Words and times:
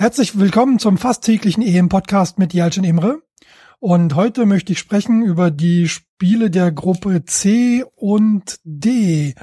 Herzlich 0.00 0.38
willkommen 0.38 0.78
zum 0.78 0.96
fast 0.96 1.24
täglichen 1.24 1.62
EM-Podcast 1.62 2.38
mit 2.38 2.54
Jalcin 2.54 2.84
Imre. 2.84 3.20
Und 3.80 4.14
heute 4.14 4.46
möchte 4.46 4.72
ich 4.72 4.78
sprechen 4.78 5.22
über 5.22 5.50
die 5.50 5.90
Spiele 5.90 6.50
der 6.50 6.72
Gruppe 6.72 7.26
C 7.26 7.84
und 7.96 8.60
D. 8.64 9.34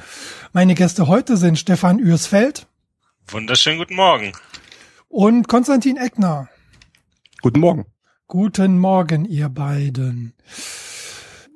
Meine 0.53 0.73
Gäste 0.73 1.05
heute 1.07 1.37
sind 1.37 1.59
Stefan 1.59 1.99
Ürsfeld. 1.99 2.65
Wunderschönen 3.27 3.77
guten 3.77 3.93
Morgen. 3.97 4.31
Und 5.07 5.47
Konstantin 5.47 5.95
Eckner. 5.95 6.49
Guten 7.43 7.59
Morgen. 7.59 7.85
Guten 8.25 8.79
Morgen, 8.79 9.25
ihr 9.25 9.49
beiden. 9.49 10.33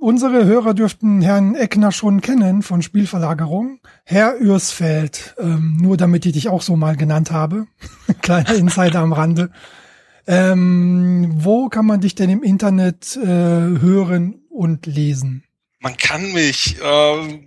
Unsere 0.01 0.45
Hörer 0.45 0.73
dürften 0.73 1.21
Herrn 1.21 1.53
Eckner 1.53 1.91
schon 1.91 2.21
kennen 2.21 2.63
von 2.63 2.81
Spielverlagerung. 2.81 3.81
Herr 4.03 4.35
Ürsfeld, 4.35 5.35
ähm, 5.37 5.77
nur 5.79 5.95
damit 5.95 6.25
ich 6.25 6.33
dich 6.33 6.49
auch 6.49 6.63
so 6.63 6.75
mal 6.75 6.95
genannt 6.95 7.29
habe. 7.29 7.67
Kleiner 8.23 8.55
Insider 8.55 8.97
am 8.97 9.13
Rande. 9.13 9.51
Ähm, 10.25 11.29
wo 11.35 11.69
kann 11.69 11.85
man 11.85 12.01
dich 12.01 12.15
denn 12.15 12.31
im 12.31 12.41
Internet 12.41 13.15
äh, 13.15 13.27
hören 13.27 14.41
und 14.49 14.87
lesen? 14.87 15.43
Man 15.81 15.95
kann 15.97 16.31
mich 16.31 16.77
äh, 16.81 17.39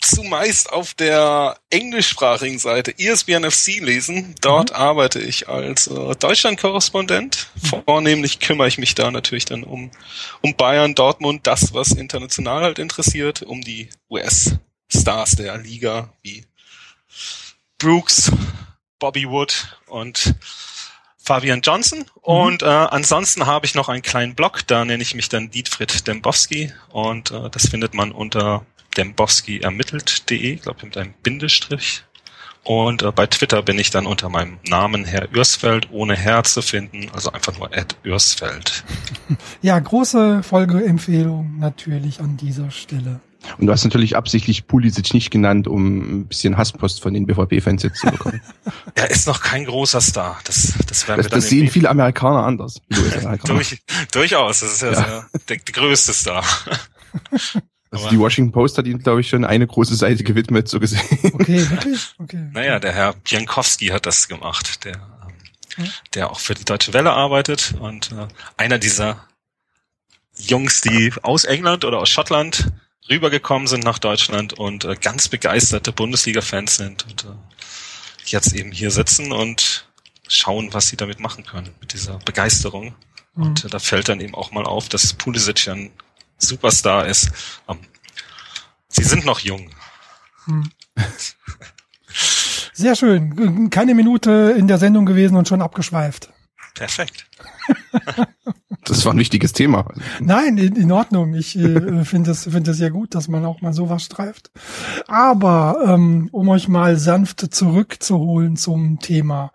zumeist 0.00 0.72
auf 0.72 0.94
der 0.94 1.58
englischsprachigen 1.68 2.58
Seite 2.58 2.94
ESPNFC 2.98 3.80
lesen. 3.80 4.34
Dort 4.40 4.70
mhm. 4.70 4.76
arbeite 4.76 5.20
ich 5.20 5.48
als 5.48 5.86
äh, 5.86 6.14
Deutschland-Korrespondent. 6.16 7.48
Mhm. 7.54 7.82
Vornehmlich 7.84 8.40
kümmere 8.40 8.68
ich 8.68 8.78
mich 8.78 8.94
da 8.94 9.10
natürlich 9.10 9.44
dann 9.44 9.62
um, 9.62 9.90
um 10.40 10.54
Bayern, 10.56 10.94
Dortmund, 10.94 11.46
das, 11.46 11.74
was 11.74 11.92
international 11.92 12.62
halt 12.62 12.78
interessiert, 12.78 13.42
um 13.42 13.60
die 13.60 13.90
US-Stars 14.08 15.36
der 15.36 15.58
Liga 15.58 16.12
wie 16.22 16.44
Brooks, 17.78 18.32
Bobby 18.98 19.28
Wood 19.28 19.78
und 19.86 20.34
Fabian 21.18 21.60
Johnson. 21.60 22.00
Mhm. 22.00 22.06
Und 22.22 22.62
äh, 22.62 22.66
ansonsten 22.66 23.46
habe 23.46 23.66
ich 23.66 23.74
noch 23.74 23.90
einen 23.90 24.02
kleinen 24.02 24.34
Blog, 24.34 24.66
da 24.66 24.84
nenne 24.84 25.02
ich 25.02 25.14
mich 25.14 25.28
dann 25.28 25.50
Dietfried 25.50 26.06
Dembowski 26.06 26.72
und 26.88 27.30
äh, 27.30 27.50
das 27.50 27.68
findet 27.68 27.92
man 27.92 28.12
unter 28.12 28.64
Dembowski 28.96 29.60
ermittelt.de, 29.60 30.54
ich 30.54 30.62
glaube 30.62 30.84
mit 30.84 30.96
einem 30.96 31.14
Bindestrich. 31.22 32.04
Und 32.62 33.02
äh, 33.02 33.10
bei 33.10 33.26
Twitter 33.26 33.62
bin 33.62 33.78
ich 33.78 33.90
dann 33.90 34.06
unter 34.06 34.28
meinem 34.28 34.58
Namen 34.68 35.04
Herr 35.04 35.32
Ürsfeld 35.32 35.88
ohne 35.90 36.14
Herr 36.14 36.44
zu 36.44 36.60
finden, 36.60 37.08
also 37.12 37.32
einfach 37.32 37.56
nur 37.58 37.74
Ed 37.76 37.96
Ürsfeld. 38.02 38.84
Ja, 39.62 39.78
große 39.78 40.42
Folgeempfehlung 40.42 41.58
natürlich 41.58 42.20
an 42.20 42.36
dieser 42.36 42.70
Stelle. 42.72 43.20
Und 43.58 43.66
du 43.66 43.72
hast 43.72 43.84
natürlich 43.84 44.16
absichtlich 44.16 44.66
Pulisic 44.66 45.14
nicht 45.14 45.30
genannt, 45.30 45.68
um 45.68 46.20
ein 46.20 46.26
bisschen 46.26 46.56
Hasspost 46.56 47.00
von 47.00 47.14
den 47.14 47.26
BVB-Fans 47.26 47.82
jetzt 47.84 48.00
zu 48.00 48.06
bekommen. 48.10 48.40
er 48.94 49.10
ist 49.10 49.26
noch 49.26 49.40
kein 49.40 49.64
großer 49.64 50.00
Star. 50.00 50.40
Das, 50.44 50.74
das 50.86 51.06
werden 51.06 51.18
das, 51.18 51.26
wir 51.26 51.30
dann 51.30 51.40
Das 51.40 51.48
sehen 51.48 51.68
viele 51.68 51.88
Amerikaner 51.88 52.44
anders. 52.44 52.80
Durch, 52.88 53.82
durchaus. 54.12 54.60
Das 54.60 54.72
ist 54.72 54.82
ja, 54.82 54.92
ja. 54.92 55.26
Der, 55.48 55.56
der 55.56 55.58
größte 55.58 56.12
Star. 56.12 56.44
Also 57.92 58.08
die 58.08 58.18
Washington 58.18 58.52
Post 58.52 58.78
hat 58.78 58.86
ihm, 58.86 59.00
glaube 59.00 59.20
ich, 59.20 59.28
schon 59.28 59.44
eine 59.44 59.66
große 59.66 59.96
Seite 59.96 60.22
gewidmet, 60.22 60.68
so 60.68 60.78
gesehen. 60.78 61.02
Okay, 61.32 61.68
wirklich? 61.70 62.14
Okay. 62.18 62.50
Naja, 62.52 62.78
der 62.78 62.92
Herr 62.92 63.14
Biankowski 63.14 63.88
hat 63.88 64.06
das 64.06 64.28
gemacht, 64.28 64.84
der, 64.84 64.94
ähm, 65.76 65.88
der 66.14 66.30
auch 66.30 66.38
für 66.38 66.54
die 66.54 66.64
Deutsche 66.64 66.92
Welle 66.92 67.12
arbeitet 67.12 67.74
und 67.80 68.12
äh, 68.12 68.28
einer 68.56 68.78
dieser 68.78 69.26
Jungs, 70.36 70.82
die 70.82 71.12
aus 71.22 71.44
England 71.44 71.84
oder 71.84 71.98
aus 71.98 72.08
Schottland 72.08 72.70
rübergekommen 73.08 73.66
sind 73.66 73.82
nach 73.82 73.98
Deutschland 73.98 74.52
und 74.52 74.84
äh, 74.84 74.94
ganz 74.94 75.28
begeisterte 75.28 75.92
Bundesliga-Fans 75.92 76.76
sind 76.76 77.04
und 77.06 77.24
äh, 77.24 77.34
jetzt 78.26 78.52
eben 78.52 78.70
hier 78.70 78.92
sitzen 78.92 79.32
und 79.32 79.88
schauen, 80.28 80.72
was 80.72 80.88
sie 80.88 80.96
damit 80.96 81.18
machen 81.18 81.44
können, 81.44 81.70
mit 81.80 81.92
dieser 81.92 82.18
Begeisterung. 82.18 82.94
Mhm. 83.34 83.42
Und 83.42 83.64
äh, 83.64 83.68
da 83.68 83.80
fällt 83.80 84.08
dann 84.08 84.20
eben 84.20 84.36
auch 84.36 84.52
mal 84.52 84.64
auf, 84.64 84.88
dass 84.88 85.12
Pulisic 85.12 85.66
ja 85.66 85.72
ein 85.74 85.90
Superstar 86.40 87.06
ist. 87.06 87.30
Ähm, 87.68 87.78
sie 88.88 89.04
sind 89.04 89.24
noch 89.24 89.40
jung. 89.40 89.70
Hm. 90.46 90.70
Sehr 92.72 92.96
schön. 92.96 93.70
Keine 93.70 93.94
Minute 93.94 94.54
in 94.56 94.66
der 94.66 94.78
Sendung 94.78 95.06
gewesen 95.06 95.36
und 95.36 95.46
schon 95.48 95.62
abgeschweift. 95.62 96.30
Perfekt. 96.74 97.26
Das 98.84 99.04
war 99.04 99.12
ein 99.12 99.18
wichtiges 99.18 99.52
Thema. 99.52 99.86
Nein, 100.20 100.56
in, 100.56 100.74
in 100.74 100.90
Ordnung. 100.90 101.34
Ich 101.34 101.56
äh, 101.56 102.04
finde 102.04 102.30
es 102.30 102.44
finde 102.44 102.70
es 102.70 102.80
ja 102.80 102.88
gut, 102.88 103.14
dass 103.14 103.28
man 103.28 103.44
auch 103.44 103.60
mal 103.60 103.72
sowas 103.72 104.02
streift. 104.02 104.50
Aber 105.06 105.76
ähm, 105.86 106.28
um 106.32 106.48
euch 106.48 106.66
mal 106.66 106.96
sanft 106.96 107.54
zurückzuholen 107.54 108.56
zum 108.56 108.98
Thema 108.98 109.52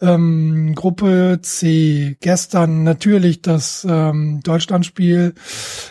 ähm, 0.00 0.74
Gruppe 0.74 1.40
C. 1.42 2.16
Gestern 2.20 2.84
natürlich 2.84 3.42
das 3.42 3.86
ähm, 3.88 4.40
Deutschlandspiel, 4.42 5.34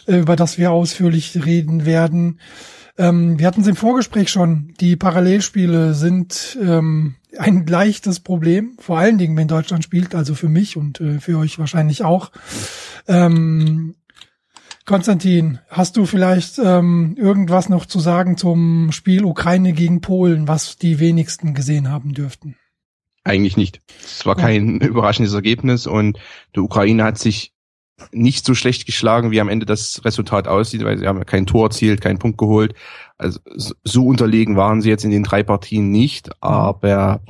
äh, 0.08 0.18
über 0.18 0.36
das 0.36 0.58
wir 0.58 0.72
ausführlich 0.72 1.46
reden 1.46 1.86
werden. 1.86 2.40
Ähm, 2.98 3.40
wir 3.40 3.48
hatten 3.48 3.62
es 3.62 3.68
im 3.68 3.76
Vorgespräch 3.76 4.30
schon. 4.30 4.74
Die 4.80 4.96
Parallelspiele 4.96 5.94
sind 5.94 6.58
ähm, 6.62 7.16
ein 7.38 7.66
leichtes 7.66 8.20
Problem, 8.20 8.76
vor 8.80 8.98
allen 8.98 9.18
Dingen, 9.18 9.36
wenn 9.38 9.48
Deutschland 9.48 9.84
spielt, 9.84 10.16
also 10.16 10.36
für 10.36 10.50
mich 10.50 10.78
und 10.78 11.02
äh, 11.02 11.20
für 11.20 11.38
euch 11.38 11.60
wahrscheinlich 11.60 12.04
auch. 12.04 12.32
Ähm, 13.08 13.96
Konstantin, 14.86 15.60
hast 15.70 15.96
du 15.96 16.06
vielleicht 16.06 16.60
ähm, 16.60 17.16
irgendwas 17.18 17.70
noch 17.70 17.86
zu 17.86 18.00
sagen 18.00 18.38
zum 18.38 18.92
Spiel 18.92 19.24
Ukraine 19.24 19.72
gegen 19.74 20.02
Polen, 20.02 20.48
was 20.48 20.78
die 20.78 21.00
wenigsten 21.00 21.54
gesehen 21.54 21.90
haben 21.90 22.14
dürften? 22.14 22.58
Eigentlich 23.24 23.56
nicht. 23.56 23.80
Es 24.04 24.26
war 24.26 24.36
kein 24.36 24.82
oh. 24.82 24.86
überraschendes 24.88 25.34
Ergebnis 25.34 25.88
und 25.88 26.20
die 26.56 26.60
Ukraine 26.60 27.04
hat 27.06 27.18
sich 27.18 27.54
nicht 28.12 28.46
so 28.46 28.56
schlecht 28.56 28.86
geschlagen, 28.86 29.32
wie 29.32 29.40
am 29.40 29.48
Ende 29.50 29.66
das 29.66 30.04
Resultat 30.04 30.48
aussieht, 30.48 30.84
weil 30.84 30.98
sie 30.98 31.08
haben 31.08 31.26
kein 31.26 31.46
Tor 31.46 31.68
erzielt, 31.68 32.02
keinen 32.02 32.20
Punkt 32.20 32.38
geholt. 32.38 32.74
Also 33.24 33.40
so 33.84 34.06
unterlegen 34.06 34.56
waren 34.56 34.82
sie 34.82 34.90
jetzt 34.90 35.06
in 35.06 35.12
den 35.12 35.24
drei 35.24 35.44
Partien 35.44 35.92
nicht, 35.92 36.32
aber 36.42 37.22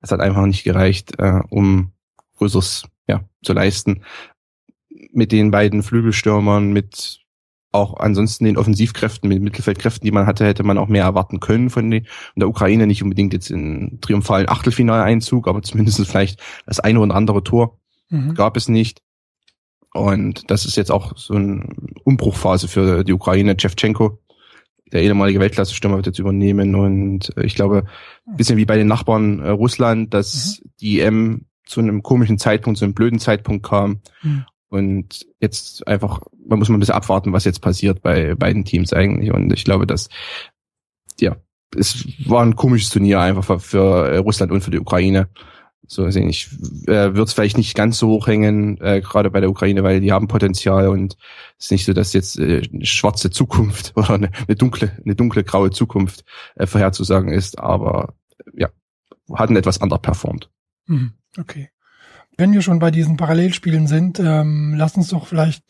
es 0.00 0.10
hat 0.10 0.20
einfach 0.20 0.46
nicht 0.46 0.64
gereicht, 0.64 1.18
äh, 1.18 1.40
um 1.50 1.92
Größeres 2.38 2.84
ja, 3.06 3.22
zu 3.42 3.52
leisten. 3.52 4.02
Mit 5.12 5.32
den 5.32 5.50
beiden 5.50 5.82
Flügelstürmern, 5.82 6.72
mit 6.72 7.20
auch 7.72 7.98
ansonsten 7.98 8.44
den 8.44 8.56
Offensivkräften, 8.56 9.28
mit 9.28 9.42
Mittelfeldkräften, 9.42 10.04
die 10.04 10.10
man 10.10 10.26
hatte, 10.26 10.44
hätte 10.44 10.64
man 10.64 10.78
auch 10.78 10.88
mehr 10.88 11.04
erwarten 11.04 11.38
können 11.38 11.70
von 11.70 11.90
den, 11.90 12.06
der 12.34 12.48
Ukraine. 12.48 12.86
Nicht 12.86 13.02
unbedingt 13.02 13.32
jetzt 13.32 13.50
in 13.50 13.98
triumphalen 14.00 14.48
Achtelfinaleinzug, 14.48 15.46
aber 15.46 15.62
zumindest 15.62 16.04
vielleicht 16.06 16.40
das 16.66 16.80
eine 16.80 17.00
oder 17.00 17.14
andere 17.14 17.44
Tor 17.44 17.78
mhm. 18.08 18.34
gab 18.34 18.56
es 18.56 18.68
nicht. 18.68 19.02
Und 19.92 20.50
das 20.50 20.64
ist 20.64 20.76
jetzt 20.76 20.90
auch 20.90 21.16
so 21.16 21.34
eine 21.34 21.68
Umbruchphase 22.04 22.68
für 22.68 23.04
die 23.04 23.12
Ukraine. 23.12 23.56
Chevchenko, 23.56 24.18
der 24.92 25.02
ehemalige 25.02 25.40
Weltklasse-Stürmer, 25.40 25.96
wird 25.96 26.06
jetzt 26.06 26.18
übernehmen. 26.18 26.74
Und 26.74 27.36
äh, 27.36 27.44
ich 27.44 27.54
glaube, 27.54 27.84
ein 28.26 28.36
bisschen 28.36 28.56
wie 28.56 28.64
bei 28.64 28.76
den 28.76 28.88
Nachbarn 28.88 29.40
äh, 29.40 29.50
Russland, 29.50 30.14
dass 30.14 30.60
mhm. 30.62 30.70
die 30.80 31.00
EM 31.00 31.46
zu 31.66 31.80
einem 31.80 32.02
komischen 32.02 32.38
Zeitpunkt, 32.38 32.78
zu 32.78 32.84
einem 32.84 32.94
blöden 32.94 33.18
Zeitpunkt 33.18 33.64
kam. 33.64 34.00
Mhm. 34.22 34.44
Und 34.68 35.26
jetzt 35.40 35.86
einfach, 35.86 36.20
man 36.46 36.58
muss 36.58 36.68
mal 36.68 36.76
ein 36.76 36.80
bisschen 36.80 36.94
abwarten, 36.94 37.32
was 37.32 37.44
jetzt 37.44 37.60
passiert 37.60 38.02
bei 38.02 38.34
beiden 38.34 38.64
Teams 38.64 38.92
eigentlich. 38.92 39.32
Und 39.32 39.52
ich 39.52 39.64
glaube, 39.64 39.86
dass, 39.86 40.08
ja, 41.18 41.36
es 41.76 42.06
war 42.26 42.42
ein 42.44 42.56
komisches 42.56 42.90
Turnier 42.90 43.20
einfach 43.20 43.44
für, 43.44 43.60
für 43.60 44.08
äh, 44.08 44.16
Russland 44.18 44.52
und 44.52 44.62
für 44.62 44.70
die 44.70 44.80
Ukraine. 44.80 45.28
So 45.92 46.08
sehen 46.08 46.28
ich 46.28 46.48
äh, 46.86 47.16
wird 47.16 47.26
es 47.26 47.32
vielleicht 47.32 47.56
nicht 47.56 47.74
ganz 47.74 47.98
so 47.98 48.10
hoch 48.10 48.28
hängen, 48.28 48.80
äh, 48.80 49.00
gerade 49.00 49.28
bei 49.28 49.40
der 49.40 49.50
Ukraine, 49.50 49.82
weil 49.82 50.00
die 50.00 50.12
haben 50.12 50.28
Potenzial 50.28 50.86
und 50.86 51.16
es 51.58 51.64
ist 51.64 51.70
nicht 51.72 51.84
so, 51.84 51.92
dass 51.92 52.12
jetzt 52.12 52.38
äh, 52.38 52.62
eine 52.72 52.86
schwarze 52.86 53.30
Zukunft 53.30 53.90
oder 53.96 54.10
eine, 54.10 54.30
eine 54.46 54.54
dunkle, 54.54 54.96
eine 55.04 55.16
dunkle 55.16 55.42
graue 55.42 55.72
Zukunft 55.72 56.24
äh, 56.54 56.68
vorherzusagen 56.68 57.32
ist, 57.32 57.58
aber 57.58 58.14
ja, 58.54 58.68
hatten 59.34 59.56
etwas 59.56 59.80
anders 59.80 60.00
performt. 60.00 60.48
Mhm, 60.86 61.14
okay. 61.36 61.70
Wenn 62.36 62.52
wir 62.52 62.62
schon 62.62 62.78
bei 62.78 62.92
diesen 62.92 63.16
Parallelspielen 63.16 63.88
sind, 63.88 64.20
ähm, 64.20 64.74
lass 64.76 64.94
uns 64.94 65.08
doch 65.08 65.26
vielleicht 65.26 65.64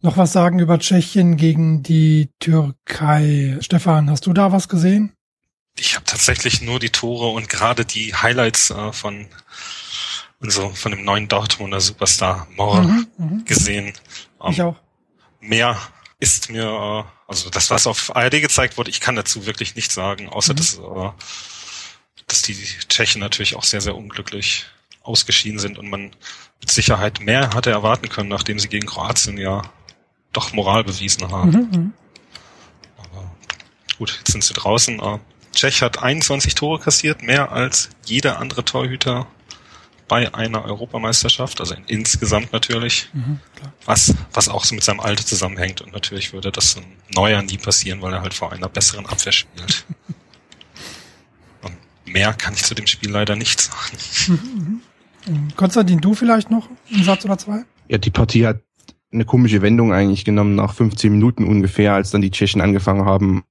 noch 0.00 0.16
was 0.16 0.32
sagen 0.32 0.58
über 0.58 0.80
Tschechien 0.80 1.36
gegen 1.36 1.84
die 1.84 2.28
Türkei. 2.40 3.56
Stefan, 3.60 4.10
hast 4.10 4.26
du 4.26 4.32
da 4.32 4.50
was 4.50 4.68
gesehen? 4.68 5.12
ich 5.78 5.94
habe 5.94 6.04
tatsächlich 6.04 6.62
nur 6.62 6.78
die 6.78 6.90
Tore 6.90 7.28
und 7.28 7.48
gerade 7.48 7.84
die 7.84 8.14
Highlights 8.14 8.70
äh, 8.70 8.92
von 8.92 9.26
so 10.50 10.70
von 10.70 10.92
dem 10.92 11.04
neuen 11.04 11.28
Dortmunder 11.28 11.80
Superstar 11.80 12.46
Moore 12.56 12.82
mhm, 12.82 13.06
mhm. 13.18 13.44
gesehen. 13.44 13.92
Ähm, 14.42 14.50
ich 14.50 14.62
auch. 14.62 14.76
Mehr 15.40 15.78
ist 16.20 16.50
mir, 16.50 16.64
äh, 16.64 17.04
also 17.28 17.50
das, 17.50 17.70
was 17.70 17.86
auf 17.86 18.14
ARD 18.14 18.40
gezeigt 18.40 18.76
wurde, 18.76 18.90
ich 18.90 19.00
kann 19.00 19.16
dazu 19.16 19.46
wirklich 19.46 19.74
nichts 19.76 19.94
sagen, 19.94 20.28
außer 20.28 20.52
mhm. 20.52 20.56
dass, 20.56 20.78
äh, 20.78 21.10
dass 22.26 22.42
die 22.42 22.54
Tschechen 22.88 23.20
natürlich 23.20 23.56
auch 23.56 23.64
sehr, 23.64 23.80
sehr 23.80 23.96
unglücklich 23.96 24.66
ausgeschieden 25.02 25.58
sind 25.58 25.78
und 25.78 25.90
man 25.90 26.12
mit 26.60 26.70
Sicherheit 26.70 27.20
mehr 27.20 27.50
hatte 27.54 27.70
erwarten 27.70 28.08
können, 28.08 28.30
nachdem 28.30 28.58
sie 28.58 28.68
gegen 28.68 28.86
Kroatien 28.86 29.36
ja 29.36 29.62
doch 30.32 30.52
Moral 30.52 30.84
bewiesen 30.84 31.30
haben. 31.30 31.50
Mhm, 31.50 31.68
mhm. 31.70 31.92
Aber 32.98 33.30
gut, 33.98 34.16
jetzt 34.18 34.32
sind 34.32 34.42
sie 34.42 34.54
draußen. 34.54 35.00
Äh, 35.00 35.18
Tschech 35.54 35.82
hat 35.82 36.02
21 36.02 36.54
Tore 36.54 36.80
kassiert, 36.80 37.22
mehr 37.22 37.52
als 37.52 37.90
jeder 38.04 38.38
andere 38.38 38.64
Torhüter 38.64 39.26
bei 40.08 40.32
einer 40.34 40.64
Europameisterschaft, 40.64 41.60
also 41.60 41.74
insgesamt 41.86 42.52
natürlich, 42.52 43.08
mhm, 43.12 43.40
was, 43.84 44.14
was 44.32 44.48
auch 44.48 44.64
so 44.64 44.74
mit 44.74 44.84
seinem 44.84 45.00
Alter 45.00 45.24
zusammenhängt. 45.24 45.80
Und 45.80 45.92
natürlich 45.92 46.32
würde 46.32 46.52
das 46.52 46.76
ein 46.76 46.84
Neuer 47.14 47.42
nie 47.42 47.58
passieren, 47.58 48.02
weil 48.02 48.12
er 48.12 48.22
halt 48.22 48.34
vor 48.34 48.52
einer 48.52 48.68
besseren 48.68 49.06
Abwehr 49.06 49.32
spielt. 49.32 49.84
Und 51.62 51.76
mehr 52.06 52.32
kann 52.34 52.54
ich 52.54 52.64
zu 52.64 52.74
dem 52.74 52.86
Spiel 52.86 53.10
leider 53.10 53.36
nicht 53.36 53.60
sagen. 53.60 53.96
Mhm, 54.28 54.80
mhm. 55.26 55.56
Konstantin, 55.56 56.00
du 56.00 56.14
vielleicht 56.14 56.50
noch 56.50 56.68
einen 56.92 57.04
Satz 57.04 57.24
oder 57.24 57.38
zwei? 57.38 57.64
Ja, 57.88 57.98
die 57.98 58.10
Partie 58.10 58.46
hat 58.46 58.60
eine 59.12 59.24
komische 59.24 59.62
Wendung 59.62 59.92
eigentlich 59.92 60.24
genommen 60.24 60.54
nach 60.56 60.74
15 60.74 61.10
Minuten 61.10 61.44
ungefähr, 61.44 61.94
als 61.94 62.10
dann 62.10 62.20
die 62.20 62.30
Tschechen 62.30 62.60
angefangen 62.60 63.04
haben, 63.04 63.44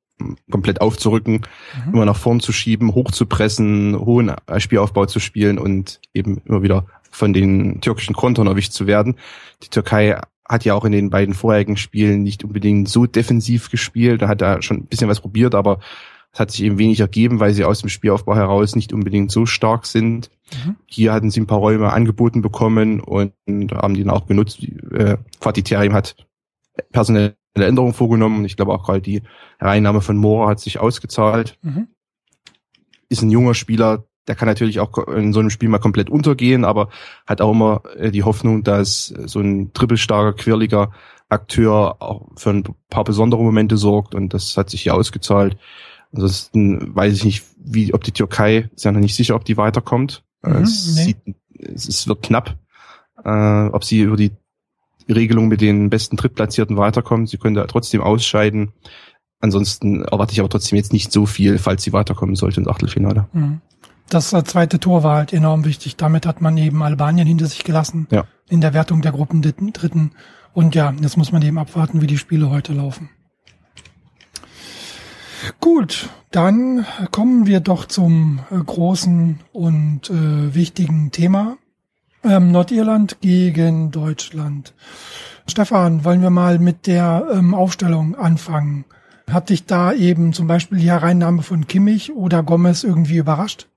komplett 0.49 0.81
aufzurücken, 0.81 1.41
mhm. 1.85 1.93
immer 1.93 2.05
nach 2.05 2.15
vorn 2.15 2.39
zu 2.39 2.51
schieben, 2.51 2.93
hochzupressen, 2.93 3.97
hohen 3.99 4.31
Spielaufbau 4.57 5.05
zu 5.05 5.19
spielen 5.19 5.57
und 5.57 5.99
eben 6.13 6.41
immer 6.45 6.63
wieder 6.63 6.85
von 7.11 7.33
den 7.33 7.81
türkischen 7.81 8.15
Kontern 8.15 8.47
erwischt 8.47 8.73
zu 8.73 8.87
werden. 8.87 9.15
Die 9.63 9.69
Türkei 9.69 10.19
hat 10.47 10.65
ja 10.65 10.73
auch 10.73 10.85
in 10.85 10.91
den 10.91 11.09
beiden 11.09 11.33
vorherigen 11.33 11.77
Spielen 11.77 12.23
nicht 12.23 12.43
unbedingt 12.43 12.89
so 12.89 13.05
defensiv 13.05 13.69
gespielt, 13.69 14.21
da 14.21 14.27
hat 14.27 14.41
er 14.41 14.61
schon 14.61 14.77
ein 14.77 14.85
bisschen 14.85 15.09
was 15.09 15.21
probiert, 15.21 15.55
aber 15.55 15.79
es 16.33 16.39
hat 16.39 16.51
sich 16.51 16.63
eben 16.63 16.79
wenig 16.79 16.99
ergeben, 16.99 17.39
weil 17.39 17.53
sie 17.53 17.63
aus 17.63 17.81
dem 17.81 17.89
Spielaufbau 17.89 18.35
heraus 18.35 18.75
nicht 18.75 18.91
unbedingt 18.91 19.31
so 19.31 19.45
stark 19.45 19.85
sind. 19.85 20.31
Mhm. 20.65 20.75
Hier 20.87 21.13
hatten 21.13 21.29
sie 21.29 21.39
ein 21.39 21.47
paar 21.47 21.59
Räume 21.59 21.93
angeboten 21.93 22.41
bekommen 22.41 23.01
und, 23.01 23.33
haben 23.47 23.93
die 23.93 24.03
dann 24.03 24.13
auch 24.13 24.25
genutzt. 24.25 24.63
Äh, 24.91 25.17
Fatih 25.39 25.61
Terim 25.61 25.93
hat 25.93 26.15
personelle 27.53 27.69
Änderungen 27.69 27.93
vorgenommen. 27.93 28.45
Ich 28.45 28.55
glaube 28.55 28.73
auch 28.73 28.83
gerade 28.83 29.01
die 29.01 29.21
Hereinnahme 29.59 30.01
von 30.01 30.17
Moore 30.17 30.49
hat 30.49 30.59
sich 30.59 30.79
ausgezahlt. 30.79 31.57
Mhm. 31.61 31.87
Ist 33.09 33.21
ein 33.21 33.31
junger 33.31 33.53
Spieler, 33.53 34.05
der 34.27 34.35
kann 34.35 34.47
natürlich 34.47 34.79
auch 34.79 35.07
in 35.07 35.33
so 35.33 35.39
einem 35.39 35.49
Spiel 35.49 35.69
mal 35.69 35.79
komplett 35.79 36.09
untergehen, 36.09 36.65
aber 36.65 36.89
hat 37.27 37.41
auch 37.41 37.51
immer 37.51 37.83
äh, 37.97 38.11
die 38.11 38.23
Hoffnung, 38.23 38.63
dass 38.63 39.07
so 39.07 39.39
ein 39.39 39.73
trippelstarker, 39.73 40.33
quirliger 40.33 40.91
Akteur 41.29 42.01
auch 42.01 42.29
für 42.35 42.51
ein 42.51 42.63
paar 42.89 43.03
besondere 43.03 43.41
Momente 43.41 43.77
sorgt 43.77 44.15
und 44.15 44.33
das 44.33 44.55
hat 44.57 44.69
sich 44.69 44.83
hier 44.83 44.95
ausgezahlt. 44.95 45.57
Ansonsten 46.11 46.95
weiß 46.95 47.13
ich 47.15 47.23
nicht, 47.23 47.43
wie, 47.57 47.93
ob 47.93 48.03
die 48.03 48.11
Türkei, 48.11 48.69
ist 48.75 48.85
ja 48.85 48.91
noch 48.91 48.99
nicht 48.99 49.15
sicher, 49.15 49.35
ob 49.35 49.45
die 49.45 49.57
weiterkommt. 49.57 50.23
Mhm, 50.43 50.55
es, 50.57 50.95
nee. 50.95 51.03
sieht, 51.03 51.17
es, 51.57 52.07
wird 52.07 52.21
knapp, 52.21 52.55
äh, 53.23 53.67
ob 53.67 53.83
sie 53.83 54.01
über 54.01 54.15
die 54.15 54.31
Regelung 55.09 55.47
mit 55.47 55.61
den 55.61 55.89
besten 55.89 56.17
Drittplatzierten 56.17 56.77
weiterkommen. 56.77 57.27
Sie 57.27 57.37
können 57.37 57.55
da 57.55 57.65
trotzdem 57.65 58.01
ausscheiden. 58.01 58.73
Ansonsten 59.39 60.03
erwarte 60.03 60.33
ich 60.33 60.39
aber 60.39 60.49
trotzdem 60.49 60.77
jetzt 60.77 60.93
nicht 60.93 61.11
so 61.11 61.25
viel, 61.25 61.57
falls 61.57 61.83
sie 61.83 61.93
weiterkommen 61.93 62.35
sollte 62.35 62.61
ins 62.61 62.69
Achtelfinale. 62.69 63.27
Mhm. 63.33 63.61
Das 64.09 64.29
zweite 64.29 64.79
Tor 64.79 65.03
war 65.03 65.17
halt 65.17 65.33
enorm 65.33 65.65
wichtig. 65.65 65.95
Damit 65.95 66.25
hat 66.25 66.41
man 66.41 66.57
eben 66.57 66.83
Albanien 66.83 67.27
hinter 67.27 67.47
sich 67.47 67.63
gelassen 67.63 68.07
ja. 68.11 68.25
in 68.49 68.61
der 68.61 68.73
Wertung 68.73 69.01
der 69.01 69.11
Gruppen 69.11 69.41
Dritten. 69.41 70.11
Und 70.53 70.75
ja, 70.75 70.93
jetzt 71.01 71.17
muss 71.17 71.31
man 71.31 71.41
eben 71.41 71.57
abwarten, 71.57 72.01
wie 72.01 72.07
die 72.07 72.17
Spiele 72.17 72.49
heute 72.49 72.73
laufen. 72.73 73.09
Gut, 75.59 76.09
dann 76.31 76.85
kommen 77.11 77.47
wir 77.47 77.59
doch 77.59 77.85
zum 77.85 78.39
äh, 78.49 78.57
großen 78.57 79.39
und 79.51 80.09
äh, 80.09 80.55
wichtigen 80.55 81.11
Thema. 81.11 81.57
Ähm, 82.23 82.51
Nordirland 82.51 83.17
gegen 83.21 83.91
Deutschland. 83.91 84.73
Stefan, 85.47 86.05
wollen 86.05 86.21
wir 86.21 86.29
mal 86.29 86.57
mit 86.59 86.87
der 86.87 87.27
ähm, 87.33 87.53
Aufstellung 87.53 88.15
anfangen? 88.15 88.85
Hat 89.29 89.49
dich 89.49 89.65
da 89.65 89.93
eben 89.93 90.33
zum 90.33 90.47
Beispiel 90.47 90.79
die 90.79 90.89
Hereinnahme 90.89 91.43
von 91.43 91.67
Kimmich 91.67 92.11
oder 92.13 92.43
Gomez 92.43 92.83
irgendwie 92.83 93.17
überrascht? 93.17 93.67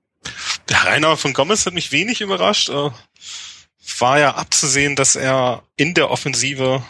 Der 0.69 0.83
Hereinnahme 0.83 1.17
von 1.17 1.33
Gomez 1.33 1.65
hat 1.65 1.73
mich 1.73 1.91
wenig 1.91 2.21
überrascht. 2.21 2.69
Äh, 2.69 2.89
war 3.99 4.19
ja 4.19 4.35
abzusehen, 4.35 4.95
dass 4.95 5.15
er 5.15 5.63
in 5.75 5.93
der 5.93 6.11
Offensive 6.11 6.83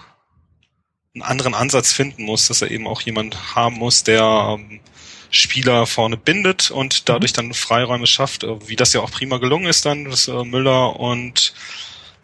einen 1.13 1.23
anderen 1.23 1.53
Ansatz 1.53 1.91
finden 1.91 2.23
muss, 2.23 2.47
dass 2.47 2.61
er 2.61 2.71
eben 2.71 2.87
auch 2.87 3.01
jemand 3.01 3.55
haben 3.55 3.77
muss, 3.77 4.03
der 4.03 4.57
ähm, 4.59 4.79
Spieler 5.29 5.85
vorne 5.85 6.17
bindet 6.17 6.71
und 6.71 7.09
dadurch 7.09 7.33
dann 7.33 7.53
Freiräume 7.53 8.07
schafft, 8.07 8.43
äh, 8.43 8.67
wie 8.67 8.75
das 8.75 8.93
ja 8.93 9.01
auch 9.01 9.11
prima 9.11 9.37
gelungen 9.37 9.67
ist 9.67 9.85
dann, 9.85 10.05
dass 10.05 10.27
äh, 10.27 10.43
Müller 10.43 10.99
und 10.99 11.53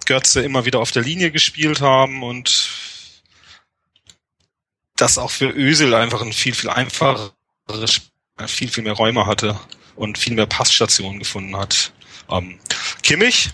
Götze 0.05 0.41
immer 0.41 0.65
wieder 0.65 0.79
auf 0.79 0.91
der 0.91 1.03
Linie 1.03 1.31
gespielt 1.31 1.81
haben 1.81 2.23
und 2.23 2.69
das 4.95 5.17
auch 5.17 5.31
für 5.31 5.49
Ösel 5.49 5.93
einfach 5.93 6.21
ein 6.21 6.33
viel, 6.33 6.53
viel 6.53 6.69
einfacheres, 6.69 7.31
viel, 8.47 8.69
viel 8.69 8.83
mehr 8.83 8.93
Räume 8.93 9.25
hatte 9.25 9.59
und 9.95 10.17
viel 10.17 10.33
mehr 10.33 10.45
Passstationen 10.45 11.19
gefunden 11.19 11.55
hat. 11.57 11.93
Ähm, 12.29 12.59
Kimmich 13.01 13.49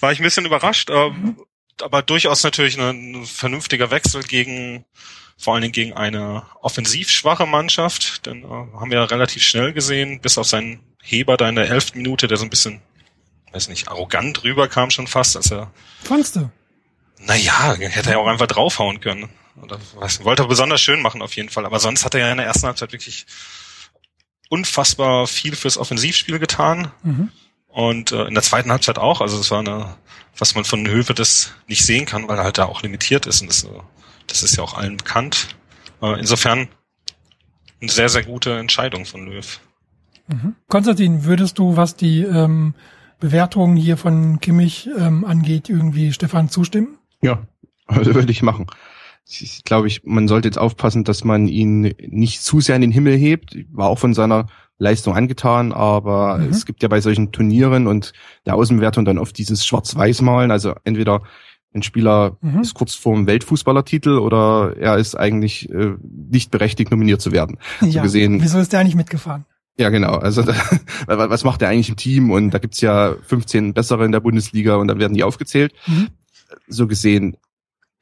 war 0.00 0.12
ich 0.12 0.20
ein 0.20 0.24
bisschen 0.24 0.46
überrascht, 0.46 0.90
äh, 0.90 1.10
mhm. 1.10 1.36
Aber 1.82 2.02
durchaus 2.02 2.42
natürlich 2.42 2.78
ein, 2.78 3.24
vernünftiger 3.24 3.90
Wechsel 3.90 4.22
gegen 4.22 4.84
vor 5.38 5.54
allen 5.54 5.62
Dingen 5.62 5.72
gegen 5.72 5.92
eine 5.92 6.44
offensiv 6.60 7.10
schwache 7.10 7.46
Mannschaft. 7.46 8.26
Denn 8.26 8.42
äh, 8.42 8.46
haben 8.48 8.90
wir 8.90 9.10
relativ 9.10 9.42
schnell 9.42 9.72
gesehen, 9.72 10.20
bis 10.20 10.36
auf 10.36 10.46
seinen 10.46 10.80
Heber 11.00 11.36
da 11.36 11.48
in 11.48 11.54
der 11.54 11.70
elften 11.70 11.98
Minute, 11.98 12.26
der 12.26 12.36
so 12.36 12.44
ein 12.44 12.50
bisschen, 12.50 12.82
weiß 13.52 13.68
nicht, 13.68 13.88
arrogant 13.88 14.42
rüberkam 14.42 14.90
schon 14.90 15.06
fast, 15.06 15.36
als 15.36 15.52
er. 15.52 15.70
Fandst 16.02 16.36
du? 16.36 16.50
Naja, 17.20 17.74
hätte 17.78 18.10
er 18.10 18.18
auch 18.18 18.26
einfach 18.26 18.46
draufhauen 18.46 19.00
können. 19.00 19.28
Oder 19.62 19.78
was, 19.94 20.24
wollte 20.24 20.42
er 20.42 20.48
besonders 20.48 20.80
schön 20.80 21.02
machen 21.02 21.22
auf 21.22 21.34
jeden 21.36 21.48
Fall. 21.48 21.66
Aber 21.66 21.78
sonst 21.78 22.04
hat 22.04 22.14
er 22.14 22.20
ja 22.20 22.30
in 22.30 22.38
der 22.38 22.46
ersten 22.46 22.66
Halbzeit 22.66 22.92
wirklich 22.92 23.26
unfassbar 24.48 25.26
viel 25.26 25.56
fürs 25.56 25.78
Offensivspiel 25.78 26.38
getan. 26.38 26.90
Mhm. 27.02 27.30
Und 27.68 28.12
äh, 28.12 28.24
in 28.24 28.34
der 28.34 28.42
zweiten 28.42 28.70
Halbzeit 28.70 28.98
auch. 28.98 29.20
Also 29.20 29.38
es 29.38 29.50
war 29.50 29.60
eine, 29.60 29.94
was 30.36 30.54
man 30.54 30.64
von 30.64 30.88
Höfe 30.88 31.14
das 31.14 31.52
nicht 31.68 31.84
sehen 31.84 32.06
kann, 32.06 32.26
weil 32.28 32.38
er 32.38 32.44
halt 32.44 32.58
da 32.58 32.64
auch 32.64 32.82
limitiert 32.82 33.26
ist. 33.26 33.42
Und 33.42 33.50
das 33.50 33.64
äh, 33.64 33.68
das 34.28 34.42
ist 34.42 34.56
ja 34.56 34.62
auch 34.62 34.74
allen 34.74 34.96
bekannt. 34.96 35.48
Äh, 36.00 36.18
insofern 36.20 36.68
eine 37.80 37.90
sehr, 37.90 38.08
sehr 38.08 38.24
gute 38.24 38.56
Entscheidung 38.58 39.04
von 39.04 39.26
Löw. 39.26 39.60
Mhm. 40.28 40.54
Konstantin, 40.68 41.24
würdest 41.24 41.58
du, 41.58 41.76
was 41.76 41.96
die 41.96 42.22
ähm, 42.22 42.74
Bewertung 43.18 43.76
hier 43.76 43.96
von 43.96 44.40
Kimmich 44.40 44.88
ähm, 44.96 45.24
angeht, 45.24 45.68
irgendwie 45.68 46.12
Stefan 46.12 46.48
zustimmen? 46.48 46.98
Ja, 47.22 47.46
also 47.86 48.14
würde 48.14 48.30
ich 48.30 48.42
machen. 48.42 48.66
Ich 49.30 49.62
glaube 49.64 49.88
ich, 49.88 50.02
man 50.04 50.26
sollte 50.26 50.48
jetzt 50.48 50.58
aufpassen, 50.58 51.04
dass 51.04 51.22
man 51.22 51.48
ihn 51.48 51.94
nicht 52.00 52.42
zu 52.42 52.60
sehr 52.60 52.76
in 52.76 52.80
den 52.80 52.90
Himmel 52.90 53.16
hebt. 53.16 53.56
War 53.70 53.88
auch 53.88 53.98
von 53.98 54.14
seiner 54.14 54.46
Leistung 54.78 55.14
angetan, 55.14 55.72
aber 55.72 56.38
mhm. 56.38 56.50
es 56.50 56.64
gibt 56.64 56.82
ja 56.82 56.88
bei 56.88 57.00
solchen 57.00 57.32
Turnieren 57.32 57.86
und 57.86 58.12
der 58.46 58.54
Außenwertung 58.54 59.04
dann 59.04 59.18
oft 59.18 59.36
dieses 59.36 59.66
Schwarz-Weiß-Malen. 59.66 60.50
Also 60.50 60.74
entweder 60.84 61.22
ein 61.74 61.82
Spieler 61.82 62.36
mhm. 62.40 62.60
ist 62.60 62.74
kurz 62.74 62.94
vorm 62.94 63.26
Weltfußballertitel 63.26 64.18
oder 64.18 64.76
er 64.78 64.96
ist 64.96 65.14
eigentlich 65.14 65.68
äh, 65.70 65.94
nicht 66.00 66.50
berechtigt, 66.50 66.90
nominiert 66.90 67.20
zu 67.20 67.32
werden. 67.32 67.58
Ja, 67.80 67.88
so 67.88 68.00
gesehen, 68.02 68.40
wieso 68.40 68.58
ist 68.58 68.72
der 68.72 68.80
eigentlich 68.80 68.94
mitgefahren? 68.94 69.44
Ja, 69.76 69.90
genau. 69.90 70.14
Also 70.14 70.42
da, 70.42 70.54
was 71.06 71.44
macht 71.44 71.60
er 71.62 71.68
eigentlich 71.68 71.90
im 71.90 71.96
Team? 71.96 72.30
Und 72.30 72.50
da 72.50 72.58
gibt's 72.58 72.80
ja 72.80 73.14
15 73.26 73.74
bessere 73.74 74.04
in 74.04 74.12
der 74.12 74.20
Bundesliga 74.20 74.76
und 74.76 74.88
dann 74.88 74.98
werden 74.98 75.14
die 75.14 75.24
aufgezählt. 75.24 75.72
Mhm. 75.86 76.08
So 76.66 76.86
gesehen 76.86 77.36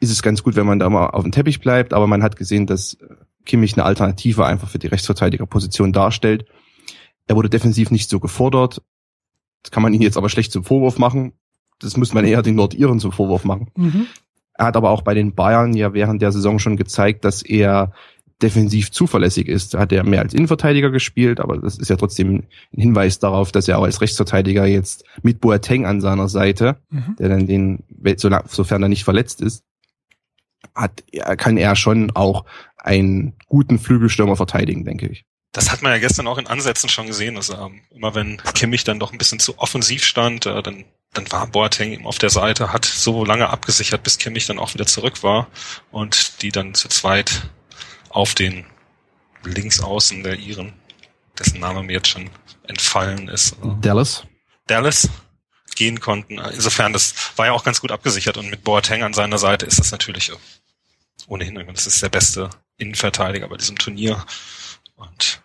ist 0.07 0.13
es 0.13 0.23
ganz 0.23 0.43
gut, 0.43 0.57
wenn 0.57 0.67
man 0.67 0.79
da 0.79 0.89
mal 0.89 1.09
auf 1.09 1.23
dem 1.23 1.33
Teppich 1.33 1.61
bleibt, 1.61 1.93
aber 1.93 2.07
man 2.07 2.23
hat 2.23 2.37
gesehen, 2.37 2.67
dass 2.67 2.97
Kimmich 3.45 3.75
eine 3.75 3.85
Alternative 3.85 4.47
einfach 4.47 4.69
für 4.69 4.79
die 4.79 4.89
Rechtsverteidigerposition 4.89 5.93
darstellt. 5.93 6.47
Er 7.27 7.37
wurde 7.37 7.51
defensiv 7.51 7.91
nicht 7.91 8.09
so 8.09 8.21
gefordert. 8.21 8.83
Das 9.63 9.71
kann 9.71 9.83
man 9.83 9.93
ihn 9.93 10.03
jetzt 10.03 10.17
aber 10.17 10.29
schlecht 10.29 10.53
zum 10.53 10.65
Vorwurf 10.65 10.99
machen 10.99 11.33
das 11.79 11.97
muss 11.97 12.15
man 12.15 12.25
eher 12.25 12.43
den 12.43 12.55
Nordiren 12.55 13.01
zum 13.01 13.13
Vorwurf 13.13 13.45
machen. 13.45 13.69
Mhm. 13.77 14.07
Er 14.55 14.67
hat 14.67 14.77
aber 14.77 14.91
auch 14.91 15.03
bei 15.03 15.15
den 15.15 15.35
Bayern 15.35 15.75
ja 15.75 15.93
während 15.93 16.23
der 16.23 16.33
Saison 16.33 16.59
schon 16.59 16.77
gezeigt, 16.77 17.25
dass 17.25 17.43
er 17.43 17.93
defensiv 18.43 18.91
zuverlässig 18.91 19.49
ist. 19.49 19.75
Da 19.75 19.81
hat 19.81 19.93
er 19.93 20.05
mehr 20.05 20.21
als 20.21 20.35
Innenverteidiger 20.35 20.91
gespielt, 20.91 21.41
aber 21.41 21.59
das 21.59 21.79
ist 21.79 21.89
ja 21.89 21.97
trotzdem 21.97 22.35
ein 22.37 22.81
Hinweis 22.81 23.19
darauf, 23.19 23.53
dass 23.53 23.69
er 23.69 23.79
auch 23.79 23.85
als 23.85 24.01
Rechtsverteidiger 24.01 24.67
jetzt 24.67 25.05
mit 25.23 25.41
Boateng 25.41 25.87
an 25.87 26.01
seiner 26.01 26.29
Seite, 26.29 26.77
mhm. 26.91 27.17
der 27.19 27.29
dann 27.31 27.47
den, 27.47 27.85
sofern 28.47 28.83
er 28.83 28.89
nicht 28.89 29.05
verletzt 29.05 29.41
ist, 29.41 29.65
hat, 30.77 31.03
kann 31.39 31.57
er 31.57 31.75
schon 31.75 32.13
auch 32.13 32.45
einen 32.77 33.35
guten 33.47 33.79
Flügelstürmer 33.79 34.37
verteidigen, 34.37 34.85
denke 34.85 35.09
ich. 35.09 35.25
Das 35.53 35.73
hat 35.73 35.83
man 35.83 35.91
ja 35.93 35.99
gestern 35.99 36.27
auch 36.27 36.39
in 36.39 36.47
Ansätzen 36.47 36.89
schon 36.89 37.07
gesehen, 37.07 37.35
dass 37.35 37.49
ähm, 37.49 37.81
immer 37.91 38.15
wenn 38.15 38.37
Kimmich 38.55 38.85
dann 38.85 39.01
doch 39.01 39.13
ein 39.13 39.19
bisschen 39.19 39.41
zu 39.41 39.59
offensiv 39.59 40.05
stand, 40.05 40.45
äh, 40.47 40.63
dann 40.63 40.85
dann 41.17 41.31
war 41.33 41.47
Boateng 41.47 41.93
eben 41.93 42.07
auf 42.07 42.19
der 42.19 42.31
Seite, 42.31 42.73
hat 42.73 42.85
so 42.85 43.25
lange 43.25 43.49
abgesichert, 43.49 44.03
bis 44.03 44.19
Kimmich 44.19 44.47
dann 44.47 44.59
auch 44.59 44.75
wieder 44.75 44.87
zurück 44.87 45.23
war 45.23 45.49
und 45.91 46.43
die 46.43 46.53
dann 46.53 46.75
zu 46.75 46.89
zweit 46.89 47.49
auf 48.11 48.35
den 48.35 48.67
Linksaußen 49.45 50.23
der 50.23 50.39
Iren, 50.39 50.75
dessen 51.39 51.61
Name 51.61 51.83
mir 51.83 51.95
jetzt 51.95 52.09
schon 52.09 52.31
entfallen 52.67 53.29
ist. 53.29 53.57
Dallas. 53.81 54.25
Dallas 54.67 55.09
gehen 55.75 56.01
konnten. 56.01 56.39
Insofern, 56.39 56.93
das 56.93 57.15
war 57.37 57.47
ja 57.47 57.53
auch 57.53 57.65
ganz 57.65 57.81
gut 57.81 57.93
abgesichert 57.93 58.37
und 58.37 58.51
mit 58.51 58.65
Boateng 58.65 59.03
an 59.03 59.13
seiner 59.13 59.39
Seite 59.39 59.67
ist 59.67 59.79
das 59.79 59.93
natürlich 59.93 60.33
ohnehin, 61.27 61.55
das 61.73 61.87
ist 61.87 62.03
der 62.03 62.09
beste 62.09 62.51
Innenverteidiger 62.79 63.49
bei 63.49 63.57
diesem 63.57 63.79
Turnier 63.79 64.25
und 64.97 65.41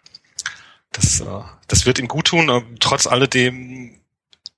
das, 0.92 1.22
äh, 1.22 1.26
das 1.68 1.86
wird 1.86 2.00
ihm 2.00 2.08
gut 2.08 2.28
tun. 2.28 2.78
Trotz 2.80 3.08
alledem 3.08 4.02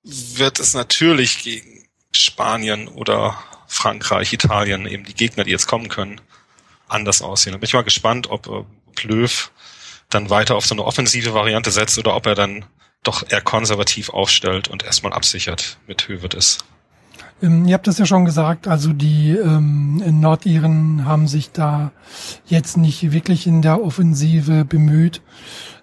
wird 0.02 0.58
es 0.58 0.74
natürlich 0.74 1.42
gegen 1.42 1.86
Spanien 2.12 2.88
oder 2.88 3.38
Frankreich, 3.66 4.32
Italien, 4.32 4.86
eben 4.86 5.04
die 5.04 5.14
Gegner, 5.14 5.44
die 5.44 5.50
jetzt 5.50 5.66
kommen 5.66 5.88
können, 5.88 6.20
anders 6.88 7.22
aussehen. 7.22 7.52
Da 7.52 7.58
bin 7.58 7.66
ich 7.66 7.74
mal 7.74 7.82
gespannt, 7.82 8.28
ob 8.28 8.46
äh, 8.48 8.64
Löw 9.02 9.50
dann 10.10 10.30
weiter 10.30 10.54
auf 10.54 10.66
so 10.66 10.74
eine 10.74 10.84
offensive 10.84 11.34
Variante 11.34 11.70
setzt 11.70 11.98
oder 11.98 12.14
ob 12.14 12.26
er 12.26 12.34
dann 12.34 12.64
doch 13.02 13.28
eher 13.28 13.40
konservativ 13.40 14.10
aufstellt 14.10 14.68
und 14.68 14.84
erstmal 14.84 15.12
absichert 15.12 15.78
mit 15.86 16.08
Hövedes. 16.08 16.58
Ähm, 17.42 17.66
ihr 17.66 17.74
habt 17.74 17.86
das 17.86 17.98
ja 17.98 18.06
schon 18.06 18.24
gesagt, 18.24 18.68
also 18.68 18.92
die 18.92 19.30
ähm, 19.30 20.02
Nordiren 20.20 21.04
haben 21.04 21.26
sich 21.26 21.50
da 21.52 21.92
jetzt 22.46 22.76
nicht 22.76 23.12
wirklich 23.12 23.46
in 23.46 23.62
der 23.62 23.82
Offensive 23.82 24.64
bemüht. 24.64 25.22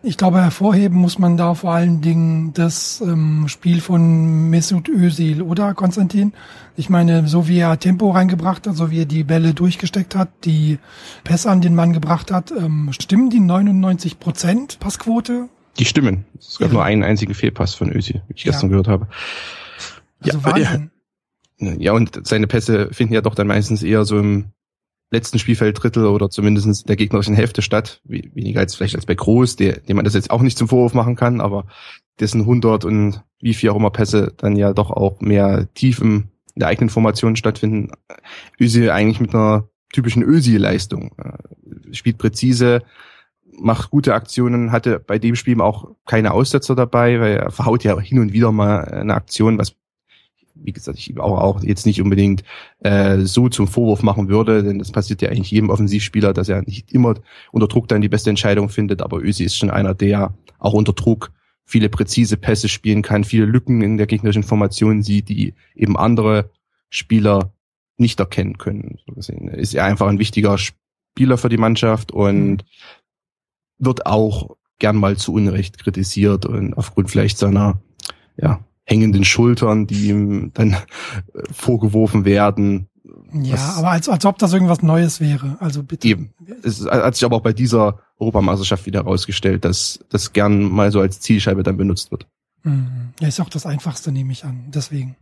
Ich 0.03 0.17
glaube, 0.17 0.41
hervorheben 0.41 0.97
muss 0.97 1.19
man 1.19 1.37
da 1.37 1.53
vor 1.53 1.73
allen 1.73 2.01
Dingen 2.01 2.53
das 2.53 3.01
ähm, 3.01 3.47
Spiel 3.47 3.81
von 3.81 4.49
Mesut 4.49 4.89
Özil, 4.89 5.43
oder 5.43 5.75
Konstantin? 5.75 6.33
Ich 6.75 6.89
meine, 6.89 7.27
so 7.27 7.47
wie 7.47 7.59
er 7.59 7.79
Tempo 7.79 8.09
reingebracht 8.09 8.65
hat, 8.65 8.75
so 8.75 8.89
wie 8.89 9.01
er 9.01 9.05
die 9.05 9.23
Bälle 9.23 9.53
durchgesteckt 9.53 10.15
hat, 10.15 10.29
die 10.45 10.79
Pässe 11.23 11.51
an 11.51 11.61
den 11.61 11.75
Mann 11.75 11.93
gebracht 11.93 12.31
hat, 12.31 12.51
ähm, 12.51 12.91
stimmen 12.93 13.29
die 13.29 13.39
99 13.39 14.19
Prozent 14.19 14.79
Passquote? 14.79 15.49
Die 15.77 15.85
stimmen. 15.85 16.25
Es 16.39 16.57
gab 16.57 16.69
ja. 16.69 16.73
nur 16.73 16.83
einen 16.83 17.03
einzigen 17.03 17.33
Fehlpass 17.33 17.75
von 17.75 17.91
Özil, 17.91 18.21
wie 18.27 18.33
ich 18.35 18.43
ja. 18.43 18.51
gestern 18.51 18.69
gehört 18.69 18.87
habe. 18.87 19.07
Also 20.21 20.37
ja, 20.37 20.43
Wahnsinn. 20.43 20.90
Ja, 21.61 21.93
und 21.93 22.27
seine 22.27 22.47
Pässe 22.47 22.89
finden 22.91 23.13
ja 23.13 23.21
doch 23.21 23.35
dann 23.35 23.47
meistens 23.47 23.83
eher 23.83 24.03
so 24.05 24.17
im 24.17 24.51
letzten 25.11 25.39
Spielfeld 25.39 25.81
Drittel 25.81 26.05
oder 26.05 26.29
zumindest 26.29 26.67
in 26.67 26.87
der 26.87 26.95
gegnerischen 26.95 27.35
Hälfte 27.35 27.61
statt. 27.61 28.01
Weniger 28.05 28.61
als 28.61 28.75
vielleicht 28.75 28.95
als 28.95 29.05
bei 29.05 29.15
Groß, 29.15 29.57
der, 29.57 29.79
dem 29.79 29.97
man 29.97 30.05
das 30.05 30.13
jetzt 30.13 30.31
auch 30.31 30.41
nicht 30.41 30.57
zum 30.57 30.67
Vorwurf 30.67 30.93
machen 30.93 31.15
kann, 31.15 31.41
aber 31.41 31.65
dessen 32.19 32.41
100 32.41 32.85
und 32.85 33.21
wie 33.41 33.53
viel 33.53 33.69
auch 33.69 33.75
immer 33.75 33.91
Pässe 33.91 34.33
dann 34.37 34.55
ja 34.55 34.73
doch 34.73 34.89
auch 34.89 35.19
mehr 35.19 35.67
tief 35.73 35.99
im, 35.99 36.29
in 36.55 36.59
der 36.59 36.69
eigenen 36.69 36.89
Formation 36.89 37.35
stattfinden. 37.35 37.91
Özil 38.59 38.89
eigentlich 38.89 39.19
mit 39.19 39.33
einer 39.33 39.67
typischen 39.91 40.23
Özil-Leistung. 40.23 41.11
Äh, 41.17 41.93
spielt 41.93 42.17
präzise, 42.17 42.83
macht 43.51 43.91
gute 43.91 44.13
Aktionen, 44.13 44.71
hatte 44.71 44.99
bei 44.99 45.19
dem 45.19 45.35
Spiel 45.35 45.59
auch 45.59 45.89
keine 46.05 46.31
Aussetzer 46.31 46.75
dabei, 46.75 47.19
weil 47.19 47.37
er 47.37 47.51
verhaut 47.51 47.83
ja 47.83 47.99
hin 47.99 48.19
und 48.19 48.31
wieder 48.31 48.51
mal 48.51 48.85
eine 48.85 49.13
Aktion, 49.13 49.57
was 49.57 49.75
wie 50.63 50.73
gesagt, 50.73 50.97
ich 50.97 51.19
auch, 51.19 51.37
auch 51.39 51.63
jetzt 51.63 51.85
nicht 51.85 52.01
unbedingt 52.01 52.43
äh, 52.79 53.19
so 53.19 53.49
zum 53.49 53.67
Vorwurf 53.67 54.03
machen 54.03 54.29
würde, 54.29 54.63
denn 54.63 54.79
das 54.79 54.91
passiert 54.91 55.21
ja 55.21 55.29
eigentlich 55.29 55.51
jedem 55.51 55.69
Offensivspieler, 55.69 56.33
dass 56.33 56.49
er 56.49 56.61
nicht 56.61 56.91
immer 56.91 57.15
unter 57.51 57.67
Druck 57.67 57.87
dann 57.87 58.01
die 58.01 58.09
beste 58.09 58.29
Entscheidung 58.29 58.69
findet, 58.69 59.01
aber 59.01 59.21
Ösi 59.21 59.43
ist 59.43 59.57
schon 59.57 59.69
einer, 59.69 59.93
der 59.93 60.33
auch 60.59 60.73
unter 60.73 60.93
Druck 60.93 61.31
viele 61.65 61.89
präzise 61.89 62.37
Pässe 62.37 62.69
spielen 62.69 63.01
kann, 63.01 63.23
viele 63.23 63.45
Lücken 63.45 63.81
in 63.81 63.97
der 63.97 64.07
gegnerischen 64.07 64.43
Formation 64.43 65.03
sieht, 65.03 65.29
die 65.29 65.53
eben 65.75 65.97
andere 65.97 66.49
Spieler 66.89 67.53
nicht 67.97 68.19
erkennen 68.19 68.57
können. 68.57 68.99
So 69.05 69.13
gesehen 69.13 69.47
ist 69.47 69.73
er 69.73 69.85
einfach 69.85 70.07
ein 70.07 70.19
wichtiger 70.19 70.57
Spieler 70.57 71.37
für 71.37 71.49
die 71.49 71.57
Mannschaft 71.57 72.11
und 72.11 72.51
mhm. 72.51 72.57
wird 73.77 74.05
auch 74.05 74.57
gern 74.79 74.97
mal 74.97 75.15
zu 75.15 75.33
Unrecht 75.33 75.77
kritisiert 75.77 76.45
und 76.45 76.73
aufgrund 76.73 77.09
vielleicht 77.09 77.37
seiner 77.37 77.79
ja, 78.35 78.59
hängenden 78.85 79.23
Schultern, 79.23 79.87
die 79.87 80.09
ihm 80.09 80.51
dann 80.53 80.73
äh, 80.73 80.77
vorgeworfen 81.51 82.25
werden. 82.25 82.87
Ja, 83.33 83.53
was, 83.53 83.77
aber 83.77 83.91
als, 83.91 84.09
als 84.09 84.25
ob 84.25 84.37
das 84.37 84.53
irgendwas 84.53 84.81
Neues 84.81 85.19
wäre. 85.19 85.57
Also 85.59 85.83
bitte. 85.83 86.07
Eben. 86.07 86.33
Es 86.63 86.85
hat 86.85 87.15
sich 87.15 87.23
aber 87.23 87.37
auch 87.37 87.41
bei 87.41 87.53
dieser 87.53 87.99
Europameisterschaft 88.17 88.85
wieder 88.85 89.03
herausgestellt, 89.03 89.65
dass 89.65 89.99
das 90.09 90.33
gern 90.33 90.63
mal 90.63 90.91
so 90.91 90.99
als 90.99 91.19
Zielscheibe 91.19 91.63
dann 91.63 91.77
benutzt 91.77 92.11
wird. 92.11 92.27
Mhm. 92.63 93.13
Ja, 93.19 93.27
ist 93.27 93.39
auch 93.39 93.49
das 93.49 93.65
Einfachste, 93.65 94.11
nehme 94.11 94.31
ich 94.31 94.43
an. 94.43 94.65
Deswegen. 94.67 95.15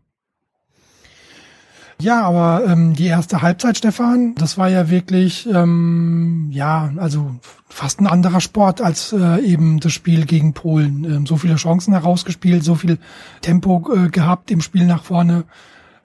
Ja, 2.02 2.24
aber 2.24 2.66
ähm, 2.66 2.94
die 2.94 3.08
erste 3.08 3.42
Halbzeit, 3.42 3.78
Stefan, 3.78 4.34
das 4.36 4.58
war 4.58 4.70
ja 4.70 4.90
wirklich, 4.90 5.46
ähm, 5.48 6.50
ja, 6.52 6.94
also 6.96 7.38
fast 7.68 8.00
ein 8.00 8.08
anderer 8.08 8.40
Sport 8.40 8.80
als 8.80 9.12
äh, 9.12 9.42
eben 9.42 9.82
das 9.82 9.92
Spiel 9.92 10.26
gegen 10.26 10.54
Polen. 10.54 11.04
Ähm, 11.04 11.26
so 11.28 11.36
viele 11.36 11.56
Chancen 11.56 11.94
herausgespielt, 11.94 12.64
so 12.64 12.76
viel 12.76 13.00
Tempo 13.42 13.94
äh, 13.94 14.10
gehabt 14.10 14.50
im 14.50 14.62
Spiel 14.62 14.86
nach 14.86 15.04
vorne. 15.04 15.44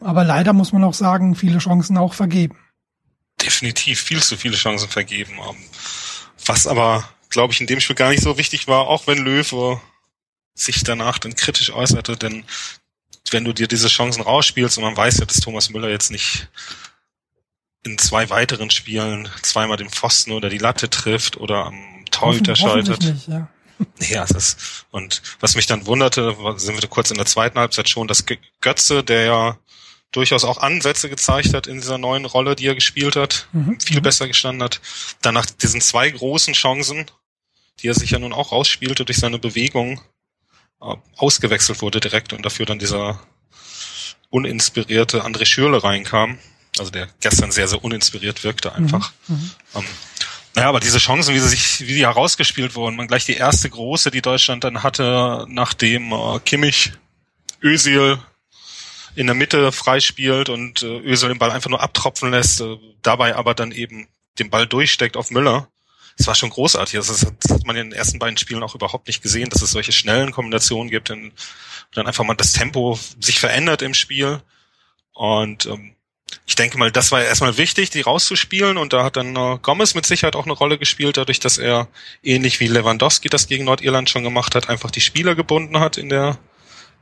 Aber 0.01 0.25
leider 0.25 0.53
muss 0.53 0.73
man 0.73 0.83
auch 0.83 0.95
sagen, 0.95 1.37
viele 1.37 1.59
Chancen 1.59 1.97
auch 1.97 2.13
vergeben. 2.13 2.57
Definitiv 3.41 4.01
viel 4.01 4.21
zu 4.21 4.37
viele 4.37 4.57
Chancen 4.57 4.89
vergeben. 4.89 5.35
Was 6.45 6.67
aber, 6.67 7.09
glaube 7.31 7.53
ich, 7.53 7.61
in 7.61 7.69
dem 7.69 7.79
Spiel 7.79 7.97
gar 7.97 8.11
nicht 8.11 8.23
so 8.23 8.37
wichtig 8.37 8.67
war, 8.67 8.89
auch 8.89 9.07
wenn 9.07 9.19
Löwe 9.19 9.81
sich 10.55 10.83
danach 10.83 11.19
dann 11.19 11.37
kritisch 11.37 11.73
äußerte, 11.73 12.17
denn 12.17 12.45
wenn 13.35 13.45
du 13.45 13.53
dir 13.53 13.69
diese 13.69 13.89
Chancen 13.89 14.23
rausspielst 14.23 14.79
und 14.79 14.85
man 14.85 14.97
weiß 14.97 15.19
ja, 15.19 15.27
dass 15.27 15.41
Thomas 15.41 15.69
Müller 15.69 15.91
jetzt 15.91 16.11
nicht 16.11 16.49
in 17.85 17.99
zwei 17.99 18.31
weiteren 18.31 18.71
Spielen 18.71 19.29
zweimal 19.43 19.77
den 19.77 19.91
Pfosten 19.91 20.33
oder 20.33 20.49
die 20.49 20.59
Latte 20.59 20.89
trifft 20.89 21.37
oder 21.37 21.67
am 21.67 22.05
Torhüter 22.11 22.57
scheitert. 22.57 23.03
Nicht, 23.03 23.29
ja. 23.29 23.49
Ja, 23.99 24.25
das 24.25 24.87
und 24.93 25.21
was 25.41 25.57
mich 25.57 25.67
dann 25.67 25.85
wunderte, 25.87 26.37
sind 26.57 26.81
wir 26.81 26.89
kurz 26.89 27.11
in 27.11 27.17
der 27.17 27.27
zweiten 27.27 27.59
Halbzeit 27.59 27.89
schon, 27.89 28.07
dass 28.07 28.25
Götze, 28.61 29.03
der 29.03 29.25
ja 29.25 29.59
durchaus 30.13 30.45
auch 30.45 30.59
Ansätze 30.59 31.11
gezeigt 31.11 31.55
hat 31.55 31.67
in 31.67 31.81
dieser 31.81 31.99
neuen 31.99 32.25
Rolle, 32.25 32.55
die 32.55 32.69
er 32.69 32.77
gespielt 32.77 33.17
hat, 33.17 33.49
mhm. 33.53 33.81
viel 33.81 33.99
mhm. 33.99 34.03
besser 34.03 34.29
gestanden 34.29 34.63
hat, 34.63 34.81
dann 35.23 35.35
nach 35.35 35.47
diesen 35.47 35.81
zwei 35.81 36.09
großen 36.09 36.55
Chancen, 36.55 37.07
die 37.81 37.89
er 37.89 37.95
sich 37.95 38.13
ja 38.13 38.21
nun 38.21 38.33
auch 38.33 38.53
rausspielte 38.53 39.05
durch 39.05 39.19
seine 39.19 39.41
Bewegung, 39.41 40.01
ausgewechselt 41.17 41.83
wurde 41.83 42.01
direkt 42.01 42.33
und 42.33 42.45
dafür 42.45 42.67
dann 42.67 42.79
dieser 42.79 43.21
uninspirierte 44.31 45.25
André 45.25 45.47
Schürle 45.47 45.83
reinkam. 45.83 46.39
Also 46.79 46.91
der 46.91 47.09
gestern 47.21 47.53
sehr, 47.53 47.69
sehr 47.69 47.85
uninspiriert 47.85 48.43
wirkte 48.43 48.75
einfach. 48.75 49.13
Mhm. 49.29 49.37
Mhm. 49.37 49.51
Ähm, 49.77 49.85
naja, 50.57 50.69
aber 50.69 50.81
diese 50.81 50.99
Chancen, 50.99 51.35
wie 51.35 51.41
sie 51.41 51.49
sich, 51.49 51.81
wie 51.81 51.95
die 51.95 52.07
herausgespielt 52.07 52.75
wurden, 52.75 52.97
man 52.97 53.09
gleich 53.09 53.25
die 53.25 53.35
erste 53.35 53.71
große, 53.71 54.11
die 54.11 54.23
Deutschland 54.23 54.65
dann 54.65 54.83
hatte, 54.83 55.47
nachdem 55.49 56.13
äh, 56.13 56.39
Kimmich 56.45 56.93
Özil 57.63 58.19
in 59.17 59.27
der 59.27 59.35
Mitte 59.35 59.73
freispielt 59.73 60.49
und 60.49 60.83
äh, 60.83 60.99
Özil 61.01 61.29
den 61.29 61.39
Ball 61.39 61.51
einfach 61.51 61.71
nur 61.71 61.81
abtropfen 61.81 62.31
lässt, 62.31 62.61
äh, 62.61 62.77
dabei 63.03 63.37
aber 63.37 63.55
dann 63.55 63.73
eben 63.73 64.09
den 64.39 64.51
Ball 64.51 64.67
durchsteckt 64.67 65.17
auf 65.17 65.31
Müller 65.31 65.69
es 66.17 66.27
war 66.27 66.35
schon 66.35 66.51
großartig. 66.51 66.97
Also 66.97 67.13
das, 67.13 67.27
das, 67.41 67.53
hat 67.53 67.67
man 67.67 67.77
in 67.77 67.91
den 67.91 67.99
ersten 67.99 68.19
beiden 68.19 68.37
Spielen 68.37 68.63
auch 68.63 68.75
überhaupt 68.75 69.07
nicht 69.07 69.23
gesehen, 69.23 69.51
dass 69.51 69.63
es 69.63 69.73
solche 69.73 69.93
schnellen 69.93 70.33
Kombinationen 70.33 70.91
gibt 70.91 71.11
und 71.11 71.33
dann 71.93 72.07
einfach 72.07 72.25
mal 72.25 72.35
das 72.35 72.53
Tempo 72.53 72.99
sich 73.21 73.41
verändert 73.41 73.83
im 73.83 73.95
Spiel. 73.95 74.41
Und 75.13 75.67
ähm, 75.67 75.95
ich 76.47 76.55
denke 76.57 76.79
mal, 76.79 76.91
das 76.91 77.13
war 77.13 77.21
ja 77.21 77.27
erstmal 77.27 77.59
wichtig, 77.59 77.91
die 77.91 78.01
rauszuspielen. 78.01 78.77
Und 78.77 78.93
da 78.93 79.05
hat 79.05 79.17
dann 79.17 79.37
äh, 79.37 79.59
Gomez 79.61 79.95
mit 79.95 80.07
Sicherheit 80.07 80.37
auch 80.37 80.45
eine 80.45 80.55
Rolle 80.55 80.79
gespielt, 80.79 81.17
dadurch, 81.17 81.41
dass 81.41 81.59
er 81.59 81.89
ähnlich 82.23 82.61
wie 82.61 82.67
Lewandowski 82.67 83.29
das 83.29 83.49
gegen 83.49 83.65
Nordirland 83.65 84.11
schon 84.11 84.25
gemacht 84.25 84.55
hat, 84.55 84.69
einfach 84.69 84.91
die 84.91 85.01
Spieler 85.01 85.35
gebunden 85.35 85.81
hat 85.81 85.97
in 85.97 86.09
der 86.09 86.39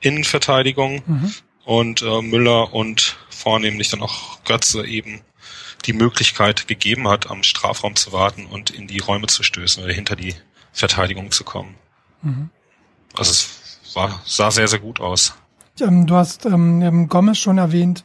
Innenverteidigung. 0.01 1.03
Mhm. 1.07 1.35
Und 1.65 2.03
äh, 2.03 2.23
Müller 2.23 2.73
und 2.73 3.17
vornehmlich 3.31 3.89
dann 3.89 4.03
auch 4.03 4.43
Götze 4.45 4.85
eben 4.85 5.23
die 5.87 5.93
Möglichkeit 5.93 6.69
gegeben 6.69 7.09
hat, 7.09 7.31
am 7.31 7.43
Strafraum 7.43 7.97
zu 7.97 8.13
warten 8.13 8.47
und 8.47 8.71
in 8.71 8.87
die 8.87 8.99
Räume 8.99 9.27
zu 9.27 9.43
stößen 9.43 9.83
oder 9.83 9.93
hinter 9.93 10.17
die 10.17 10.35
Verteidigung 10.73 11.31
zu 11.31 11.45
kommen. 11.45 11.75
Mhm. 12.23 12.51
Also 13.15 13.31
es 13.31 13.95
war, 13.95 14.21
sah 14.25 14.51
sehr, 14.51 14.69
sehr 14.69 14.79
gut 14.79 15.01
aus. 15.01 15.35
Ähm, 15.81 16.07
du 16.07 16.15
hast 16.15 16.47
ähm, 16.47 17.09
Gomez 17.09 17.39
schon 17.39 17.59
erwähnt. 17.59 18.05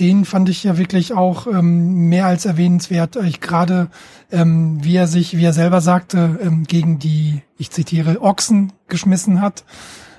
Den 0.00 0.24
fand 0.24 0.48
ich 0.48 0.62
ja 0.62 0.78
wirklich 0.78 1.12
auch 1.12 1.46
ähm, 1.48 2.08
mehr 2.08 2.26
als 2.26 2.44
erwähnenswert. 2.46 3.16
Ich 3.16 3.40
gerade, 3.40 3.88
ähm, 4.30 4.82
wie 4.84 4.94
er 4.94 5.08
sich, 5.08 5.36
wie 5.36 5.44
er 5.44 5.52
selber 5.52 5.80
sagte, 5.80 6.38
ähm, 6.40 6.64
gegen 6.64 6.98
die, 6.98 7.42
ich 7.58 7.70
zitiere, 7.70 8.22
Ochsen 8.22 8.72
geschmissen 8.86 9.40
hat, 9.40 9.64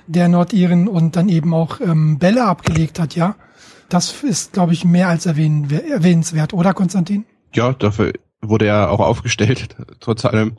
der 0.06 0.28
Nordiren 0.28 0.86
und 0.86 1.16
dann 1.16 1.28
eben 1.28 1.54
auch 1.54 1.80
ähm, 1.80 2.18
Bälle 2.18 2.44
abgelegt 2.44 2.98
hat, 2.98 3.14
ja. 3.14 3.36
Das 3.90 4.22
ist, 4.22 4.52
glaube 4.52 4.72
ich, 4.72 4.84
mehr 4.84 5.08
als 5.08 5.26
erwähnenswert, 5.26 6.54
oder 6.54 6.72
Konstantin? 6.74 7.24
Ja, 7.52 7.72
dafür 7.72 8.12
wurde 8.40 8.66
er 8.66 8.90
auch 8.90 9.00
aufgestellt, 9.00 9.76
trotz 10.00 10.24
allem. 10.24 10.56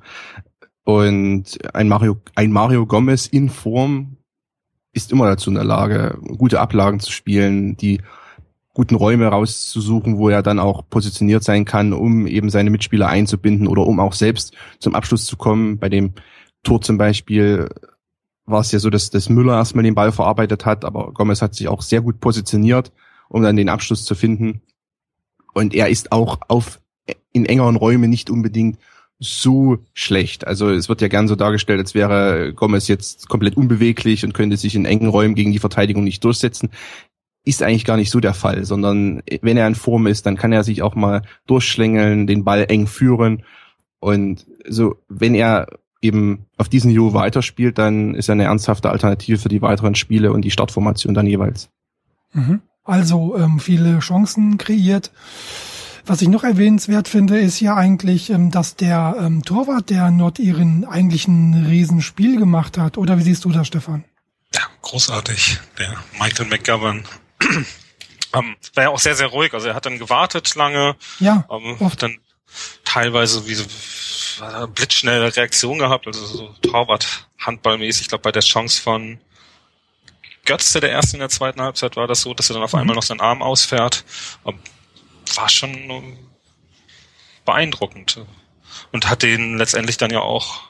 Und 0.84 1.58
ein 1.74 1.88
Mario, 1.88 2.18
ein 2.36 2.52
Mario 2.52 2.86
Gomez 2.86 3.28
in 3.28 3.50
Form 3.50 4.18
ist 4.92 5.14
immer 5.14 5.26
dazu 5.28 5.50
in 5.50 5.56
der 5.56 5.64
Lage, 5.64 6.20
gute 6.38 6.60
Ablagen 6.60 7.00
zu 7.00 7.12
spielen, 7.12 7.78
die 7.78 8.02
guten 8.74 8.96
Räume 8.96 9.28
rauszusuchen, 9.28 10.18
wo 10.18 10.28
er 10.28 10.44
dann 10.44 10.60
auch 10.60 10.84
positioniert 10.90 11.44
sein 11.44 11.64
kann, 11.64 11.94
um 11.94 12.28
eben 12.28 12.50
seine 12.50 12.70
Mitspieler 12.70 13.08
einzubinden 13.08 13.68
oder 13.68 13.88
um 13.88 14.02
auch 14.02 14.14
selbst 14.14 14.54
zum 14.80 14.94
Abschluss 14.94 15.26
zu 15.26 15.38
kommen. 15.38 15.78
Bei 15.78 15.88
dem 15.88 16.14
Tor 16.64 16.82
zum 16.82 16.98
Beispiel 16.98 17.70
war 18.46 18.60
es 18.60 18.74
ja 18.74 18.80
so, 18.80 18.90
dass, 18.90 19.10
dass 19.10 19.30
Müller 19.30 19.56
erstmal 19.56 19.84
den 19.86 19.96
Ball 19.96 20.12
verarbeitet 20.12 20.66
hat, 20.66 20.84
aber 20.84 21.14
Gomez 21.14 21.42
hat 21.42 21.56
sich 21.56 21.70
auch 21.70 21.82
sehr 21.82 22.02
gut 22.02 22.20
positioniert 22.20 22.92
um 23.32 23.42
dann 23.42 23.56
den 23.56 23.70
Abschluss 23.70 24.04
zu 24.04 24.14
finden. 24.14 24.62
Und 25.54 25.74
er 25.74 25.90
ist 25.90 26.12
auch 26.12 26.40
auf 26.48 26.80
in 27.34 27.46
engeren 27.46 27.78
Räumen 27.78 28.10
nicht 28.10 28.30
unbedingt 28.30 28.78
so 29.20 29.78
schlecht. 29.94 30.48
Also 30.48 30.70
es 30.70 30.90
wird 30.90 31.02
ja 31.02 31.08
gern 31.08 31.28
so 31.28 31.36
dargestellt, 31.36 31.80
als 31.80 31.94
wäre 31.94 32.54
Gomez 32.54 32.88
jetzt 32.88 33.30
komplett 33.30 33.56
unbeweglich 33.56 34.26
und 34.26 34.34
könnte 34.34 34.58
sich 34.58 34.76
in 34.76 34.86
engen 34.86 35.08
Räumen 35.08 35.36
gegen 35.36 35.52
die 35.52 35.60
Verteidigung 35.60 36.04
nicht 36.04 36.24
durchsetzen. 36.24 36.70
Ist 37.44 37.64
eigentlich 37.64 37.86
gar 37.86 37.98
nicht 37.98 38.12
so 38.12 38.20
der 38.20 38.34
Fall, 38.34 38.66
sondern 38.66 39.22
wenn 39.42 39.58
er 39.58 39.68
in 39.68 39.76
Form 39.76 40.08
ist, 40.08 40.26
dann 40.26 40.38
kann 40.38 40.52
er 40.52 40.64
sich 40.64 40.82
auch 40.82 40.96
mal 40.96 41.22
durchschlängeln, 41.48 42.28
den 42.28 42.44
Ball 42.44 42.66
eng 42.68 42.88
führen. 42.88 43.44
Und 44.00 44.46
so, 44.68 44.96
wenn 45.08 45.36
er 45.36 45.68
eben 46.02 46.48
auf 46.58 46.70
diesem 46.70 46.92
Niveau 46.92 47.14
weiterspielt, 47.14 47.78
dann 47.78 48.16
ist 48.16 48.30
er 48.30 48.34
eine 48.34 48.46
ernsthafte 48.46 48.90
Alternative 48.90 49.38
für 49.38 49.50
die 49.50 49.62
weiteren 49.62 49.96
Spiele 49.96 50.34
und 50.34 50.44
die 50.44 50.52
Startformation 50.52 51.14
dann 51.14 51.28
jeweils. 51.28 51.70
Mhm. 52.34 52.62
Also 52.92 53.38
ähm, 53.38 53.62
viele 53.62 54.00
Chancen 54.00 54.58
kreiert. 54.58 55.12
Was 56.06 56.22
ich 56.22 56.28
noch 56.28 56.44
erwähnenswert 56.44 57.08
finde, 57.08 57.40
ist 57.40 57.62
ja 57.62 57.78
eigentlich, 57.78 58.30
ähm, 58.30 58.52
dass 58.52 58.76
der 58.76 59.16
ähm, 59.18 59.46
Torwart 59.46 59.90
der 59.90 60.12
Nordiren 60.12 60.84
eigentlich 60.84 61.26
ein 61.26 61.68
Riesenspiel 61.70 62.38
gemacht 62.38 62.78
hat. 62.78 62.98
Oder 62.98 63.18
wie 63.18 63.22
siehst 63.22 63.46
du 63.46 63.52
das, 63.54 63.68
Stefan? 63.68 64.04
Ja, 64.54 64.60
großartig. 64.82 65.62
Der 65.78 65.96
Michael 66.20 66.48
McGovern 66.48 67.06
ähm, 68.34 68.56
war 68.76 68.84
ja 68.84 68.90
auch 68.90 69.00
sehr, 69.00 69.16
sehr 69.16 69.28
ruhig. 69.28 69.54
Also 69.54 69.70
er 69.70 69.76
hat 69.76 69.86
dann 69.86 69.98
gewartet 69.98 70.54
lange. 70.56 70.98
Ja. 71.22 71.46
Ähm, 71.50 71.78
oft. 71.80 72.04
Dann 72.04 72.18
teilweise 72.84 73.48
wie 73.48 73.54
so 73.54 73.64
blitzschnelle 74.76 75.34
Reaktion 75.34 75.78
gehabt, 75.78 76.08
also 76.08 76.26
so 76.26 76.56
Torwart 76.62 77.30
handballmäßig. 77.40 78.02
Ich 78.02 78.08
glaube, 78.10 78.24
bei 78.24 78.34
der 78.34 78.42
Chance 78.42 78.82
von 78.82 79.18
Götze, 80.46 80.80
der 80.80 80.92
erste 80.92 81.18
in 81.18 81.20
der 81.20 81.30
zweiten 81.30 81.62
Halbzeit, 81.62 81.96
war 81.96 82.08
das 82.08 82.22
so, 82.22 82.34
dass 82.34 82.50
er 82.50 82.56
dann 82.56 82.64
auf 82.64 82.74
einmal 82.74 82.94
mhm. 82.94 82.98
noch 82.98 83.04
seinen 83.04 83.22
Arm 83.22 83.42
ausfährt. 83.42 84.04
War 85.36 85.50
schon 85.50 86.18
beeindruckend. 87.46 88.26
Und 88.92 89.10
hat 89.10 89.24
denen 89.24 89.58
letztendlich 89.58 89.98
dann 89.98 90.12
ja 90.12 90.20
auch 90.20 90.62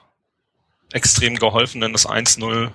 extrem 0.92 1.38
geholfen, 1.38 1.82
denn 1.82 1.94
das 1.94 2.08
1-0 2.08 2.72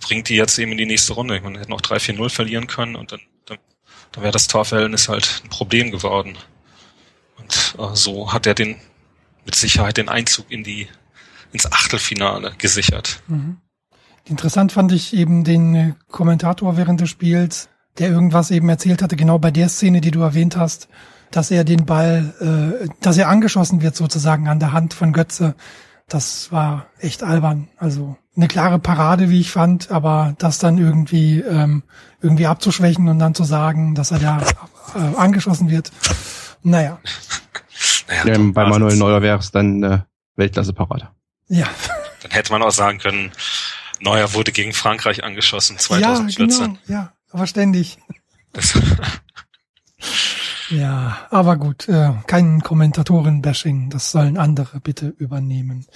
bringt 0.00 0.28
die 0.28 0.34
jetzt 0.34 0.58
eben 0.58 0.72
in 0.72 0.78
die 0.78 0.86
nächste 0.86 1.12
Runde. 1.12 1.40
Man 1.40 1.56
hätte 1.56 1.70
noch 1.70 1.80
3-4-0 1.80 2.30
verlieren 2.30 2.66
können 2.66 2.96
und 2.96 3.12
dann, 3.12 3.20
dann, 3.44 3.58
dann 4.12 4.22
wäre 4.22 4.32
das 4.32 4.48
Torverhältnis 4.48 5.08
halt 5.08 5.42
ein 5.44 5.50
Problem 5.50 5.90
geworden. 5.90 6.36
Und 7.36 7.76
äh, 7.78 7.94
so 7.94 8.32
hat 8.32 8.46
er 8.46 8.54
den 8.54 8.80
mit 9.44 9.54
Sicherheit 9.54 9.96
den 9.96 10.08
Einzug 10.08 10.50
in 10.50 10.64
die 10.64 10.88
ins 11.52 11.70
Achtelfinale 11.70 12.54
gesichert. 12.58 13.22
Mhm. 13.28 13.60
Interessant 14.28 14.72
fand 14.72 14.92
ich 14.92 15.14
eben 15.14 15.44
den 15.44 15.74
äh, 15.74 15.92
Kommentator 16.10 16.76
während 16.76 17.00
des 17.00 17.10
Spiels, 17.10 17.68
der 17.98 18.10
irgendwas 18.10 18.50
eben 18.50 18.68
erzählt 18.68 19.00
hatte, 19.00 19.16
genau 19.16 19.38
bei 19.38 19.50
der 19.50 19.68
Szene, 19.68 20.00
die 20.00 20.10
du 20.10 20.20
erwähnt 20.20 20.56
hast, 20.56 20.88
dass 21.30 21.50
er 21.50 21.64
den 21.64 21.86
Ball, 21.86 22.34
äh, 22.40 22.88
dass 23.00 23.18
er 23.18 23.28
angeschossen 23.28 23.82
wird 23.82 23.94
sozusagen 23.94 24.48
an 24.48 24.58
der 24.58 24.72
Hand 24.72 24.94
von 24.94 25.12
Götze. 25.12 25.54
Das 26.08 26.50
war 26.52 26.86
echt 26.98 27.22
albern. 27.22 27.68
Also 27.78 28.16
eine 28.36 28.48
klare 28.48 28.78
Parade, 28.78 29.30
wie 29.30 29.40
ich 29.40 29.50
fand, 29.50 29.90
aber 29.90 30.34
das 30.38 30.58
dann 30.58 30.78
irgendwie 30.78 31.40
ähm, 31.40 31.84
irgendwie 32.20 32.46
abzuschwächen 32.46 33.08
und 33.08 33.18
dann 33.18 33.34
zu 33.34 33.44
sagen, 33.44 33.94
dass 33.94 34.10
er 34.10 34.18
da 34.18 34.42
äh, 34.94 35.16
angeschossen 35.16 35.70
wird. 35.70 35.92
Naja. 36.62 36.98
naja 38.08 38.36
ja, 38.36 38.50
bei 38.52 38.66
Manuel 38.66 38.96
Neuer 38.96 39.22
wäre 39.22 39.38
es 39.38 39.52
dann 39.52 39.82
äh, 39.82 39.98
Weltklasse-Parade. 40.36 41.08
Ja. 41.48 41.66
Dann 42.22 42.30
hätte 42.32 42.52
man 42.52 42.62
auch 42.62 42.72
sagen 42.72 42.98
können, 42.98 43.30
Neuer 44.00 44.34
wurde 44.34 44.52
gegen 44.52 44.72
Frankreich 44.72 45.24
angeschossen 45.24 45.78
2014. 45.78 46.60
Ja, 46.60 46.66
genau, 46.66 46.78
ja, 46.86 47.12
aber 47.30 47.46
ständig. 47.46 47.98
ja, 50.70 51.18
aber 51.30 51.56
gut, 51.56 51.88
äh, 51.88 52.12
kein 52.26 52.60
Kommentatoren-Bashing, 52.60 53.90
das 53.90 54.10
sollen 54.10 54.36
andere 54.36 54.80
bitte 54.80 55.08
übernehmen. 55.08 55.86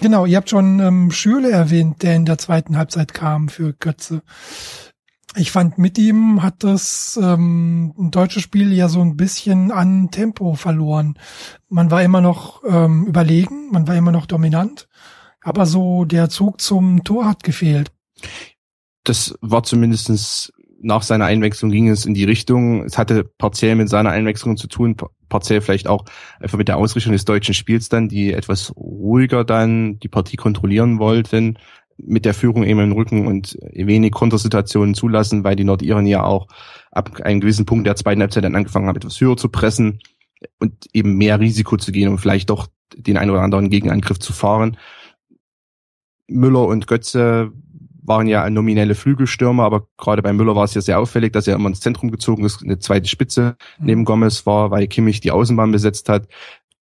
Genau, 0.00 0.26
ihr 0.26 0.36
habt 0.36 0.50
schon 0.50 0.80
ähm, 0.80 1.10
Schürle 1.10 1.50
erwähnt, 1.50 2.02
der 2.02 2.16
in 2.16 2.24
der 2.24 2.38
zweiten 2.38 2.76
Halbzeit 2.76 3.14
kam 3.14 3.48
für 3.48 3.72
Götze. 3.72 4.22
Ich 5.34 5.50
fand, 5.50 5.78
mit 5.78 5.96
ihm 5.96 6.42
hat 6.42 6.62
das 6.62 7.18
ähm, 7.20 7.94
deutsche 7.96 8.40
Spiel 8.40 8.70
ja 8.72 8.88
so 8.88 9.00
ein 9.00 9.16
bisschen 9.16 9.70
an 9.70 10.10
Tempo 10.10 10.56
verloren. 10.56 11.18
Man 11.70 11.90
war 11.90 12.02
immer 12.02 12.20
noch 12.20 12.62
ähm, 12.68 13.06
überlegen, 13.06 13.70
man 13.70 13.88
war 13.88 13.96
immer 13.96 14.12
noch 14.12 14.26
dominant, 14.26 14.88
aber 15.42 15.66
so 15.66 16.04
der 16.04 16.28
Zug 16.28 16.60
zum 16.60 17.04
Tor 17.04 17.26
hat 17.26 17.42
gefehlt. 17.42 17.90
Das 19.04 19.34
war 19.40 19.62
zumindestens 19.62 20.52
nach 20.82 21.02
seiner 21.02 21.26
Einwechslung 21.26 21.70
ging 21.70 21.88
es 21.88 22.06
in 22.06 22.14
die 22.14 22.24
Richtung. 22.24 22.84
Es 22.84 22.98
hatte 22.98 23.24
partiell 23.24 23.76
mit 23.76 23.88
seiner 23.88 24.10
Einwechslung 24.10 24.56
zu 24.56 24.66
tun, 24.66 24.96
partiell 25.28 25.60
vielleicht 25.60 25.86
auch 25.86 26.04
einfach 26.40 26.58
mit 26.58 26.68
der 26.68 26.76
Ausrichtung 26.76 27.12
des 27.12 27.24
deutschen 27.24 27.54
Spiels 27.54 27.88
dann, 27.88 28.08
die 28.08 28.32
etwas 28.32 28.74
ruhiger 28.76 29.44
dann 29.44 29.98
die 30.00 30.08
Partie 30.08 30.36
kontrollieren 30.36 30.98
wollten, 30.98 31.58
mit 31.96 32.24
der 32.24 32.34
Führung 32.34 32.64
eben 32.64 32.80
im 32.80 32.92
Rücken 32.92 33.26
und 33.28 33.56
wenig 33.72 34.12
Kontersituationen 34.12 34.94
zulassen, 34.94 35.44
weil 35.44 35.56
die 35.56 35.64
Nordiren 35.64 36.06
ja 36.06 36.24
auch 36.24 36.48
ab 36.90 37.20
einem 37.20 37.40
gewissen 37.40 37.64
Punkt 37.64 37.86
der 37.86 37.96
zweiten 37.96 38.20
Halbzeit 38.20 38.44
dann 38.44 38.56
angefangen 38.56 38.88
haben, 38.88 38.96
etwas 38.96 39.20
höher 39.20 39.36
zu 39.36 39.48
pressen 39.48 40.00
und 40.58 40.86
eben 40.92 41.16
mehr 41.16 41.38
Risiko 41.38 41.76
zu 41.76 41.92
gehen 41.92 42.08
und 42.08 42.18
vielleicht 42.18 42.50
doch 42.50 42.66
den 42.96 43.16
einen 43.16 43.30
oder 43.30 43.42
anderen 43.42 43.70
Gegenangriff 43.70 44.18
zu 44.18 44.32
fahren. 44.32 44.76
Müller 46.32 46.66
und 46.66 46.86
Götze 46.86 47.52
waren 48.02 48.26
ja 48.26 48.48
nominelle 48.50 48.94
Flügelstürmer, 48.94 49.64
aber 49.64 49.86
gerade 49.96 50.22
bei 50.22 50.32
Müller 50.32 50.56
war 50.56 50.64
es 50.64 50.74
ja 50.74 50.80
sehr 50.80 50.98
auffällig, 50.98 51.32
dass 51.32 51.46
er 51.46 51.54
immer 51.54 51.68
ins 51.68 51.80
Zentrum 51.80 52.10
gezogen 52.10 52.44
ist, 52.44 52.62
eine 52.62 52.78
zweite 52.78 53.08
Spitze 53.08 53.56
mhm. 53.78 53.86
neben 53.86 54.04
Gomez 54.04 54.44
war, 54.44 54.70
weil 54.70 54.88
Kimmich 54.88 55.20
die 55.20 55.30
Außenbahn 55.30 55.70
besetzt 55.70 56.08
hat. 56.08 56.26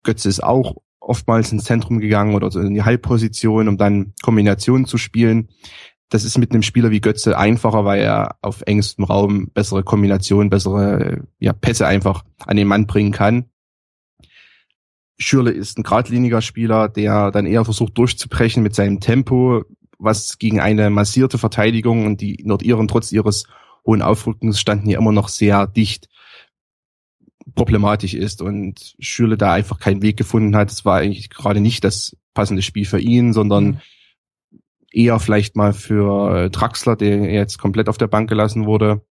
Götze 0.04 0.28
ist 0.28 0.42
auch 0.42 0.76
oftmals 1.00 1.50
ins 1.52 1.64
Zentrum 1.64 1.98
gegangen 1.98 2.34
oder 2.34 2.54
in 2.60 2.74
die 2.74 2.82
Halbposition, 2.82 3.68
um 3.68 3.76
dann 3.76 4.12
Kombinationen 4.22 4.86
zu 4.86 4.98
spielen. 4.98 5.48
Das 6.10 6.24
ist 6.24 6.38
mit 6.38 6.52
einem 6.52 6.62
Spieler 6.62 6.90
wie 6.90 7.00
Götze 7.00 7.36
einfacher, 7.36 7.84
weil 7.84 8.00
er 8.00 8.36
auf 8.40 8.62
engstem 8.62 9.04
Raum 9.04 9.50
bessere 9.52 9.82
Kombinationen, 9.82 10.50
bessere 10.50 11.24
ja, 11.38 11.52
Pässe 11.52 11.86
einfach 11.86 12.24
an 12.46 12.56
den 12.56 12.68
Mann 12.68 12.86
bringen 12.86 13.12
kann. 13.12 13.46
Schürle 15.18 15.50
ist 15.50 15.78
ein 15.78 15.82
geradliniger 15.82 16.40
Spieler, 16.40 16.88
der 16.88 17.30
dann 17.30 17.46
eher 17.46 17.64
versucht 17.64 17.98
durchzubrechen 17.98 18.62
mit 18.62 18.74
seinem 18.74 19.00
Tempo, 19.00 19.64
was 19.98 20.38
gegen 20.38 20.60
eine 20.60 20.90
massierte 20.90 21.38
Verteidigung 21.38 22.06
und 22.06 22.20
die 22.20 22.42
Nordiren 22.44 22.86
trotz 22.86 23.10
ihres 23.10 23.46
hohen 23.84 24.02
Aufrückens 24.02 24.60
standen 24.60 24.88
ja 24.88 24.98
immer 24.98 25.12
noch 25.12 25.28
sehr 25.28 25.66
dicht 25.66 26.08
problematisch 27.54 28.14
ist 28.14 28.42
und 28.42 28.94
Schürle 29.00 29.36
da 29.36 29.52
einfach 29.52 29.80
keinen 29.80 30.02
Weg 30.02 30.16
gefunden 30.16 30.54
hat. 30.54 30.70
Es 30.70 30.84
war 30.84 30.98
eigentlich 30.98 31.30
gerade 31.30 31.60
nicht 31.60 31.82
das 31.82 32.16
passende 32.34 32.62
Spiel 32.62 32.84
für 32.84 33.00
ihn, 33.00 33.32
sondern 33.32 33.64
mhm. 33.64 33.80
eher 34.92 35.18
vielleicht 35.18 35.56
mal 35.56 35.72
für 35.72 36.50
Draxler, 36.50 36.94
der 36.94 37.32
jetzt 37.32 37.58
komplett 37.58 37.88
auf 37.88 37.98
der 37.98 38.06
Bank 38.06 38.28
gelassen 38.28 38.66
wurde 38.66 39.02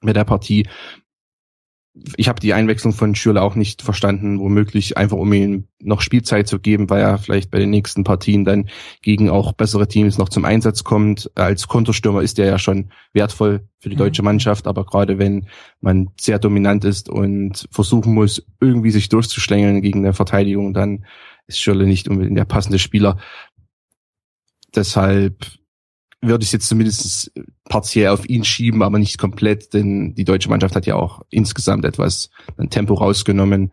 mit 0.00 0.16
der 0.16 0.24
Partie 0.24 0.66
ich 2.16 2.28
habe 2.28 2.40
die 2.40 2.52
Einwechslung 2.52 2.92
von 2.92 3.14
Schürle 3.14 3.42
auch 3.42 3.54
nicht 3.54 3.82
verstanden, 3.82 4.38
womöglich 4.38 4.96
einfach 4.96 5.16
um 5.16 5.32
ihm 5.32 5.68
noch 5.80 6.00
Spielzeit 6.00 6.46
zu 6.46 6.58
geben, 6.58 6.90
weil 6.90 7.00
er 7.00 7.18
vielleicht 7.18 7.50
bei 7.50 7.58
den 7.58 7.70
nächsten 7.70 8.04
Partien 8.04 8.44
dann 8.44 8.68
gegen 9.02 9.30
auch 9.30 9.52
bessere 9.52 9.88
Teams 9.88 10.18
noch 10.18 10.28
zum 10.28 10.44
Einsatz 10.44 10.84
kommt. 10.84 11.30
Als 11.34 11.68
Konterstürmer 11.68 12.22
ist 12.22 12.38
er 12.38 12.46
ja 12.46 12.58
schon 12.58 12.90
wertvoll 13.12 13.66
für 13.78 13.88
die 13.88 13.96
mhm. 13.96 14.00
deutsche 14.00 14.22
Mannschaft, 14.22 14.66
aber 14.66 14.84
gerade 14.84 15.18
wenn 15.18 15.46
man 15.80 16.10
sehr 16.20 16.38
dominant 16.38 16.84
ist 16.84 17.08
und 17.08 17.66
versuchen 17.70 18.14
muss, 18.14 18.44
irgendwie 18.60 18.90
sich 18.90 19.08
durchzuschlängeln 19.08 19.80
gegen 19.80 20.00
eine 20.00 20.12
Verteidigung, 20.12 20.74
dann 20.74 21.06
ist 21.46 21.60
Schürle 21.60 21.86
nicht 21.86 22.08
unbedingt 22.08 22.36
der 22.36 22.44
passende 22.44 22.78
Spieler. 22.78 23.18
Deshalb 24.74 25.46
würde 26.20 26.44
ich 26.44 26.52
jetzt 26.52 26.68
zumindest 26.68 27.30
partiell 27.64 28.08
auf 28.08 28.28
ihn 28.28 28.44
schieben, 28.44 28.82
aber 28.82 28.98
nicht 28.98 29.18
komplett, 29.18 29.74
denn 29.74 30.14
die 30.14 30.24
deutsche 30.24 30.48
Mannschaft 30.48 30.74
hat 30.74 30.86
ja 30.86 30.96
auch 30.96 31.22
insgesamt 31.30 31.84
etwas 31.84 32.30
ein 32.56 32.70
Tempo 32.70 32.94
rausgenommen 32.94 33.72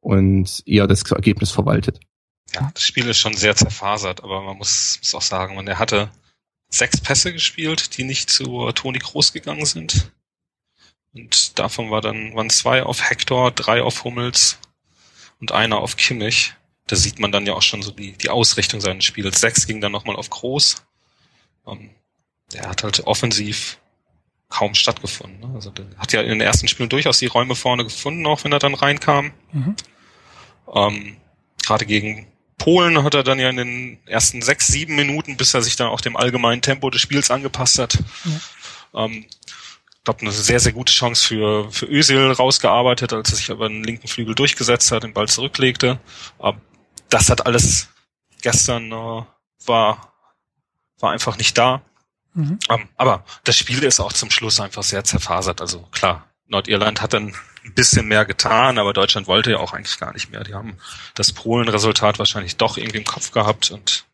und 0.00 0.62
eher 0.66 0.86
das 0.86 1.02
Ergebnis 1.10 1.50
verwaltet. 1.50 2.00
Ja, 2.54 2.70
das 2.74 2.82
Spiel 2.82 3.08
ist 3.08 3.18
schon 3.18 3.34
sehr 3.34 3.56
zerfasert, 3.56 4.22
aber 4.22 4.42
man 4.42 4.58
muss, 4.58 4.98
muss 5.00 5.14
auch 5.14 5.22
sagen, 5.22 5.54
man, 5.54 5.66
er 5.66 5.78
hatte 5.78 6.10
sechs 6.68 7.00
Pässe 7.00 7.32
gespielt, 7.32 7.96
die 7.96 8.04
nicht 8.04 8.30
zu 8.30 8.70
Toni 8.72 8.98
Groß 8.98 9.32
gegangen 9.32 9.64
sind. 9.64 10.10
Und 11.14 11.58
davon 11.58 11.90
war 11.90 12.00
dann, 12.00 12.34
waren 12.34 12.50
zwei 12.50 12.82
auf 12.82 13.08
Hector, 13.08 13.50
drei 13.50 13.82
auf 13.82 14.04
Hummels 14.04 14.58
und 15.40 15.52
einer 15.52 15.78
auf 15.78 15.96
Kimmich. 15.96 16.54
Da 16.86 16.96
sieht 16.96 17.18
man 17.18 17.32
dann 17.32 17.46
ja 17.46 17.52
auch 17.52 17.62
schon 17.62 17.82
so 17.82 17.90
die, 17.90 18.12
die 18.12 18.30
Ausrichtung 18.30 18.80
seines 18.80 19.04
Spiels. 19.04 19.40
Sechs 19.40 19.66
ging 19.66 19.80
dann 19.80 19.92
nochmal 19.92 20.16
auf 20.16 20.30
Groß 20.30 20.82
ähm, 21.66 21.90
der 22.52 22.68
hat 22.68 22.82
halt 22.82 23.06
offensiv 23.06 23.78
kaum 24.48 24.74
stattgefunden. 24.74 25.40
Ne? 25.40 25.54
Also 25.54 25.70
der 25.70 25.86
hat 25.96 26.12
ja 26.12 26.20
in 26.20 26.28
den 26.28 26.40
ersten 26.40 26.68
Spielen 26.68 26.88
durchaus 26.88 27.18
die 27.18 27.26
Räume 27.26 27.54
vorne 27.54 27.84
gefunden, 27.84 28.26
auch 28.26 28.44
wenn 28.44 28.52
er 28.52 28.58
dann 28.58 28.74
reinkam. 28.74 29.32
Mhm. 29.52 29.76
Ähm, 30.74 31.16
Gerade 31.64 31.86
gegen 31.86 32.26
Polen 32.58 33.02
hat 33.02 33.14
er 33.14 33.22
dann 33.22 33.38
ja 33.38 33.48
in 33.48 33.56
den 33.56 33.98
ersten 34.06 34.42
sechs, 34.42 34.66
sieben 34.66 34.94
Minuten, 34.94 35.36
bis 35.36 35.54
er 35.54 35.62
sich 35.62 35.76
dann 35.76 35.88
auch 35.88 36.00
dem 36.00 36.16
allgemeinen 36.16 36.62
Tempo 36.62 36.90
des 36.90 37.00
Spiels 37.00 37.30
angepasst 37.30 37.78
hat, 37.78 37.98
ja. 38.24 39.04
ähm, 39.04 39.26
glaube, 40.04 40.20
eine 40.20 40.32
sehr, 40.32 40.60
sehr 40.60 40.72
gute 40.72 40.92
Chance 40.92 41.26
für, 41.26 41.70
für 41.70 41.86
Özil 41.86 42.32
rausgearbeitet, 42.32 43.12
als 43.12 43.30
er 43.30 43.36
sich 43.36 43.50
aber 43.50 43.68
den 43.68 43.84
linken 43.84 44.08
Flügel 44.08 44.34
durchgesetzt 44.34 44.90
hat, 44.90 45.04
den 45.04 45.12
Ball 45.12 45.28
zurücklegte. 45.28 46.00
Aber 46.38 46.60
das 47.08 47.30
hat 47.30 47.46
alles 47.46 47.88
gestern 48.42 48.90
äh, 48.90 49.22
war, 49.66 50.11
war 51.02 51.12
einfach 51.12 51.36
nicht 51.36 51.58
da. 51.58 51.82
Mhm. 52.34 52.58
Um, 52.68 52.80
ähm, 52.80 52.88
aber 52.96 53.24
das 53.44 53.56
Spiel 53.56 53.82
ist 53.82 54.00
auch 54.00 54.12
zum 54.12 54.30
Schluss 54.30 54.60
einfach 54.60 54.82
sehr 54.82 55.04
zerfasert. 55.04 55.60
Also 55.60 55.80
klar, 55.92 56.26
Nordirland 56.46 57.02
hat 57.02 57.12
dann 57.12 57.34
ein 57.64 57.74
bisschen 57.74 58.08
mehr 58.08 58.24
getan, 58.24 58.78
aber 58.78 58.92
Deutschland 58.92 59.26
wollte 59.26 59.52
ja 59.52 59.58
auch 59.58 59.72
eigentlich 59.72 59.98
gar 59.98 60.12
nicht 60.12 60.30
mehr. 60.30 60.44
Die 60.44 60.54
haben 60.54 60.78
das 61.14 61.32
Polen-Resultat 61.32 62.18
wahrscheinlich 62.18 62.56
doch 62.56 62.76
irgendwie 62.76 62.98
im 62.98 63.04
Kopf 63.04 63.32
gehabt 63.32 63.70
und 63.70 64.04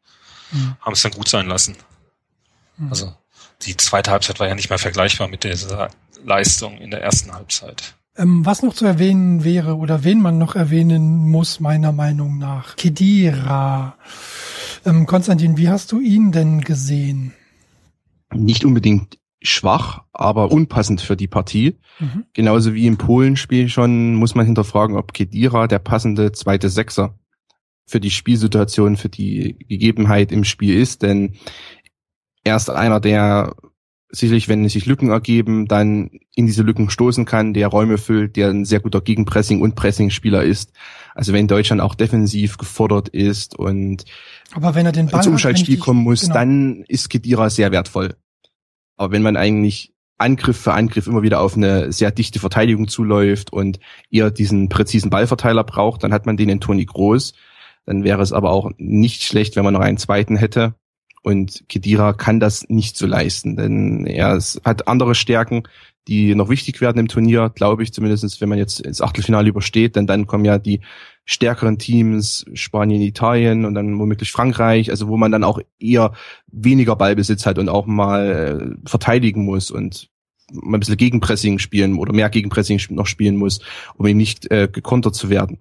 mhm. 0.51 0.77
haben 0.81 0.93
es 0.93 1.03
dann 1.03 1.13
gut 1.13 1.29
sein 1.29 1.47
lassen. 1.47 1.77
Mhm. 2.77 2.91
Also 2.91 3.17
die 3.63 3.77
zweite 3.77 4.11
Halbzeit 4.11 4.41
war 4.41 4.49
ja 4.49 4.55
nicht 4.55 4.71
mehr 4.71 4.79
vergleichbar 4.79 5.29
mit 5.29 5.45
dieser 5.45 5.91
Leistung 6.25 6.79
in 6.79 6.91
der 6.91 7.03
ersten 7.03 7.33
Halbzeit. 7.33 7.95
Ähm, 8.17 8.45
was 8.45 8.63
noch 8.63 8.75
zu 8.75 8.85
erwähnen 8.85 9.45
wäre 9.45 9.77
oder 9.77 10.03
wen 10.03 10.21
man 10.21 10.39
noch 10.39 10.57
erwähnen 10.57 11.31
muss, 11.31 11.61
meiner 11.61 11.93
Meinung 11.93 12.39
nach, 12.39 12.77
Kedira. 12.77 13.97
Ähm, 14.89 15.07
Konstantin, 15.07 15.59
wie 15.59 15.69
hast 15.69 15.93
du 15.93 16.01
ihn 16.01 16.33
denn 16.33 16.63
gesehen? 16.63 17.33
Nicht 18.35 18.65
unbedingt 18.65 19.19
schwach, 19.43 20.05
aber 20.13 20.51
unpassend 20.51 21.01
für 21.01 21.17
die 21.17 21.29
Partie. 21.29 21.79
Mhm. 21.99 22.25
Genauso 22.33 22.75
wie 22.75 22.87
im 22.87 22.97
Polenspiel 22.97 23.69
schon 23.69 24.15
muss 24.15 24.35
man 24.35 24.47
hinterfragen, 24.47 24.97
ob 24.97 25.13
Kedira 25.13 25.67
der 25.67 25.79
passende 25.79 26.33
zweite 26.33 26.71
Sechser 26.71 27.19
für 27.87 28.01
die 28.01 28.11
Spielsituation, 28.11 28.97
für 28.97 29.09
die 29.09 29.59
Gegebenheit 29.69 30.33
im 30.33 30.45
Spiel 30.45 30.79
ist, 30.79 31.03
denn 31.03 31.37
er 32.45 32.57
ist 32.57 32.71
einer, 32.71 33.01
der 33.01 33.55
sicherlich, 34.11 34.49
wenn 34.49 34.69
sich 34.69 34.87
Lücken 34.87 35.11
ergeben, 35.11 35.69
dann 35.69 36.11
in 36.35 36.47
diese 36.47 36.63
Lücken 36.63 36.91
stoßen 36.91 37.25
kann, 37.25 37.53
der 37.53 37.69
Räume 37.69 37.99
füllt, 37.99 38.37
der 38.37 38.49
ein 38.49 38.65
sehr 38.65 38.81
guter 38.81 39.01
Gegenpressing- 39.01 39.61
und 39.61 39.75
Pressing-Spieler 39.75 40.43
ist. 40.43 40.73
Also 41.15 41.33
wenn 41.33 41.47
Deutschland 41.47 41.83
auch 41.83 41.95
defensiv 41.95 42.57
gefordert 42.57 43.09
ist 43.09 43.59
und 43.59 44.05
aber 44.53 44.75
wenn 44.75 44.87
er 44.87 44.93
den 44.93 45.09
Ball 45.09 45.21
ins 45.21 45.27
Umschaltspiel 45.27 45.77
hat, 45.77 45.85
kommen 45.85 46.03
muss, 46.03 46.23
genau. 46.23 46.35
dann 46.35 46.85
ist 46.89 47.11
Kedira 47.11 47.51
sehr 47.51 47.71
wertvoll. 47.71 48.15
Aber 48.97 49.13
wenn 49.13 49.23
man 49.23 49.37
eigentlich 49.37 49.93
Angriff 50.17 50.59
für 50.59 50.73
Angriff 50.73 51.07
immer 51.07 51.23
wieder 51.23 51.41
auf 51.41 51.57
eine 51.57 51.93
sehr 51.93 52.11
dichte 52.11 52.41
Verteidigung 52.41 52.89
zuläuft 52.89 53.53
und 53.53 53.79
eher 54.11 54.31
diesen 54.31 54.69
präzisen 54.69 55.11
Ballverteiler 55.11 55.65
braucht, 55.65 56.03
dann 56.03 56.13
hat 56.13 56.27
man 56.27 56.37
den 56.37 56.49
in 56.49 56.61
Toni 56.61 56.85
Groß. 56.85 57.35
Dann 57.87 58.05
wäre 58.05 58.23
es 58.23 58.33
aber 58.33 58.51
auch 58.51 58.71
nicht 58.79 59.23
schlecht, 59.23 59.55
wenn 59.57 59.65
man 59.65 59.75
noch 59.75 59.81
einen 59.81 59.99
zweiten 59.99 60.37
hätte, 60.37 60.75
und 61.23 61.65
Kedira 61.69 62.13
kann 62.13 62.41
das 62.41 62.69
nicht 62.69 62.97
so 62.97 63.07
leisten, 63.07 63.57
denn 63.57 64.07
er 64.07 64.39
hat 64.65 64.89
andere 64.89 65.15
Stärken, 65.15 65.65
die 66.09 66.35
noch 66.35 66.49
wichtig 66.49 66.81
werden 66.81 66.99
im 66.99 67.09
Turnier, 67.09 67.51
glaube 67.55 67.83
ich, 67.83 67.93
zumindest 67.93 68.41
wenn 68.41 68.49
man 68.49 68.59
jetzt 68.59 68.81
ins 68.81 69.03
Achtelfinale 69.03 69.49
übersteht, 69.49 69.95
denn 69.97 70.07
dann 70.07 70.27
kommen 70.27 70.45
ja 70.45 70.59
die 70.59 70.81
stärkeren 71.27 71.79
Teams, 71.79 72.47
Spanien, 72.55 73.03
Italien 73.03 73.67
und 73.67 73.75
dann 73.75 73.99
womöglich 73.99 74.33
Frankreich, 74.33 74.91
also 74.91 75.09
wo 75.09 75.19
man 75.19 75.31
dann 75.31 75.45
auch 75.45 75.61
eher 75.79 76.13
weniger 76.47 76.97
Ballbesitz 76.97 77.45
hat 77.45 77.59
und 77.59 77.69
auch 77.69 77.85
mal 77.85 78.79
äh, 78.85 78.89
verteidigen 78.89 79.45
muss 79.45 79.71
und 79.71 80.09
mal 80.51 80.79
ein 80.79 80.81
bisschen 80.81 80.97
Gegenpressing 80.97 81.59
spielen 81.59 81.99
oder 81.99 82.15
mehr 82.15 82.31
Gegenpressing 82.31 82.81
noch 82.91 83.07
spielen 83.07 83.37
muss, 83.37 83.61
um 83.97 84.07
eben 84.07 84.17
nicht 84.17 84.51
äh, 84.51 84.69
gekontert 84.73 85.15
zu 85.15 85.29
werden 85.29 85.59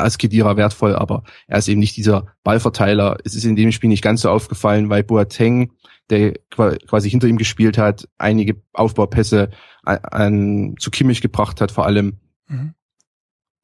ist 0.00 0.18
Kedira 0.18 0.56
wertvoll, 0.56 0.96
aber 0.96 1.24
er 1.46 1.58
ist 1.58 1.68
eben 1.68 1.80
nicht 1.80 1.96
dieser 1.96 2.26
Ballverteiler. 2.44 3.18
Es 3.24 3.34
ist 3.34 3.44
in 3.44 3.56
dem 3.56 3.72
Spiel 3.72 3.88
nicht 3.88 4.02
ganz 4.02 4.22
so 4.22 4.30
aufgefallen, 4.30 4.88
weil 4.88 5.04
Boateng, 5.04 5.72
der 6.10 6.34
quasi 6.50 7.10
hinter 7.10 7.28
ihm 7.28 7.38
gespielt 7.38 7.78
hat, 7.78 8.08
einige 8.18 8.62
Aufbaupässe 8.72 9.50
an, 9.84 9.98
an 9.98 10.74
zu 10.78 10.90
Kimmich 10.90 11.20
gebracht 11.20 11.60
hat, 11.60 11.72
vor 11.72 11.86
allem. 11.86 12.18
Mhm. 12.48 12.74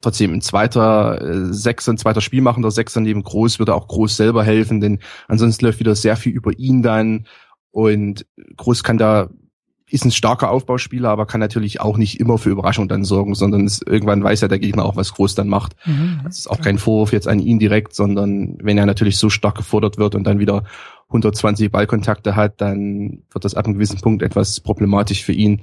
Trotzdem 0.01 0.33
ein 0.33 0.41
zweiter 0.41 1.21
äh, 1.21 1.53
Sechser, 1.53 1.91
ein 1.91 1.97
zweiter 1.97 2.21
Spielmachender 2.21 2.71
Sechser 2.71 3.01
neben 3.01 3.21
Groß 3.21 3.59
würde 3.59 3.75
auch 3.75 3.89
Groß 3.89 4.15
selber 4.15 4.45
helfen, 4.45 4.79
denn 4.79 4.99
ansonsten 5.27 5.65
läuft 5.65 5.79
wieder 5.79 5.93
sehr 5.93 6.15
viel 6.15 6.31
über 6.31 6.57
ihn 6.57 6.81
dann 6.81 7.27
und 7.71 8.25
Groß 8.55 8.83
kann 8.83 8.97
da 8.97 9.29
ist 9.91 10.05
ein 10.05 10.11
starker 10.11 10.51
Aufbauspieler, 10.51 11.09
aber 11.09 11.25
kann 11.25 11.39
natürlich 11.39 11.81
auch 11.81 11.97
nicht 11.97 12.19
immer 12.19 12.37
für 12.37 12.49
Überraschung 12.49 12.87
dann 12.87 13.03
sorgen, 13.03 13.33
sondern 13.33 13.65
ist, 13.65 13.85
irgendwann 13.87 14.23
weiß 14.23 14.41
ja 14.41 14.47
der 14.47 14.59
Gegner 14.59 14.85
auch, 14.85 14.95
was 14.95 15.13
Groß 15.13 15.35
dann 15.35 15.47
macht. 15.47 15.75
Mhm, 15.85 16.21
das 16.23 16.39
ist 16.39 16.49
auch 16.49 16.61
kein 16.61 16.77
Vorwurf 16.77 17.11
jetzt 17.11 17.27
an 17.27 17.39
ihn 17.39 17.59
direkt, 17.59 17.95
sondern 17.95 18.57
wenn 18.61 18.77
er 18.77 18.85
natürlich 18.85 19.17
so 19.17 19.29
stark 19.29 19.55
gefordert 19.55 19.97
wird 19.97 20.15
und 20.15 20.25
dann 20.25 20.39
wieder 20.39 20.63
120 21.07 21.71
Ballkontakte 21.71 22.35
hat, 22.35 22.61
dann 22.61 23.23
wird 23.31 23.45
das 23.45 23.55
ab 23.55 23.65
einem 23.65 23.75
gewissen 23.75 23.99
Punkt 23.99 24.21
etwas 24.21 24.59
problematisch 24.59 25.23
für 25.23 25.33
ihn. 25.33 25.61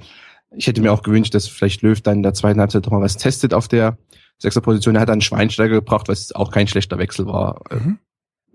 Ich 0.51 0.67
hätte 0.67 0.81
mir 0.81 0.91
auch 0.91 1.03
gewünscht, 1.03 1.33
dass 1.33 1.47
vielleicht 1.47 1.81
Löw 1.81 1.99
dann 2.01 2.17
in 2.17 2.23
der 2.23 2.33
zweiten 2.33 2.59
Halbzeit 2.59 2.85
doch 2.85 2.91
mal 2.91 3.01
was 3.01 3.17
testet 3.17 3.53
auf 3.53 3.67
der 3.67 3.97
sechster 4.37 4.61
Position. 4.61 4.95
Er 4.95 5.01
hat 5.01 5.09
dann 5.09 5.21
Schweinsteiger 5.21 5.75
gebracht, 5.75 6.09
was 6.09 6.33
auch 6.33 6.51
kein 6.51 6.67
schlechter 6.67 6.97
Wechsel 6.97 7.25
war. 7.27 7.61
Mhm. 7.71 7.99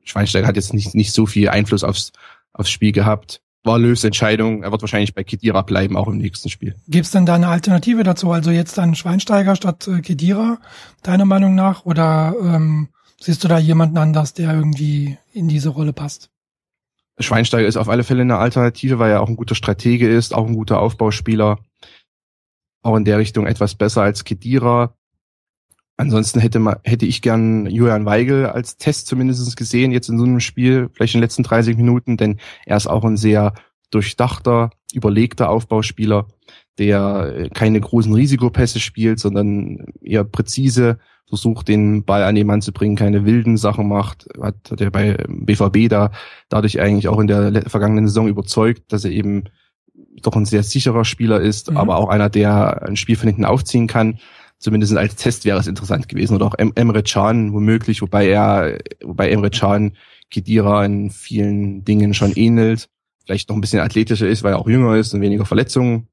Schweinsteiger 0.05 0.47
hat 0.47 0.57
jetzt 0.57 0.75
nicht, 0.75 0.95
nicht 0.95 1.13
so 1.13 1.27
viel 1.27 1.49
Einfluss 1.49 1.85
aufs, 1.85 2.13
aufs 2.53 2.71
Spiel 2.71 2.93
gehabt 2.93 3.41
war 3.65 3.79
Löws 3.79 4.05
Entscheidung. 4.05 4.63
Er 4.63 4.73
wird 4.73 4.83
wahrscheinlich 4.83 5.15
bei 5.15 5.25
Kedira 5.25 5.63
bleiben, 5.63 5.97
auch 5.97 6.09
im 6.09 6.19
nächsten 6.19 6.49
Spiel. 6.49 6.75
Gibt 6.89 7.07
es 7.07 7.13
denn 7.13 7.27
da 7.27 7.35
eine 7.35 7.49
Alternative 7.49 8.03
dazu? 8.03 8.31
Also 8.33 8.51
jetzt 8.51 8.77
dann 8.79 8.95
Schweinsteiger 8.95 9.57
statt 9.57 9.87
äh, 9.89 10.01
Kedira, 10.01 10.59
deiner 11.03 11.25
Meinung 11.25 11.55
nach? 11.55 11.85
Oder 11.85 12.35
ähm, 12.43 12.89
siehst 13.21 13.45
du 13.45 13.49
da 13.49 13.59
jemanden 13.59 13.99
anders, 13.99 14.35
der 14.35 14.53
irgendwie 14.53 15.19
in 15.33 15.49
diese 15.49 15.69
Rolle 15.69 15.93
passt? 15.93 16.31
Schweinsteiger 17.19 17.69
ist 17.69 17.77
auf 17.77 17.89
alle 17.89 18.05
Fälle 18.05 18.23
eine 18.23 18.39
Alternative, 18.39 18.99
weil 18.99 19.13
er 19.13 19.21
auch 19.21 19.29
ein 19.29 19.37
guter 19.37 19.55
Stratege 19.55 20.09
ist, 20.09 20.35
auch 20.35 20.47
ein 20.47 20.55
guter 20.55 20.81
Aufbauspieler. 20.81 21.59
Auch 22.83 22.97
in 22.97 23.05
der 23.05 23.19
Richtung 23.19 23.47
etwas 23.47 23.77
besser 23.77 24.03
als 24.03 24.25
Kedira. 24.25 24.97
Ansonsten 26.03 26.41
hätte, 26.41 26.59
man, 26.59 26.77
hätte 26.83 27.07
ich 27.07 27.23
gern 27.23 27.67
Julian 27.67 28.05
Weigel 28.05 28.47
als 28.47 28.77
Test 28.77 29.07
zumindest 29.07 29.57
gesehen, 29.57 29.93
jetzt 29.93 30.09
in 30.09 30.19
so 30.19 30.25
einem 30.25 30.41
Spiel, 30.41 30.91
vielleicht 30.93 31.15
in 31.15 31.21
den 31.21 31.25
letzten 31.25 31.45
30 31.45 31.77
Minuten, 31.77 32.17
denn 32.17 32.39
er 32.67 32.77
ist 32.77 32.89
auch 32.89 33.05
ein 33.05 33.17
sehr 33.17 33.55
durchdachter, 33.91 34.71
überlegter 34.93 35.49
Aufbauspieler, 35.49 36.27
der 36.79 37.49
keine 37.55 37.81
großen 37.81 38.13
Risikopässe 38.13 38.81
spielt, 38.81 39.21
sondern 39.21 39.87
eher 40.01 40.25
präzise 40.25 40.99
versucht, 41.29 41.69
den 41.69 42.05
Ball 42.05 42.25
an 42.25 42.35
den 42.35 42.49
Mann 42.49 42.63
zu 42.63 42.73
bringen, 42.73 42.97
keine 42.97 43.25
wilden 43.25 43.57
Sachen 43.57 43.89
macht, 43.89 44.29
hat, 44.41 44.57
hat 44.71 44.81
er 44.81 44.91
bei 44.91 45.17
BVB 45.29 45.89
da 45.89 46.11
dadurch 46.49 46.81
eigentlich 46.81 47.09
auch 47.09 47.21
in 47.21 47.29
der 47.29 47.63
vergangenen 47.69 48.09
Saison 48.09 48.27
überzeugt, 48.27 48.93
dass 48.93 49.05
er 49.05 49.13
eben 49.13 49.45
doch 50.21 50.35
ein 50.35 50.47
sehr 50.47 50.65
sicherer 50.65 51.05
Spieler 51.05 51.41
ist, 51.41 51.71
mhm. 51.71 51.77
aber 51.77 51.97
auch 51.97 52.09
einer, 52.09 52.29
der 52.29 52.83
ein 52.83 52.97
Spiel 52.97 53.17
von 53.17 53.29
hinten 53.29 53.45
aufziehen 53.45 53.87
kann 53.87 54.19
zumindest 54.63 54.97
als 54.97 55.17
Test 55.17 55.45
wäre 55.45 55.59
es 55.59 55.67
interessant 55.67 56.09
gewesen. 56.09 56.35
Oder 56.37 56.47
auch 56.47 56.55
Emre 56.55 57.03
Can 57.03 57.53
womöglich, 57.53 58.01
wobei 58.01 58.29
er, 58.29 58.79
wobei 59.03 59.31
Emre 59.31 59.51
Can 59.51 59.97
Kedira 60.31 60.85
in 60.85 61.11
vielen 61.11 61.85
Dingen 61.85 62.15
schon 62.15 62.33
ähnelt. 62.33 62.89
Vielleicht 63.25 63.49
noch 63.49 63.57
ein 63.57 63.61
bisschen 63.61 63.81
athletischer 63.81 64.27
ist, 64.27 64.43
weil 64.43 64.55
er 64.55 64.59
auch 64.59 64.69
jünger 64.69 64.97
ist 64.97 65.13
und 65.13 65.21
weniger 65.21 65.45
Verletzungen 65.45 66.09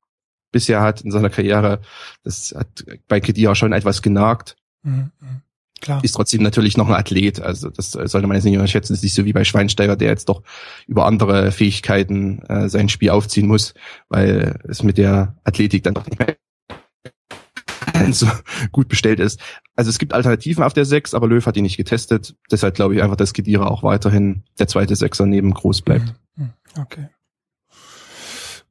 bisher 0.52 0.82
hat 0.82 1.02
in 1.02 1.12
seiner 1.12 1.30
Karriere. 1.30 1.80
Das 2.24 2.54
hat 2.58 2.86
bei 3.08 3.20
Kedira 3.20 3.54
schon 3.56 3.72
etwas 3.72 4.02
genagt. 4.02 4.58
Mhm, 4.84 5.12
mhm. 5.20 5.42
Klar. 5.82 6.04
Ist 6.04 6.12
trotzdem 6.12 6.44
natürlich 6.44 6.76
noch 6.76 6.90
ein 6.90 6.96
Athlet. 6.96 7.40
Also 7.40 7.70
das 7.70 7.92
sollte 7.92 8.28
man 8.28 8.36
jetzt 8.36 8.44
nicht 8.44 8.58
unterschätzen. 8.58 8.92
Das 8.92 9.00
ist 9.00 9.04
nicht 9.04 9.14
so 9.14 9.24
wie 9.24 9.32
bei 9.32 9.46
Schweinsteiger, 9.46 9.96
der 9.96 10.10
jetzt 10.10 10.28
doch 10.28 10.44
über 10.88 11.06
andere 11.06 11.54
Fähigkeiten 11.54 12.40
äh, 12.50 12.68
sein 12.68 12.90
Spiel 12.90 13.12
aufziehen 13.12 13.48
muss, 13.48 13.76
weil 14.10 14.60
es 14.68 14.84
mit 14.84 14.98
der 14.98 15.38
Athletik 15.46 15.84
dann 15.84 15.94
doch 15.94 16.06
nicht 16.06 16.20
mehr 16.20 16.36
so 18.14 18.28
gut 18.72 18.88
bestellt 18.88 19.20
ist. 19.20 19.40
Also 19.76 19.90
es 19.90 20.00
gibt 20.00 20.14
Alternativen 20.14 20.64
auf 20.64 20.74
der 20.74 20.86
6, 20.86 21.14
aber 21.14 21.28
Löw 21.28 21.46
hat 21.46 21.56
die 21.56 21.62
nicht 21.62 21.78
getestet. 21.78 22.36
Deshalb 22.52 22.76
glaube 22.76 22.96
ich 22.96 23.04
einfach, 23.04 23.16
dass 23.16 23.34
Kedira 23.34 23.68
auch 23.68 23.84
weiterhin 23.84 24.44
der 24.58 24.68
zweite 24.68 24.96
Sechser 24.96 25.26
neben 25.26 25.54
Groß 25.54 25.82
bleibt. 25.82 26.14
Mhm. 26.36 26.46
Mhm. 26.46 26.54
Okay. 26.82 27.10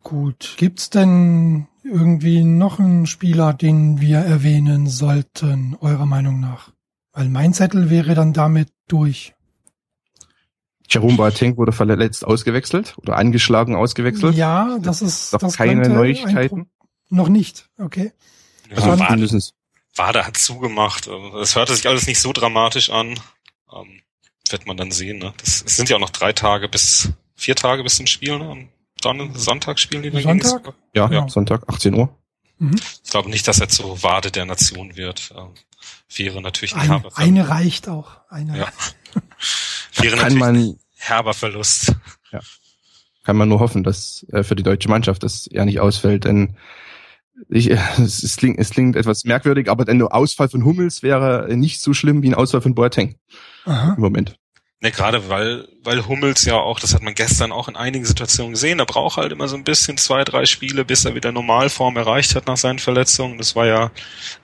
Gut. 0.02 0.54
Gibt's 0.56 0.90
denn 0.90 1.66
irgendwie 1.84 2.44
noch 2.44 2.78
einen 2.78 3.06
Spieler, 3.06 3.52
den 3.52 4.00
wir 4.00 4.18
erwähnen 4.18 4.86
sollten, 4.86 5.76
eurer 5.80 6.06
Meinung 6.06 6.40
nach? 6.40 6.72
Weil 7.12 7.28
mein 7.28 7.52
Zettel 7.52 7.90
wäre 7.90 8.14
dann 8.14 8.32
damit 8.32 8.68
durch. 8.86 9.34
Jerome 10.88 11.16
Boateng 11.16 11.56
wurde 11.56 11.72
verletzt 11.72 12.24
ausgewechselt 12.24 12.96
oder 12.98 13.16
angeschlagen 13.16 13.76
ausgewechselt. 13.76 14.34
Ja, 14.36 14.78
das 14.80 15.02
ist 15.02 15.34
das 15.34 15.56
keine 15.56 15.88
Neuigkeiten. 15.88 16.70
Noch 17.10 17.28
nicht, 17.28 17.68
okay. 17.78 18.12
Also 18.70 18.88
ja, 18.88 18.98
Wade, 18.98 19.40
Wade 19.96 20.26
hat 20.26 20.36
zugemacht. 20.36 21.06
Es 21.40 21.56
hörte 21.56 21.74
sich 21.74 21.88
alles 21.88 22.06
nicht 22.06 22.20
so 22.20 22.32
dramatisch 22.32 22.90
an. 22.90 23.18
Ähm, 23.72 24.02
wird 24.50 24.66
man 24.66 24.76
dann 24.76 24.90
sehen. 24.90 25.18
Ne? 25.18 25.34
Das, 25.38 25.62
es 25.66 25.76
sind 25.76 25.88
ja 25.88 25.96
auch 25.96 26.00
noch 26.00 26.10
drei 26.10 26.32
Tage 26.32 26.68
bis 26.68 27.10
vier 27.34 27.54
Tage 27.54 27.82
bis 27.82 27.96
zum 27.96 28.06
Spiel. 28.06 28.38
Ne? 28.38 28.48
Am 28.50 28.68
Don 29.00 29.34
Sonntag 29.34 29.78
spielen 29.78 30.02
die 30.02 30.22
Sonntag? 30.22 30.74
Ja, 30.94 31.02
ja, 31.02 31.06
genau. 31.06 31.28
Sonntag, 31.28 31.62
18 31.68 31.94
Uhr. 31.94 32.16
Mhm. 32.58 32.76
Ich 33.04 33.10
glaube 33.10 33.30
nicht, 33.30 33.46
dass 33.46 33.60
er 33.60 33.68
zu 33.68 34.02
Wade 34.02 34.30
der 34.30 34.46
Nation 34.46 34.96
wird. 34.96 35.32
Ähm, 35.36 35.54
wäre 36.14 36.42
natürlich 36.42 36.74
ein, 36.74 36.88
herber 36.88 37.10
Eine 37.14 37.48
reicht 37.48 37.88
auch. 37.88 38.16
Eine 38.28 38.58
ja. 38.58 38.68
wäre 40.02 40.16
natürlich 40.16 40.38
man, 40.38 40.56
ein 40.56 40.78
herber 40.96 41.34
Verlust. 41.34 41.94
Ja 42.32 42.40
kann 43.28 43.36
man 43.36 43.50
nur 43.50 43.60
hoffen, 43.60 43.84
dass 43.84 44.24
äh, 44.32 44.42
für 44.42 44.56
die 44.56 44.62
deutsche 44.62 44.88
Mannschaft 44.88 45.22
das 45.22 45.50
ja 45.52 45.66
nicht 45.66 45.80
ausfällt, 45.80 46.24
denn 46.24 46.56
ich, 47.48 47.70
es, 47.98 48.22
es, 48.22 48.36
klingt, 48.36 48.58
es 48.58 48.70
klingt 48.70 48.96
etwas 48.96 49.24
merkwürdig, 49.24 49.70
aber 49.70 49.88
ein 49.88 50.02
Ausfall 50.02 50.48
von 50.48 50.64
Hummels 50.64 51.02
wäre 51.02 51.48
nicht 51.56 51.80
so 51.80 51.94
schlimm 51.94 52.22
wie 52.22 52.28
ein 52.28 52.34
Ausfall 52.34 52.60
von 52.60 52.74
Boateng 52.74 53.16
Aha. 53.64 53.94
im 53.94 54.00
Moment. 54.00 54.36
Ne, 54.80 54.92
gerade 54.92 55.28
weil, 55.28 55.66
weil 55.82 56.06
Hummels 56.06 56.44
ja 56.44 56.54
auch, 56.54 56.78
das 56.78 56.94
hat 56.94 57.02
man 57.02 57.16
gestern 57.16 57.50
auch 57.50 57.66
in 57.66 57.74
einigen 57.74 58.04
Situationen 58.04 58.52
gesehen, 58.52 58.78
er 58.78 58.86
braucht 58.86 59.16
halt 59.16 59.32
immer 59.32 59.48
so 59.48 59.56
ein 59.56 59.64
bisschen 59.64 59.96
zwei, 59.96 60.22
drei 60.22 60.46
Spiele, 60.46 60.84
bis 60.84 61.04
er 61.04 61.16
wieder 61.16 61.32
Normalform 61.32 61.96
erreicht 61.96 62.36
hat 62.36 62.46
nach 62.46 62.56
seinen 62.56 62.78
Verletzungen. 62.78 63.38
Das 63.38 63.56
war 63.56 63.66
ja 63.66 63.90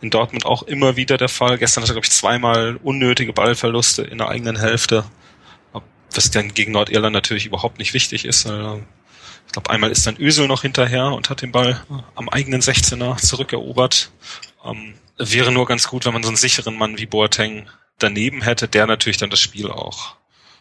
in 0.00 0.10
Dortmund 0.10 0.44
auch 0.44 0.64
immer 0.64 0.96
wieder 0.96 1.18
der 1.18 1.28
Fall. 1.28 1.56
Gestern 1.56 1.82
hat 1.82 1.90
er, 1.90 1.94
glaube 1.94 2.06
ich, 2.06 2.10
zweimal 2.10 2.80
unnötige 2.82 3.32
Ballverluste 3.32 4.02
in 4.02 4.18
der 4.18 4.28
eigenen 4.28 4.58
Hälfte. 4.58 5.04
Was 6.12 6.30
dann 6.32 6.52
gegen 6.52 6.72
Nordirland 6.72 7.12
natürlich 7.12 7.46
überhaupt 7.46 7.78
nicht 7.78 7.94
wichtig 7.94 8.24
ist. 8.24 8.46
Ich 9.46 9.52
glaube, 9.52 9.70
einmal 9.70 9.90
ist 9.90 10.06
dann 10.06 10.16
Ösel 10.18 10.48
noch 10.48 10.62
hinterher 10.62 11.06
und 11.06 11.30
hat 11.30 11.42
den 11.42 11.52
Ball 11.52 11.84
am 12.14 12.28
eigenen 12.28 12.60
16er 12.60 13.16
zurückerobert. 13.18 14.10
Ähm, 14.64 14.94
wäre 15.16 15.52
nur 15.52 15.66
ganz 15.66 15.88
gut, 15.88 16.04
wenn 16.04 16.12
man 16.12 16.22
so 16.22 16.28
einen 16.28 16.36
sicheren 16.36 16.76
Mann 16.76 16.98
wie 16.98 17.06
Boateng 17.06 17.68
daneben 17.98 18.42
hätte, 18.42 18.68
der 18.68 18.86
natürlich 18.86 19.16
dann 19.16 19.30
das 19.30 19.40
Spiel 19.40 19.70
auch 19.70 20.16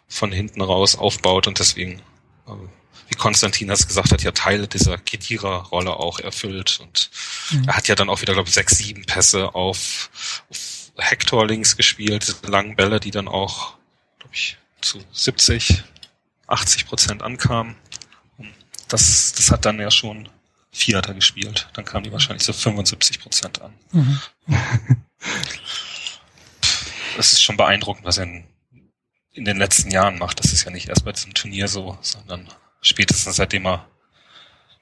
von 0.07 0.31
hinten 0.31 0.61
raus 0.61 0.95
aufbaut 0.95 1.47
und 1.47 1.59
deswegen, 1.59 1.99
äh, 2.47 2.51
wie 3.07 3.15
Konstantin 3.15 3.67
das 3.67 3.87
gesagt 3.87 4.11
hat, 4.11 4.21
ja 4.21 4.31
Teile 4.31 4.67
dieser 4.67 4.97
Kedira-Rolle 4.97 5.95
auch 5.95 6.19
erfüllt. 6.19 6.79
Und 6.81 7.09
mhm. 7.51 7.67
er 7.67 7.77
hat 7.77 7.87
ja 7.87 7.95
dann 7.95 8.09
auch 8.09 8.21
wieder, 8.21 8.33
glaube 8.33 8.49
ich, 8.49 8.53
sechs, 8.53 8.77
sieben 8.77 9.05
Pässe 9.05 9.55
auf, 9.55 10.43
auf 10.49 10.91
Hector 10.97 11.47
links 11.47 11.75
gespielt, 11.75 12.27
diese 12.27 12.51
langen 12.51 12.75
Bälle, 12.75 12.99
die 12.99 13.11
dann 13.11 13.27
auch, 13.27 13.75
glaube 14.19 14.35
ich, 14.35 14.57
zu 14.81 14.99
70, 15.11 15.83
80 16.47 16.85
Prozent 16.85 17.23
ankamen. 17.23 17.75
Das, 18.93 19.33
das 19.33 19.51
hat 19.51 19.65
dann 19.65 19.79
ja 19.79 19.91
schon 19.91 20.29
Vierter 20.71 21.13
gespielt. 21.13 21.69
Dann 21.73 21.85
kamen 21.85 22.03
die 22.03 22.11
wahrscheinlich 22.11 22.43
so 22.43 22.53
75 22.53 23.19
Prozent 23.19 23.61
an. 23.61 23.73
Mhm. 23.91 24.19
Das 27.15 27.31
ist 27.31 27.43
schon 27.43 27.57
beeindruckend, 27.57 28.05
was 28.05 28.17
er 28.17 28.23
in 28.23 28.43
in 29.33 29.45
den 29.45 29.57
letzten 29.57 29.91
Jahren 29.91 30.17
macht. 30.17 30.39
Das 30.39 30.53
ist 30.53 30.63
ja 30.63 30.71
nicht 30.71 30.87
erst 30.87 31.05
bei 31.05 31.11
diesem 31.11 31.33
Turnier 31.33 31.67
so, 31.67 31.97
sondern 32.01 32.47
spätestens 32.81 33.35
seitdem 33.35 33.65
er 33.65 33.85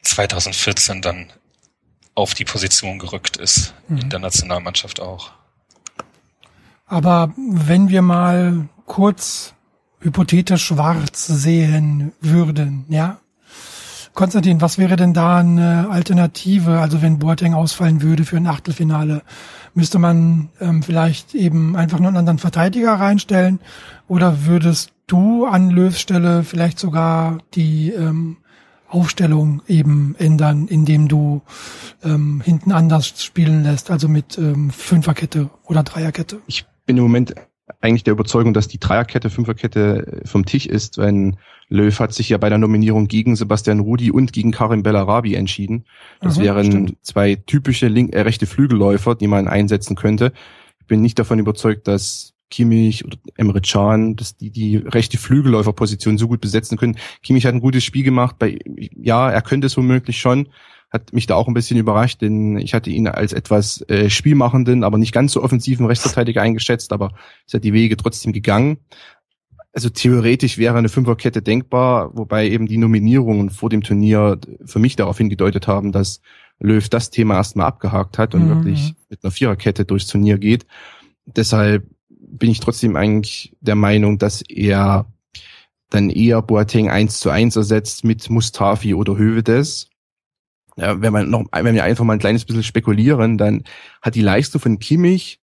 2014 0.04 1.02
dann 1.02 1.32
auf 2.14 2.34
die 2.34 2.46
Position 2.46 3.00
gerückt 3.00 3.38
ist, 3.38 3.74
mhm. 3.88 3.98
in 4.00 4.10
der 4.10 4.20
Nationalmannschaft 4.20 5.00
auch. 5.00 5.32
Aber 6.86 7.34
wenn 7.38 7.88
wir 7.88 8.02
mal 8.02 8.68
kurz 8.86 9.54
hypothetisch 10.02 10.66
schwarz 10.66 11.28
sehen 11.28 12.12
würden, 12.20 12.86
ja? 12.90 13.21
Konstantin, 14.14 14.60
was 14.60 14.78
wäre 14.78 14.98
denn 14.98 15.14
da 15.14 15.38
eine 15.38 15.90
Alternative? 15.90 16.80
Also 16.80 17.02
wenn 17.02 17.20
Boateng 17.20 17.54
ausfallen 17.54 18.02
würde 18.02 18.26
für 18.26 18.38
ein 18.38 18.48
Achtelfinale, 18.48 19.22
müsste 19.74 20.00
man 20.00 20.50
ähm, 20.60 20.84
vielleicht 20.84 21.34
eben 21.34 21.76
einfach 21.76 22.00
nur 22.00 22.10
einen 22.10 22.18
anderen 22.18 22.38
Verteidiger 22.38 22.94
reinstellen? 22.94 23.60
Oder 24.08 24.46
würdest 24.46 24.92
du 25.08 25.46
an 25.46 25.70
Löws 25.70 26.00
Stelle 26.00 26.44
vielleicht 26.44 26.80
sogar 26.80 27.38
die 27.54 27.92
ähm, 27.92 28.38
Aufstellung 28.88 29.62
eben 29.68 30.16
ändern, 30.18 30.68
indem 30.68 31.08
du 31.08 31.42
ähm, 32.04 32.42
hinten 32.44 32.74
anders 32.74 33.24
spielen 33.24 33.64
lässt, 33.64 33.90
also 33.90 34.10
mit 34.10 34.38
ähm, 34.38 34.72
Fünferkette 34.72 35.50
oder 35.66 35.84
Dreierkette? 35.84 36.42
Ich 36.48 36.66
bin 36.86 36.98
im 36.98 37.04
Moment 37.04 37.34
eigentlich 37.80 38.04
der 38.04 38.14
Überzeugung, 38.14 38.54
dass 38.54 38.68
die 38.68 38.80
Dreierkette, 38.80 39.30
Fünferkette 39.30 40.22
vom 40.26 40.46
Tisch 40.46 40.66
ist, 40.66 40.98
wenn 40.98 41.38
Löw 41.70 41.98
hat 42.00 42.14
sich 42.14 42.30
ja 42.30 42.38
bei 42.38 42.50
der 42.50 42.58
Nominierung 42.58 43.08
gegen 43.08 43.36
Sebastian 43.36 43.80
Rudi 43.80 44.12
und 44.12 44.34
gegen 44.34 44.52
Karim 44.52 44.84
Bellarabi 44.84 45.36
entschieden. 45.36 45.86
Das 46.20 46.38
mhm, 46.38 46.44
wären 46.44 46.66
stimmt. 46.66 46.98
zwei 47.02 47.36
typische 47.36 47.88
link, 47.88 48.14
äh, 48.14 48.22
rechte 48.22 48.46
Flügelläufer, 48.46 49.16
die 49.16 49.28
man 49.28 49.48
einsetzen 49.48 49.96
könnte. 49.96 50.34
Ich 50.82 50.88
bin 50.88 51.02
nicht 51.02 51.18
davon 51.18 51.40
überzeugt, 51.40 51.88
dass 51.88 52.34
Kimmich 52.50 53.06
oder 53.06 53.18
Emre 53.36 53.62
Can, 53.62 54.18
dass 54.18 54.36
die 54.36 54.52
die 54.52 54.76
rechte 54.76 55.18
Flügelläuferposition 55.18 56.18
so 56.18 56.28
gut 56.28 56.42
besetzen 56.42 56.78
können. 56.78 56.98
Kimmich 57.24 57.46
hat 57.46 57.54
ein 57.54 57.62
gutes 57.62 57.86
Spiel 57.86 58.04
gemacht. 58.04 58.36
Bei, 58.38 58.60
ja, 58.66 59.32
er 59.32 59.42
könnte 59.42 59.68
es 59.68 59.78
womöglich 59.78 60.20
schon. 60.20 60.50
Hat 60.92 61.14
mich 61.14 61.26
da 61.26 61.36
auch 61.36 61.48
ein 61.48 61.54
bisschen 61.54 61.78
überrascht, 61.78 62.22
denn 62.22 62.58
ich 62.58 62.74
hatte 62.74 62.90
ihn 62.90 63.08
als 63.08 63.34
etwas 63.34 63.82
äh, 63.90 64.10
spielmachenden, 64.10 64.84
aber 64.84 64.98
nicht 64.98 65.14
ganz 65.14 65.32
so 65.32 65.42
offensiven 65.42 65.86
Rechtsverteidiger 65.86 66.42
eingeschätzt, 66.42 66.92
aber 66.92 67.14
ist 67.46 67.54
hat 67.54 67.64
die 67.64 67.74
Wege 67.74 67.96
trotzdem 67.98 68.34
gegangen. 68.34 68.80
Also 69.74 69.90
theoretisch 69.90 70.58
wäre 70.58 70.78
eine 70.78 70.90
Fünferkette 70.90 71.42
denkbar, 71.42 72.16
wobei 72.16 72.50
eben 72.50 72.68
die 72.68 72.78
Nominierungen 72.78 73.50
vor 73.50 73.70
dem 73.70 73.84
Turnier 73.84 74.38
für 74.66 74.80
mich 74.80 74.98
darauf 74.98 75.18
hingedeutet 75.18 75.68
haben, 75.68 75.94
dass 75.94 76.22
Löw 76.60 76.88
das 76.90 77.10
Thema 77.10 77.36
erstmal 77.36 77.68
abgehakt 77.68 78.18
hat 78.18 78.36
und 78.36 78.46
mhm. 78.46 78.50
wirklich 78.50 78.94
mit 79.10 79.24
einer 79.24 79.32
Viererkette 79.32 79.86
durchs 79.86 80.08
Turnier 80.08 80.38
geht. 80.38 80.66
Deshalb 81.26 81.88
bin 82.10 82.52
ich 82.52 82.60
trotzdem 82.60 82.96
eigentlich 82.96 83.56
der 83.62 83.76
Meinung, 83.76 84.18
dass 84.18 84.42
er 84.42 85.06
dann 85.90 86.10
eher 86.10 86.42
Boateng 86.42 86.90
eins 86.90 87.20
zu 87.20 87.30
eins 87.30 87.56
ersetzt 87.56 88.04
mit 88.04 88.30
Mustafi 88.30 88.94
oder 88.94 89.18
Hövedes. 89.18 89.90
Ja, 90.78 91.02
wenn 91.02 91.14
man 91.14 91.30
noch, 91.30 91.46
wenn 91.52 91.76
wir 91.76 91.84
einfach 91.84 92.06
mal 92.06 92.14
ein 92.14 92.20
kleines 92.20 92.46
bisschen 92.46 92.64
spekulieren, 92.64 93.38
dann 93.38 93.64
hat 94.02 94.16
die 94.16 94.22
Leistung 94.22 94.62
von 94.62 94.80
Kimmich 94.80 95.40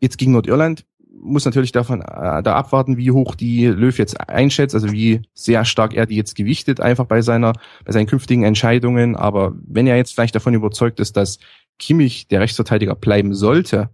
jetzt 0.00 0.18
gegen 0.18 0.32
Nordirland 0.32 0.84
muss 1.22 1.44
natürlich 1.44 1.72
davon 1.72 2.00
äh, 2.00 2.42
da 2.42 2.54
abwarten, 2.54 2.96
wie 2.96 3.10
hoch 3.10 3.34
die 3.34 3.66
Löw 3.66 3.96
jetzt 3.96 4.20
einschätzt, 4.28 4.74
also 4.74 4.92
wie 4.92 5.22
sehr 5.34 5.64
stark 5.64 5.94
er 5.94 6.06
die 6.06 6.16
jetzt 6.16 6.34
gewichtet, 6.34 6.80
einfach 6.80 7.06
bei 7.06 7.22
seiner, 7.22 7.52
bei 7.84 7.92
seinen 7.92 8.06
künftigen 8.06 8.44
Entscheidungen. 8.44 9.16
Aber 9.16 9.54
wenn 9.66 9.86
er 9.86 9.96
jetzt 9.96 10.14
vielleicht 10.14 10.34
davon 10.34 10.54
überzeugt 10.54 11.00
ist, 11.00 11.16
dass 11.16 11.38
Kimmich 11.78 12.28
der 12.28 12.40
Rechtsverteidiger 12.40 12.94
bleiben 12.94 13.34
sollte, 13.34 13.90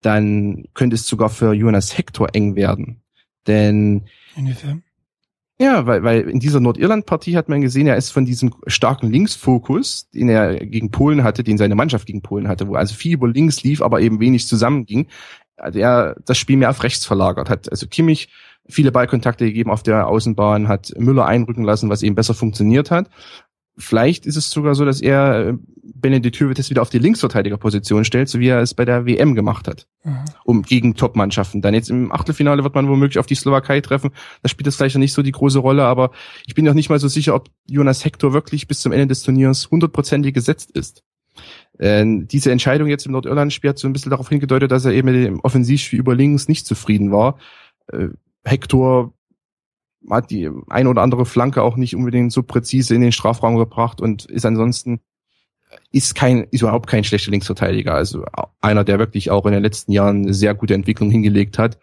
dann 0.00 0.64
könnte 0.74 0.94
es 0.94 1.06
sogar 1.06 1.28
für 1.28 1.52
Jonas 1.52 1.96
Hector 1.96 2.28
eng 2.34 2.54
werden. 2.54 3.02
Denn 3.46 4.06
Inwiefern? 4.36 4.82
Ja, 5.60 5.86
weil, 5.86 6.04
weil 6.04 6.20
in 6.30 6.38
dieser 6.38 6.60
Nordirland-Partie 6.60 7.36
hat 7.36 7.48
man 7.48 7.60
gesehen, 7.60 7.88
er 7.88 7.96
ist 7.96 8.10
von 8.10 8.24
diesem 8.24 8.54
starken 8.68 9.10
Linksfokus, 9.10 10.08
den 10.10 10.28
er 10.28 10.54
gegen 10.64 10.92
Polen 10.92 11.24
hatte, 11.24 11.42
den 11.42 11.58
seine 11.58 11.74
Mannschaft 11.74 12.06
gegen 12.06 12.22
Polen 12.22 12.46
hatte, 12.46 12.68
wo 12.68 12.76
also 12.76 12.94
viel 12.94 13.14
über 13.14 13.26
links 13.26 13.64
lief, 13.64 13.82
aber 13.82 14.00
eben 14.00 14.20
wenig 14.20 14.46
zusammenging, 14.46 15.08
der 15.66 16.14
das 16.24 16.38
Spiel 16.38 16.58
mehr 16.58 16.70
auf 16.70 16.84
rechts 16.84 17.04
verlagert 17.04 17.50
hat. 17.50 17.68
Also 17.72 17.88
Kimmich 17.88 18.28
viele 18.68 18.92
Ballkontakte 18.92 19.46
gegeben 19.46 19.70
auf 19.70 19.82
der 19.82 20.06
Außenbahn, 20.06 20.68
hat 20.68 20.92
Müller 20.96 21.26
einrücken 21.26 21.64
lassen, 21.64 21.88
was 21.88 22.02
eben 22.02 22.14
besser 22.14 22.34
funktioniert 22.34 22.90
hat. 22.90 23.08
Vielleicht 23.78 24.26
ist 24.26 24.36
es 24.36 24.50
sogar 24.50 24.74
so, 24.74 24.84
dass 24.84 25.00
er 25.00 25.48
äh, 25.48 25.54
Benedikt 25.94 26.38
Hövedes 26.38 26.68
wieder 26.70 26.82
auf 26.82 26.90
die 26.90 26.98
Linksverteidigerposition 26.98 28.04
stellt, 28.04 28.28
so 28.28 28.40
wie 28.40 28.48
er 28.48 28.60
es 28.60 28.74
bei 28.74 28.84
der 28.84 29.06
WM 29.06 29.34
gemacht 29.34 29.68
hat, 29.68 29.86
mhm. 30.04 30.24
um 30.44 30.62
gegen 30.62 30.94
Top-Mannschaften. 30.94 31.62
Dann 31.62 31.74
jetzt 31.74 31.90
im 31.90 32.12
Achtelfinale 32.12 32.64
wird 32.64 32.74
man 32.74 32.88
womöglich 32.88 33.18
auf 33.18 33.26
die 33.26 33.34
Slowakei 33.34 33.80
treffen. 33.80 34.10
Da 34.42 34.48
spielt 34.48 34.66
das 34.66 34.76
vielleicht 34.76 34.96
noch 34.96 35.00
nicht 35.00 35.12
so 35.12 35.22
die 35.22 35.32
große 35.32 35.60
Rolle, 35.60 35.84
aber 35.84 36.10
ich 36.46 36.54
bin 36.54 36.64
noch 36.64 36.74
nicht 36.74 36.90
mal 36.90 36.98
so 36.98 37.08
sicher, 37.08 37.34
ob 37.34 37.48
Jonas 37.66 38.04
Hector 38.04 38.32
wirklich 38.32 38.68
bis 38.68 38.80
zum 38.80 38.92
Ende 38.92 39.06
des 39.06 39.22
Turniers 39.22 39.70
hundertprozentig 39.70 40.34
gesetzt 40.34 40.72
ist. 40.72 41.04
Äh, 41.78 42.04
diese 42.24 42.50
Entscheidung 42.50 42.88
jetzt 42.88 43.06
im 43.06 43.12
Nordirland-Spiel 43.12 43.70
hat 43.70 43.78
so 43.78 43.88
ein 43.88 43.92
bisschen 43.92 44.10
darauf 44.10 44.28
hingedeutet, 44.28 44.70
dass 44.72 44.84
er 44.84 44.92
eben 44.92 45.10
mit 45.10 45.24
dem 45.24 45.40
Offensivspiel 45.40 46.00
über 46.00 46.14
links 46.14 46.48
nicht 46.48 46.66
zufrieden 46.66 47.12
war. 47.12 47.38
Äh, 47.92 48.08
Hector 48.44 49.12
hat 50.10 50.30
die 50.30 50.50
ein 50.68 50.86
oder 50.86 51.02
andere 51.02 51.26
Flanke 51.26 51.62
auch 51.62 51.76
nicht 51.76 51.94
unbedingt 51.96 52.32
so 52.32 52.42
präzise 52.42 52.94
in 52.94 53.00
den 53.00 53.12
Strafraum 53.12 53.56
gebracht 53.56 54.00
und 54.00 54.26
ist 54.26 54.46
ansonsten 54.46 55.00
ist 55.92 56.14
kein 56.14 56.44
ist 56.50 56.62
überhaupt 56.62 56.86
kein 56.86 57.04
schlechter 57.04 57.30
Linksverteidiger, 57.30 57.94
also 57.94 58.24
einer, 58.60 58.84
der 58.84 58.98
wirklich 58.98 59.30
auch 59.30 59.46
in 59.46 59.52
den 59.52 59.62
letzten 59.62 59.92
Jahren 59.92 60.22
eine 60.22 60.34
sehr 60.34 60.54
gute 60.54 60.74
Entwicklung 60.74 61.10
hingelegt 61.10 61.58
hat. 61.58 61.78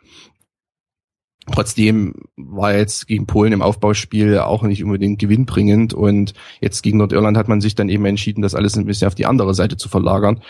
Trotzdem 1.51 2.15
war 2.37 2.75
jetzt 2.75 3.05
gegen 3.05 3.27
Polen 3.27 3.53
im 3.53 3.61
Aufbauspiel 3.61 4.39
auch 4.39 4.63
nicht 4.63 4.83
unbedingt 4.83 5.19
gewinnbringend 5.19 5.93
und 5.93 6.33
jetzt 6.59 6.81
gegen 6.81 6.97
Nordirland 6.97 7.37
hat 7.37 7.47
man 7.47 7.61
sich 7.61 7.75
dann 7.75 7.89
eben 7.89 8.05
entschieden, 8.05 8.41
das 8.41 8.55
alles 8.55 8.75
ein 8.75 8.85
bisschen 8.85 9.07
auf 9.07 9.13
die 9.13 9.27
andere 9.27 9.53
Seite 9.53 9.77
zu 9.77 9.87
verlagern. 9.87 10.41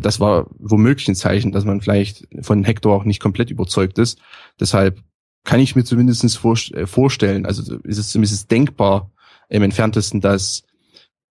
Das 0.00 0.20
war 0.20 0.46
womöglich 0.58 1.08
ein 1.08 1.14
Zeichen, 1.14 1.52
dass 1.52 1.64
man 1.64 1.80
vielleicht 1.80 2.28
von 2.42 2.64
Hector 2.64 2.94
auch 2.94 3.04
nicht 3.04 3.20
komplett 3.20 3.50
überzeugt 3.50 3.98
ist. 3.98 4.20
Deshalb 4.60 5.02
kann 5.46 5.60
ich 5.60 5.76
mir 5.76 5.84
zumindest 5.84 6.24
äh, 6.24 6.86
vorstellen, 6.86 7.46
also 7.46 7.78
ist 7.84 7.98
es 7.98 8.10
zumindest 8.10 8.50
denkbar 8.50 9.10
im 9.48 9.62
entferntesten, 9.62 10.20
dass 10.20 10.64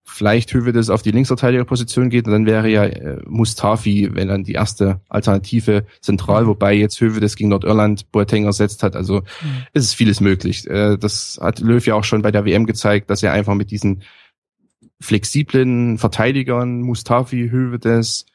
vielleicht 0.03 0.53
Hövedes 0.53 0.90
auf 0.90 1.03
die 1.03 1.12
Linksverteidigerposition 1.12 2.11
geht 2.11 2.27
und 2.27 2.33
dann 2.33 2.44
wäre 2.44 2.68
ja 2.68 2.85
äh, 2.85 3.23
Mustafi, 3.25 4.11
wenn 4.12 4.29
dann 4.29 4.42
die 4.42 4.55
erste 4.55 5.01
Alternative 5.09 5.87
zentral, 6.01 6.49
wobei 6.49 6.75
jetzt 6.75 7.01
Hövedes 7.01 7.37
gegen 7.37 7.51
Nordirland 7.51 8.11
Boateng 8.11 8.44
ersetzt 8.44 8.83
hat, 8.83 8.96
also 8.96 9.20
mhm. 9.20 9.64
es 9.73 9.85
ist 9.85 9.94
vieles 9.94 10.20
möglich. 10.20 10.68
Äh, 10.68 10.99
das 10.99 11.38
hat 11.40 11.61
Löw 11.61 11.85
ja 11.87 11.94
auch 11.94 12.05
schon 12.05 12.23
bei 12.23 12.33
der 12.33 12.44
WM 12.44 12.66
gezeigt, 12.66 13.09
dass 13.09 13.23
er 13.23 13.33
einfach 13.33 13.55
mit 13.55 13.70
diesen 13.70 14.03
flexiblen 15.01 15.99
Verteidigern, 15.99 16.83
Mustafi, 16.83 17.49
Hövedes, 17.49 18.27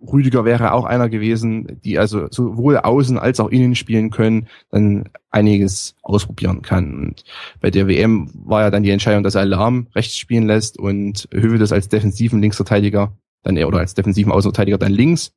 Rüdiger 0.00 0.44
wäre 0.44 0.72
auch 0.72 0.84
einer 0.84 1.08
gewesen, 1.08 1.80
die 1.84 1.98
also 1.98 2.28
sowohl 2.30 2.78
außen 2.78 3.18
als 3.18 3.40
auch 3.40 3.48
innen 3.48 3.74
spielen 3.74 4.10
können, 4.10 4.48
dann 4.70 5.08
einiges 5.30 5.96
ausprobieren 6.02 6.62
kann. 6.62 6.94
Und 6.94 7.24
bei 7.60 7.70
der 7.70 7.86
WM 7.86 8.30
war 8.34 8.62
ja 8.62 8.70
dann 8.70 8.82
die 8.82 8.90
Entscheidung, 8.90 9.22
dass 9.22 9.34
er 9.34 9.42
Alarm 9.42 9.86
rechts 9.94 10.16
spielen 10.16 10.46
lässt 10.46 10.78
und 10.78 11.28
Höwe 11.32 11.58
das 11.58 11.72
als 11.72 11.88
defensiven 11.88 12.40
Linksverteidiger 12.40 13.12
dann 13.42 13.58
oder 13.58 13.78
als 13.78 13.94
defensiven 13.94 14.32
Außenverteidiger 14.32 14.78
dann 14.78 14.92
links. 14.92 15.32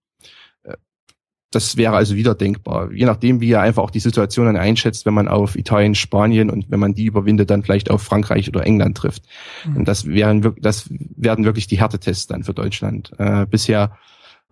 Das 1.53 1.77
wäre 1.77 1.95
also 1.95 2.15
wieder 2.15 2.33
denkbar. 2.33 2.91
Je 2.91 3.05
nachdem, 3.05 3.39
wie 3.39 3.51
er 3.51 3.61
einfach 3.61 3.83
auch 3.83 3.91
die 3.91 3.99
Situation 3.99 4.47
dann 4.47 4.57
einschätzt, 4.57 5.05
wenn 5.05 5.13
man 5.13 5.27
auf 5.27 5.55
Italien, 5.55 5.93
Spanien 5.93 6.49
und 6.49 6.71
wenn 6.71 6.79
man 6.79 6.95
die 6.95 7.05
überwindet, 7.05 7.51
dann 7.51 7.61
vielleicht 7.61 7.91
auf 7.91 8.01
Frankreich 8.01 8.49
oder 8.49 8.65
England 8.65 8.97
trifft. 8.97 9.23
Mhm. 9.65 9.77
Und 9.77 9.87
das 9.87 10.07
wären, 10.07 10.55
das 10.59 10.89
werden 10.89 11.45
wirklich 11.45 11.67
die 11.67 11.79
Härtetests 11.79 12.25
dann 12.25 12.43
für 12.43 12.55
Deutschland. 12.55 13.11
Äh, 13.19 13.45
bisher 13.45 13.95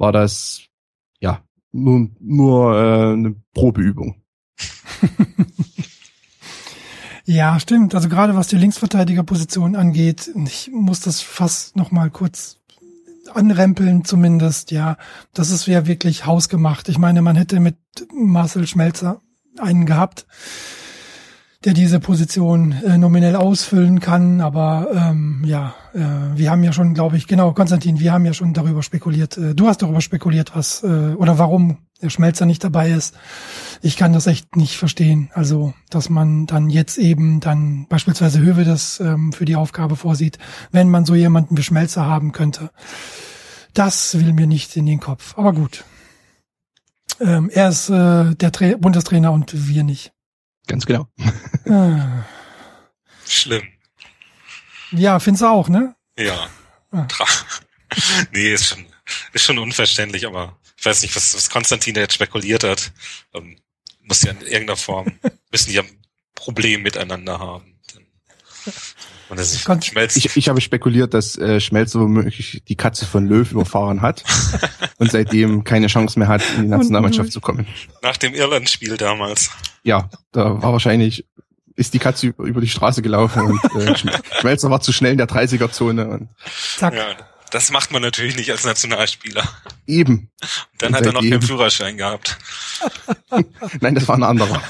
war 0.01 0.11
das 0.11 0.63
ja 1.19 1.43
nur, 1.71 2.09
nur 2.19 2.75
äh, 2.75 3.13
eine 3.13 3.35
Probeübung. 3.53 4.15
ja, 7.25 7.59
stimmt. 7.59 7.95
Also 7.95 8.09
gerade 8.09 8.35
was 8.35 8.47
die 8.47 8.57
Linksverteidigerposition 8.57 9.75
angeht, 9.75 10.31
ich 10.45 10.71
muss 10.73 11.01
das 11.01 11.21
fast 11.21 11.75
noch 11.75 11.91
mal 11.91 12.09
kurz 12.09 12.59
anrempeln 13.33 14.03
zumindest, 14.03 14.71
ja. 14.71 14.97
Das 15.33 15.51
ist 15.51 15.67
ja 15.67 15.85
wirklich 15.85 16.25
hausgemacht. 16.25 16.89
Ich 16.89 16.97
meine, 16.97 17.21
man 17.21 17.35
hätte 17.35 17.59
mit 17.59 17.77
Marcel 18.13 18.67
Schmelzer 18.67 19.21
einen 19.59 19.85
gehabt, 19.85 20.25
der 21.63 21.73
diese 21.73 21.99
Position 21.99 22.71
äh, 22.71 22.97
nominell 22.97 23.35
ausfüllen 23.35 23.99
kann. 23.99 24.41
Aber 24.41 24.87
ähm, 24.93 25.43
ja, 25.45 25.75
äh, 25.93 25.99
wir 26.35 26.49
haben 26.49 26.63
ja 26.63 26.73
schon, 26.73 26.93
glaube 26.93 27.17
ich, 27.17 27.27
genau, 27.27 27.53
Konstantin, 27.53 27.99
wir 27.99 28.13
haben 28.13 28.25
ja 28.25 28.33
schon 28.33 28.53
darüber 28.53 28.81
spekuliert. 28.81 29.37
Äh, 29.37 29.53
du 29.53 29.67
hast 29.67 29.81
darüber 29.81 30.01
spekuliert, 30.01 30.55
was 30.55 30.83
äh, 30.83 30.87
oder 30.87 31.37
warum 31.37 31.77
der 32.01 32.09
Schmelzer 32.09 32.47
nicht 32.47 32.63
dabei 32.63 32.89
ist. 32.89 33.15
Ich 33.81 33.95
kann 33.95 34.11
das 34.11 34.25
echt 34.25 34.55
nicht 34.55 34.77
verstehen. 34.77 35.29
Also, 35.33 35.73
dass 35.91 36.09
man 36.09 36.47
dann 36.47 36.71
jetzt 36.71 36.97
eben 36.97 37.39
dann 37.41 37.85
beispielsweise 37.87 38.39
Höwe 38.39 38.63
das 38.63 38.99
ähm, 38.99 39.31
für 39.31 39.45
die 39.45 39.55
Aufgabe 39.55 39.95
vorsieht, 39.95 40.39
wenn 40.71 40.89
man 40.89 41.05
so 41.05 41.13
jemanden 41.13 41.57
wie 41.57 41.63
Schmelzer 41.63 42.07
haben 42.07 42.31
könnte. 42.31 42.71
Das 43.75 44.19
will 44.19 44.33
mir 44.33 44.47
nicht 44.47 44.75
in 44.75 44.87
den 44.87 44.99
Kopf. 44.99 45.37
Aber 45.37 45.53
gut. 45.53 45.85
Ähm, 47.19 47.51
er 47.53 47.69
ist 47.69 47.89
äh, 47.89 48.33
der 48.33 48.51
Tra 48.51 48.75
Bundestrainer 48.77 49.31
und 49.31 49.67
wir 49.67 49.83
nicht. 49.83 50.11
Ganz 50.71 50.85
genau. 50.85 51.05
ah. 51.69 52.23
Schlimm. 53.27 53.63
Ja, 54.91 55.19
findest 55.19 55.41
du 55.41 55.47
auch, 55.47 55.67
ne? 55.67 55.95
Ja. 56.17 56.47
Ah. 56.91 57.07
nee, 58.31 58.53
ist 58.53 58.67
schon, 58.67 58.85
ist 59.33 59.43
schon 59.43 59.59
unverständlich, 59.59 60.25
aber 60.25 60.57
ich 60.77 60.85
weiß 60.85 61.01
nicht, 61.01 61.13
was, 61.13 61.35
was 61.35 61.49
Konstantin 61.49 61.93
da 61.93 61.99
jetzt 61.99 62.13
spekuliert 62.13 62.63
hat. 62.63 62.93
Ähm, 63.33 63.57
muss 64.03 64.23
ja 64.23 64.31
in 64.31 64.41
irgendeiner 64.41 64.77
Form, 64.77 65.11
müssen 65.51 65.69
die 65.71 65.75
ja 65.75 65.81
ein 65.81 65.89
Problem 66.35 66.83
miteinander 66.83 67.37
haben. 67.37 67.77
Und 69.27 69.37
das 69.37 69.53
ist 69.53 69.85
Schmelz. 69.85 70.15
Ich, 70.15 70.37
ich 70.37 70.47
habe 70.47 70.61
spekuliert, 70.61 71.13
dass 71.13 71.37
äh, 71.37 71.59
Schmelz 71.59 71.95
womöglich 71.95 72.63
die 72.65 72.75
Katze 72.75 73.05
von 73.05 73.27
Löw 73.27 73.51
überfahren 73.51 74.01
hat 74.01 74.23
und 74.99 75.11
seitdem 75.11 75.65
keine 75.65 75.87
Chance 75.87 76.17
mehr 76.17 76.29
hat, 76.29 76.41
in 76.55 76.63
die 76.63 76.67
Nationalmannschaft 76.69 77.33
zu 77.33 77.41
kommen. 77.41 77.67
Nach 78.01 78.15
dem 78.15 78.33
Irland-Spiel 78.33 78.95
damals. 78.95 79.49
Ja, 79.83 80.09
da 80.31 80.61
war 80.61 80.71
wahrscheinlich 80.73 81.25
ist 81.75 81.93
die 81.93 81.99
Katze 81.99 82.27
über 82.27 82.61
die 82.61 82.67
Straße 82.67 83.01
gelaufen 83.01 83.41
und 83.41 83.81
äh, 83.81 83.95
Schmelzer 84.39 84.69
war 84.69 84.81
zu 84.81 84.91
schnell 84.91 85.13
in 85.13 85.17
der 85.17 85.27
30er-Zone. 85.27 86.07
Und 86.07 86.29
Zack. 86.77 86.93
Ja, 86.93 87.15
das 87.49 87.71
macht 87.71 87.91
man 87.91 88.01
natürlich 88.01 88.35
nicht 88.35 88.51
als 88.51 88.63
Nationalspieler. 88.63 89.43
Eben. 89.87 90.29
Und 90.41 90.81
dann 90.81 90.89
und 90.89 90.95
hat 90.95 91.05
er 91.05 91.13
noch 91.13 91.21
keinen 91.21 91.41
Führerschein 91.41 91.97
gehabt. 91.97 92.37
Nein, 93.81 93.95
das 93.95 94.07
war 94.07 94.15
ein 94.15 94.23
anderer. 94.23 94.61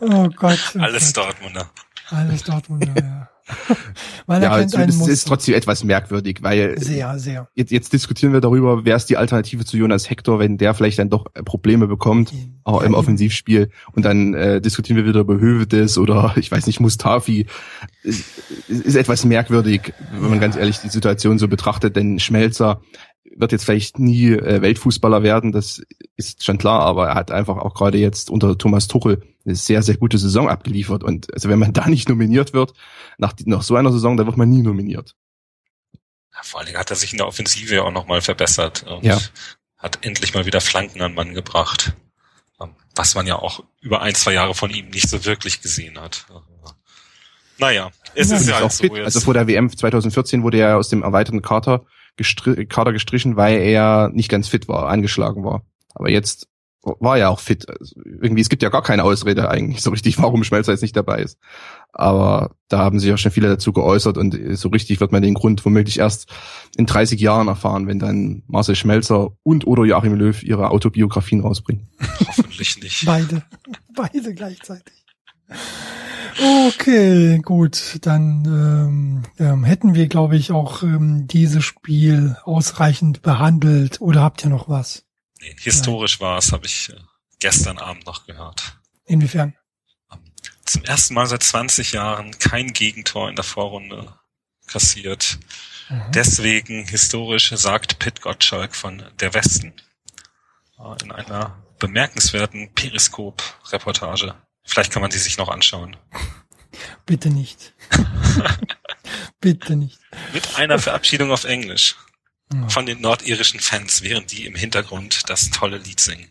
Oh 0.00 0.28
Gott. 0.28 0.58
Oh 0.74 0.80
Alles 0.80 1.12
Dortmunder. 1.12 1.70
Alles 2.10 2.42
Dortmunder, 2.44 2.94
ja. 2.96 3.28
weil 4.26 4.42
ja, 4.42 4.64
das 4.64 5.08
ist 5.08 5.26
trotzdem 5.26 5.54
etwas 5.54 5.84
merkwürdig, 5.84 6.38
weil 6.42 6.78
sehr, 6.78 7.18
sehr. 7.18 7.48
Jetzt, 7.54 7.70
jetzt 7.70 7.92
diskutieren 7.92 8.32
wir 8.32 8.40
darüber, 8.40 8.84
wer 8.84 8.96
ist 8.96 9.06
die 9.06 9.16
Alternative 9.16 9.64
zu 9.64 9.76
Jonas 9.76 10.08
Hector, 10.08 10.38
wenn 10.38 10.58
der 10.58 10.74
vielleicht 10.74 10.98
dann 10.98 11.10
doch 11.10 11.26
äh, 11.34 11.42
Probleme 11.42 11.86
bekommt, 11.86 12.32
auch 12.64 12.82
im 12.82 12.94
Offensivspiel. 12.94 13.70
Und 13.92 14.04
dann 14.04 14.34
äh, 14.34 14.60
diskutieren 14.60 14.96
wir 14.96 15.06
wieder 15.06 15.20
über 15.20 15.38
Hövedes 15.38 15.98
oder 15.98 16.34
ich 16.36 16.50
weiß 16.50 16.66
nicht, 16.66 16.80
Mustafi. 16.80 17.46
Ist, 18.02 18.24
ist 18.68 18.96
etwas 18.96 19.24
merkwürdig, 19.24 19.92
wenn 20.12 20.30
man 20.30 20.40
ganz 20.40 20.56
ehrlich 20.56 20.78
die 20.78 20.88
Situation 20.88 21.38
so 21.38 21.48
betrachtet, 21.48 21.96
denn 21.96 22.18
Schmelzer 22.18 22.80
wird 23.36 23.52
jetzt 23.52 23.64
vielleicht 23.64 23.98
nie 23.98 24.32
äh, 24.32 24.60
Weltfußballer 24.60 25.22
werden, 25.22 25.52
das 25.52 25.82
ist 26.16 26.44
schon 26.44 26.58
klar, 26.58 26.80
aber 26.80 27.08
er 27.08 27.14
hat 27.14 27.30
einfach 27.30 27.56
auch 27.56 27.74
gerade 27.74 27.98
jetzt 27.98 28.30
unter 28.30 28.58
Thomas 28.58 28.88
Tuchel 28.88 29.22
eine 29.44 29.54
sehr, 29.54 29.82
sehr 29.82 29.96
gute 29.96 30.18
Saison 30.18 30.48
abgeliefert. 30.48 31.02
Und 31.02 31.32
also 31.32 31.48
wenn 31.48 31.58
man 31.58 31.72
da 31.72 31.88
nicht 31.88 32.08
nominiert 32.08 32.52
wird, 32.52 32.74
nach, 33.18 33.34
nach 33.44 33.62
so 33.62 33.76
einer 33.76 33.92
Saison, 33.92 34.16
da 34.16 34.26
wird 34.26 34.36
man 34.36 34.50
nie 34.50 34.62
nominiert. 34.62 35.16
Ja, 36.34 36.40
vor 36.42 36.60
allen 36.60 36.66
Dingen 36.66 36.78
hat 36.78 36.90
er 36.90 36.96
sich 36.96 37.12
in 37.12 37.18
der 37.18 37.26
Offensive 37.26 37.82
auch 37.82 37.92
nochmal 37.92 38.20
verbessert 38.20 38.84
und 38.84 39.04
ja. 39.04 39.18
hat 39.78 40.04
endlich 40.04 40.34
mal 40.34 40.46
wieder 40.46 40.60
Flanken 40.60 41.02
an 41.02 41.14
Mann 41.14 41.34
gebracht. 41.34 41.94
Ähm, 42.60 42.70
was 42.94 43.14
man 43.14 43.26
ja 43.26 43.36
auch 43.36 43.64
über 43.80 44.02
ein, 44.02 44.14
zwei 44.14 44.34
Jahre 44.34 44.54
von 44.54 44.70
ihm 44.70 44.88
nicht 44.90 45.08
so 45.08 45.24
wirklich 45.24 45.60
gesehen 45.62 45.98
hat. 45.98 46.26
Naja, 47.58 47.90
es 48.14 48.30
ja, 48.30 48.36
ist 48.36 48.48
ja 48.48 48.60
halt 48.60 48.72
so 48.72 48.84
jetzt. 48.84 49.04
Also 49.04 49.20
vor 49.20 49.34
der 49.34 49.46
WM 49.46 49.70
2014 49.70 50.42
wurde 50.42 50.58
er 50.58 50.78
aus 50.78 50.88
dem 50.88 51.02
erweiterten 51.02 51.42
Kader 51.42 51.84
gestri 52.16 52.66
Kader 52.66 52.92
gestrichen, 52.92 53.36
weil 53.36 53.60
er 53.60 54.08
nicht 54.08 54.30
ganz 54.30 54.48
fit 54.48 54.66
war, 54.66 54.88
angeschlagen 54.88 55.44
war. 55.44 55.62
Aber 55.94 56.10
jetzt 56.10 56.48
war 56.82 57.18
er 57.18 57.30
auch 57.30 57.40
fit. 57.40 57.68
Also 57.68 57.94
irgendwie, 58.04 58.40
es 58.40 58.48
gibt 58.48 58.62
ja 58.62 58.68
gar 58.70 58.82
keine 58.82 59.04
Ausrede 59.04 59.50
eigentlich 59.50 59.82
so 59.82 59.90
richtig, 59.90 60.18
warum 60.18 60.44
Schmelzer 60.44 60.72
jetzt 60.72 60.82
nicht 60.82 60.96
dabei 60.96 61.20
ist. 61.20 61.38
Aber 61.92 62.54
da 62.68 62.78
haben 62.78 62.98
sich 62.98 63.12
auch 63.12 63.18
schon 63.18 63.32
viele 63.32 63.48
dazu 63.48 63.72
geäußert 63.72 64.16
und 64.16 64.38
so 64.56 64.68
richtig 64.68 65.00
wird 65.00 65.12
man 65.12 65.22
den 65.22 65.34
Grund 65.34 65.64
womöglich 65.64 65.98
erst 65.98 66.30
in 66.76 66.86
30 66.86 67.20
Jahren 67.20 67.48
erfahren, 67.48 67.86
wenn 67.86 67.98
dann 67.98 68.42
Marcel 68.46 68.76
Schmelzer 68.76 69.30
und 69.42 69.66
oder 69.66 69.84
Joachim 69.84 70.14
Löw 70.14 70.42
ihre 70.42 70.70
Autobiografien 70.70 71.40
rausbringen. 71.40 71.88
Hoffentlich 72.26 72.80
nicht. 72.82 73.04
Beide. 73.04 73.42
Beide 73.94 74.34
gleichzeitig. 74.34 75.04
Okay, 76.68 77.38
gut, 77.40 77.98
dann 78.02 78.44
ähm, 78.46 79.22
ähm, 79.44 79.64
hätten 79.64 79.94
wir, 79.94 80.06
glaube 80.06 80.36
ich, 80.36 80.52
auch 80.52 80.82
ähm, 80.82 81.26
dieses 81.26 81.64
Spiel 81.64 82.36
ausreichend 82.44 83.20
behandelt. 83.20 84.00
Oder 84.00 84.22
habt 84.22 84.44
ihr 84.44 84.50
noch 84.50 84.68
was? 84.68 85.04
Nee, 85.40 85.56
historisch 85.58 86.20
war 86.20 86.38
es, 86.38 86.52
habe 86.52 86.66
ich 86.66 86.90
äh, 86.90 87.00
gestern 87.38 87.78
Abend 87.78 88.06
noch 88.06 88.26
gehört. 88.26 88.78
Inwiefern? 89.06 89.56
Zum 90.64 90.84
ersten 90.84 91.14
Mal 91.14 91.26
seit 91.26 91.42
20 91.42 91.92
Jahren 91.92 92.38
kein 92.38 92.72
Gegentor 92.72 93.28
in 93.28 93.36
der 93.36 93.44
Vorrunde 93.44 94.18
kassiert. 94.66 95.38
Mhm. 95.88 96.12
Deswegen 96.12 96.86
historisch 96.86 97.50
sagt 97.50 97.98
Pitt 97.98 98.20
Gottschalk 98.20 98.76
von 98.76 99.02
der 99.18 99.34
Westen 99.34 99.72
äh, 100.78 101.02
in 101.02 101.10
einer 101.10 101.60
bemerkenswerten 101.78 102.72
Periskop-Reportage 102.74 104.34
Vielleicht 104.64 104.92
kann 104.92 105.02
man 105.02 105.10
sie 105.10 105.18
sich 105.18 105.36
noch 105.36 105.48
anschauen. 105.48 105.96
Bitte 107.04 107.30
nicht. 107.30 107.74
Bitte 109.40 109.74
nicht. 109.74 109.98
Mit 110.32 110.56
einer 110.56 110.78
Verabschiedung 110.78 111.32
auf 111.32 111.44
Englisch 111.44 111.96
von 112.68 112.86
den 112.86 113.00
nordirischen 113.00 113.60
Fans, 113.60 114.02
während 114.02 114.32
die 114.32 114.46
im 114.46 114.54
Hintergrund 114.54 115.28
das 115.28 115.50
tolle 115.50 115.78
Lied 115.78 116.00
singen. 116.00 116.28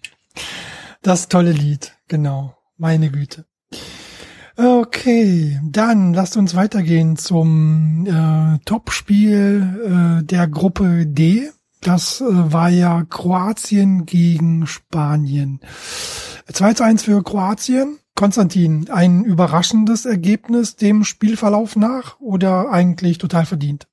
Das 1.02 1.30
tolle 1.30 1.52
Lied, 1.52 1.94
genau. 2.08 2.58
Meine 2.78 3.10
Güte. 3.10 3.46
Okay, 4.58 5.60
dann 5.64 6.14
lasst 6.14 6.36
uns 6.36 6.54
weitergehen 6.54 7.16
zum 7.16 8.06
äh, 8.06 8.60
Topspiel 8.66 10.20
äh, 10.22 10.24
der 10.26 10.48
Gruppe 10.48 11.06
D. 11.06 11.50
Das 11.82 12.20
äh, 12.20 12.26
war 12.28 12.68
ja 12.70 13.06
Kroatien 13.10 14.06
gegen 14.06 14.68
Spanien. 14.68 15.62
2 16.52 16.74
zu 16.74 16.84
1 16.84 17.04
für 17.04 17.24
Kroatien. 17.24 18.00
Konstantin, 18.16 18.90
ein 18.90 19.24
überraschendes 19.24 20.04
Ergebnis 20.06 20.76
dem 20.76 21.06
Spielverlauf 21.06 21.78
nach 21.78 22.20
oder 22.20 22.70
eigentlich 22.70 23.18
total 23.18 23.46
verdient? 23.46 23.88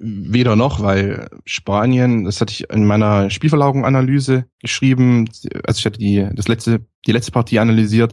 Weder 0.00 0.54
noch, 0.54 0.80
weil 0.80 1.28
Spanien, 1.44 2.24
das 2.24 2.40
hatte 2.40 2.52
ich 2.52 2.70
in 2.70 2.86
meiner 2.86 3.30
Spielverlagerung-Analyse 3.30 4.44
geschrieben, 4.60 5.28
also 5.64 5.78
ich 5.78 5.86
hatte 5.86 5.98
die, 5.98 6.28
das 6.34 6.46
letzte, 6.46 6.86
die 7.06 7.12
letzte 7.12 7.32
Partie 7.32 7.58
analysiert 7.58 8.12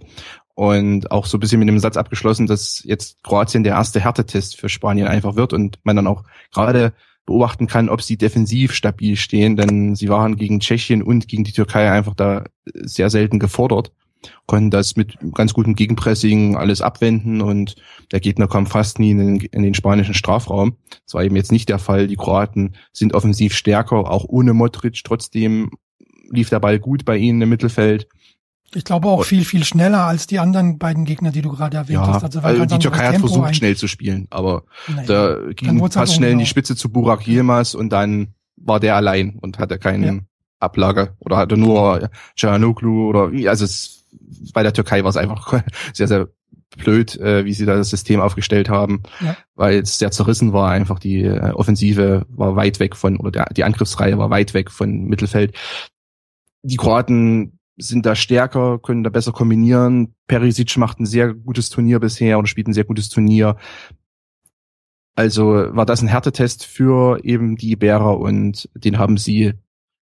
und 0.55 1.11
auch 1.11 1.27
so 1.27 1.37
ein 1.37 1.41
bisschen 1.41 1.59
mit 1.59 1.67
dem 1.67 1.77
Satz 1.77 1.95
abgeschlossen, 1.95 2.47
dass 2.47 2.81
jetzt 2.83 3.21
Kroatien 3.23 3.63
der 3.63 3.73
erste 3.73 3.99
Härtetest 3.99 4.59
für 4.59 4.69
Spanien 4.69 5.07
einfach 5.07 5.35
wird 5.35 5.53
und 5.53 5.77
man 5.83 5.95
dann 5.95 6.07
auch 6.07 6.23
gerade 6.51 6.93
beobachten 7.25 7.67
kann, 7.67 7.89
ob 7.89 8.01
sie 8.01 8.17
defensiv 8.17 8.73
stabil 8.73 9.15
stehen, 9.15 9.55
denn 9.55 9.95
sie 9.95 10.09
waren 10.09 10.37
gegen 10.37 10.59
Tschechien 10.59 11.03
und 11.03 11.27
gegen 11.27 11.43
die 11.43 11.53
Türkei 11.53 11.91
einfach 11.91 12.15
da 12.15 12.45
sehr 12.65 13.09
selten 13.09 13.37
gefordert 13.37 13.91
konnten 14.45 14.71
das 14.71 14.95
mit 14.95 15.17
ganz 15.33 15.53
gutem 15.53 15.75
Gegenpressing 15.75 16.55
alles 16.55 16.81
abwenden 16.81 17.41
und 17.41 17.75
der 18.11 18.19
Gegner 18.19 18.47
kam 18.47 18.65
fast 18.67 18.99
nie 18.99 19.11
in 19.11 19.17
den, 19.17 19.39
in 19.39 19.63
den 19.63 19.73
spanischen 19.73 20.13
Strafraum. 20.13 20.77
Das 21.05 21.13
war 21.13 21.23
eben 21.23 21.35
jetzt 21.35 21.51
nicht 21.51 21.69
der 21.69 21.79
Fall. 21.79 22.07
Die 22.07 22.15
Kroaten 22.15 22.75
sind 22.93 23.13
offensiv 23.13 23.55
stärker, 23.55 24.09
auch 24.11 24.25
ohne 24.27 24.53
Modric. 24.53 25.01
Trotzdem 25.03 25.71
lief 26.29 26.49
der 26.49 26.59
Ball 26.59 26.79
gut 26.79 27.05
bei 27.05 27.17
ihnen 27.17 27.41
im 27.41 27.49
Mittelfeld. 27.49 28.07
Ich 28.73 28.83
glaube 28.83 29.07
auch 29.07 29.23
viel, 29.23 29.45
viel 29.45 29.63
schneller 29.63 30.03
als 30.03 30.27
die 30.27 30.39
anderen 30.39 30.77
beiden 30.77 31.05
Gegner, 31.05 31.31
die 31.31 31.41
du 31.41 31.49
gerade 31.49 31.77
erwähnt 31.77 32.01
ja, 32.01 32.07
hast. 32.07 32.23
Also, 32.23 32.41
also 32.41 32.65
die 32.65 32.79
Türkei 32.79 33.07
hat 33.07 33.19
versucht, 33.19 33.47
ein. 33.47 33.53
schnell 33.53 33.77
zu 33.77 33.87
spielen, 33.87 34.27
aber 34.31 34.63
naja, 34.87 35.05
da 35.07 35.51
ging 35.53 35.79
fast 35.79 35.95
halt 35.95 36.11
schnell 36.11 36.31
in 36.31 36.39
die 36.39 36.45
Spitze 36.45 36.75
zu 36.75 36.89
Burak 36.89 37.25
Yilmaz 37.25 37.73
und 37.73 37.89
dann 37.91 38.33
war 38.57 38.81
der 38.81 38.95
allein 38.97 39.37
und 39.39 39.59
hatte 39.59 39.77
keinen 39.77 40.15
ja. 40.15 40.21
Ablage 40.59 41.15
oder 41.19 41.37
hatte 41.37 41.55
nur 41.55 42.09
Canoglu 42.39 43.07
oder 43.07 43.31
wie, 43.31 43.47
also 43.47 43.63
es, 43.63 43.94
bei 44.53 44.63
der 44.63 44.73
Türkei 44.73 45.03
war 45.03 45.09
es 45.09 45.17
einfach 45.17 45.61
sehr, 45.93 46.07
sehr 46.07 46.29
blöd, 46.77 47.17
äh, 47.19 47.45
wie 47.45 47.53
sie 47.53 47.65
da 47.65 47.75
das 47.75 47.89
System 47.89 48.19
aufgestellt 48.19 48.69
haben, 48.69 49.03
ja. 49.21 49.37
weil 49.55 49.79
es 49.79 49.97
sehr 49.97 50.11
zerrissen 50.11 50.53
war. 50.53 50.71
Einfach 50.71 50.99
die 50.99 51.21
äh, 51.21 51.51
Offensive 51.51 52.25
war 52.29 52.55
weit 52.55 52.79
weg 52.79 52.95
von, 52.95 53.17
oder 53.17 53.31
der, 53.31 53.45
die 53.53 53.63
Angriffsreihe 53.63 54.17
war 54.17 54.29
weit 54.29 54.53
weg 54.53 54.71
von 54.71 55.05
Mittelfeld. 55.05 55.55
Die 56.63 56.77
Kroaten 56.77 57.59
sind 57.77 58.05
da 58.05 58.15
stärker, 58.15 58.79
können 58.79 59.03
da 59.03 59.09
besser 59.09 59.31
kombinieren. 59.31 60.15
Perisic 60.27 60.77
macht 60.77 60.99
ein 60.99 61.05
sehr 61.05 61.33
gutes 61.33 61.69
Turnier 61.69 61.99
bisher 61.99 62.39
oder 62.39 62.47
spielt 62.47 62.67
ein 62.67 62.73
sehr 62.73 62.85
gutes 62.85 63.09
Turnier. 63.09 63.57
Also 65.15 65.45
war 65.45 65.85
das 65.85 66.01
ein 66.01 66.07
Härtetest 66.07 66.65
für 66.65 67.23
eben 67.23 67.55
die 67.55 67.71
Iberer 67.71 68.19
und 68.19 68.69
den 68.75 68.97
haben 68.97 69.17
sie 69.17 69.53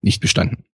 nicht 0.01 0.21
bestanden. 0.21 0.66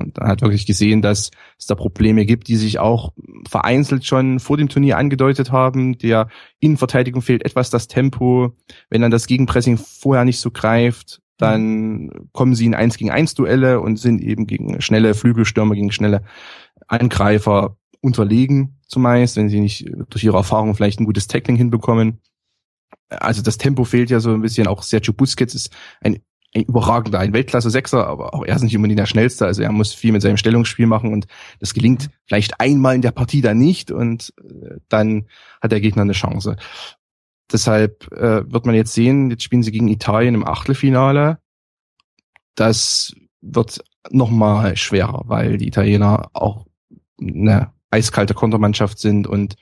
Und 0.00 0.18
er 0.18 0.28
hat 0.28 0.42
wirklich 0.42 0.66
gesehen, 0.66 1.02
dass 1.02 1.30
es 1.58 1.66
da 1.66 1.74
Probleme 1.74 2.26
gibt, 2.26 2.48
die 2.48 2.56
sich 2.56 2.78
auch 2.78 3.12
vereinzelt 3.48 4.04
schon 4.04 4.40
vor 4.40 4.56
dem 4.56 4.68
Turnier 4.68 4.98
angedeutet 4.98 5.52
haben. 5.52 5.98
Der 5.98 6.28
Innenverteidigung 6.58 7.22
fehlt 7.22 7.44
etwas 7.44 7.70
das 7.70 7.86
Tempo. 7.86 8.56
Wenn 8.88 9.02
dann 9.02 9.10
das 9.10 9.26
Gegenpressing 9.26 9.76
vorher 9.76 10.24
nicht 10.24 10.40
so 10.40 10.50
greift, 10.50 11.20
dann 11.36 12.10
kommen 12.32 12.54
sie 12.54 12.66
in 12.66 12.74
eins 12.74 12.96
gegen 12.96 13.10
eins 13.10 13.34
Duelle 13.34 13.80
und 13.80 13.96
sind 13.96 14.20
eben 14.20 14.46
gegen 14.46 14.80
schnelle 14.80 15.14
Flügelstürmer, 15.14 15.74
gegen 15.74 15.92
schnelle 15.92 16.22
Angreifer 16.86 17.76
unterlegen 18.02 18.80
zumeist, 18.90 19.36
wenn 19.36 19.48
sie 19.48 19.60
nicht 19.60 19.90
durch 20.08 20.24
ihre 20.24 20.36
Erfahrung 20.36 20.74
vielleicht 20.74 21.00
ein 21.00 21.06
gutes 21.06 21.28
Tackling 21.28 21.56
hinbekommen. 21.56 22.20
Also 23.08 23.42
das 23.42 23.58
Tempo 23.58 23.84
fehlt 23.84 24.10
ja 24.10 24.20
so 24.20 24.32
ein 24.32 24.42
bisschen. 24.42 24.66
Auch 24.66 24.82
Sergio 24.82 25.12
Busquets 25.12 25.54
ist 25.54 25.72
ein 26.00 26.20
überragender, 26.54 27.20
ein 27.20 27.32
Weltklasse-Sechser, 27.32 28.06
aber 28.06 28.34
auch 28.34 28.44
er 28.44 28.56
ist 28.56 28.62
nicht 28.62 28.74
unbedingt 28.76 28.98
der 28.98 29.06
Schnellste. 29.06 29.46
Also 29.46 29.62
er 29.62 29.72
muss 29.72 29.94
viel 29.94 30.12
mit 30.12 30.22
seinem 30.22 30.36
Stellungsspiel 30.36 30.86
machen 30.86 31.12
und 31.12 31.26
das 31.60 31.74
gelingt 31.74 32.10
vielleicht 32.26 32.60
einmal 32.60 32.96
in 32.96 33.02
der 33.02 33.12
Partie 33.12 33.40
dann 33.40 33.58
nicht 33.58 33.90
und 33.90 34.32
äh, 34.38 34.76
dann 34.88 35.26
hat 35.60 35.72
der 35.72 35.80
Gegner 35.80 36.02
eine 36.02 36.12
Chance. 36.12 36.56
Deshalb 37.52 38.10
äh, 38.12 38.50
wird 38.50 38.66
man 38.66 38.74
jetzt 38.74 38.94
sehen, 38.94 39.30
jetzt 39.30 39.42
spielen 39.42 39.62
sie 39.62 39.72
gegen 39.72 39.88
Italien 39.88 40.34
im 40.34 40.46
Achtelfinale. 40.46 41.38
Das 42.54 43.14
wird 43.40 43.84
nochmal 44.10 44.76
schwerer, 44.76 45.22
weil 45.26 45.56
die 45.56 45.68
Italiener 45.68 46.30
auch 46.32 46.66
eine 47.20 47.72
eiskalte 47.90 48.34
Kontermannschaft 48.34 48.98
sind 48.98 49.26
und 49.26 49.56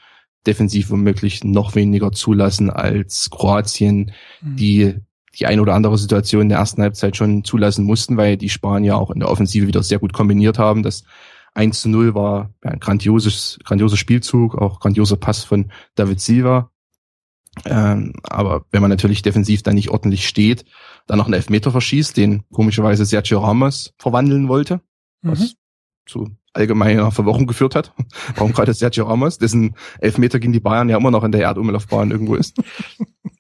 defensiv 0.47 0.91
womöglich 0.91 1.45
noch 1.45 1.75
weniger 1.75 2.13
zulassen 2.13 2.71
als 2.71 3.31
Kroatien, 3.31 4.13
mhm. 4.41 4.57
die 4.57 4.95
die 5.39 5.47
ein 5.47 5.61
oder 5.61 5.75
andere 5.75 5.97
Situation 5.99 6.43
in 6.43 6.49
der 6.49 6.59
ersten 6.59 6.83
Halbzeit 6.83 7.17
schon 7.17 7.45
zulassen 7.45 7.85
mussten, 7.85 8.17
weil 8.17 8.37
die 8.37 8.49
Spanier 8.49 8.97
auch 8.97 9.11
in 9.11 9.21
der 9.21 9.31
Offensive 9.31 9.67
wieder 9.67 9.83
sehr 9.83 9.99
gut 9.99 10.13
kombiniert 10.13 10.59
haben. 10.59 10.83
Das 10.83 11.05
1 11.55 11.81
zu 11.81 11.89
0 11.89 12.15
war 12.15 12.53
ein 12.63 12.81
grandioses, 12.81 13.59
grandioser 13.65 13.97
Spielzug, 13.97 14.57
auch 14.57 14.81
grandioser 14.81 15.17
Pass 15.17 15.45
von 15.45 15.71
David 15.95 16.21
Silva. 16.21 16.71
Ähm, 17.65 18.13
aber 18.23 18.65
wenn 18.71 18.83
man 18.83 18.91
natürlich 18.91 19.23
defensiv 19.23 19.63
dann 19.63 19.75
nicht 19.75 19.91
ordentlich 19.91 20.29
steht, 20.29 20.65
dann 21.07 21.19
noch 21.19 21.27
einen 21.27 21.35
Elfmeter 21.35 21.71
verschießt, 21.71 22.17
den 22.17 22.45
komischerweise 22.51 23.05
Sergio 23.05 23.41
Ramos 23.41 23.95
verwandeln 23.99 24.49
wollte, 24.49 24.81
mhm. 25.23 25.31
was 25.31 25.55
zu 26.07 26.29
allgemeiner 26.53 27.11
Verwirrung 27.11 27.47
geführt 27.47 27.75
hat. 27.75 27.93
Warum 28.35 28.53
gerade 28.53 28.75
Sergio 28.75 29.07
Ramos, 29.07 29.39
dessen 29.39 29.75
Elfmeter 30.01 30.39
gegen 30.39 30.53
die 30.53 30.61
Bayern 30.61 30.89
ja 30.89 30.97
immer 30.97 31.11
noch 31.11 31.25
in 31.25 31.33
der 31.33 31.43
Erdumlaufbahn 31.43 32.11
irgendwo 32.11 32.35
ist. 32.35 32.57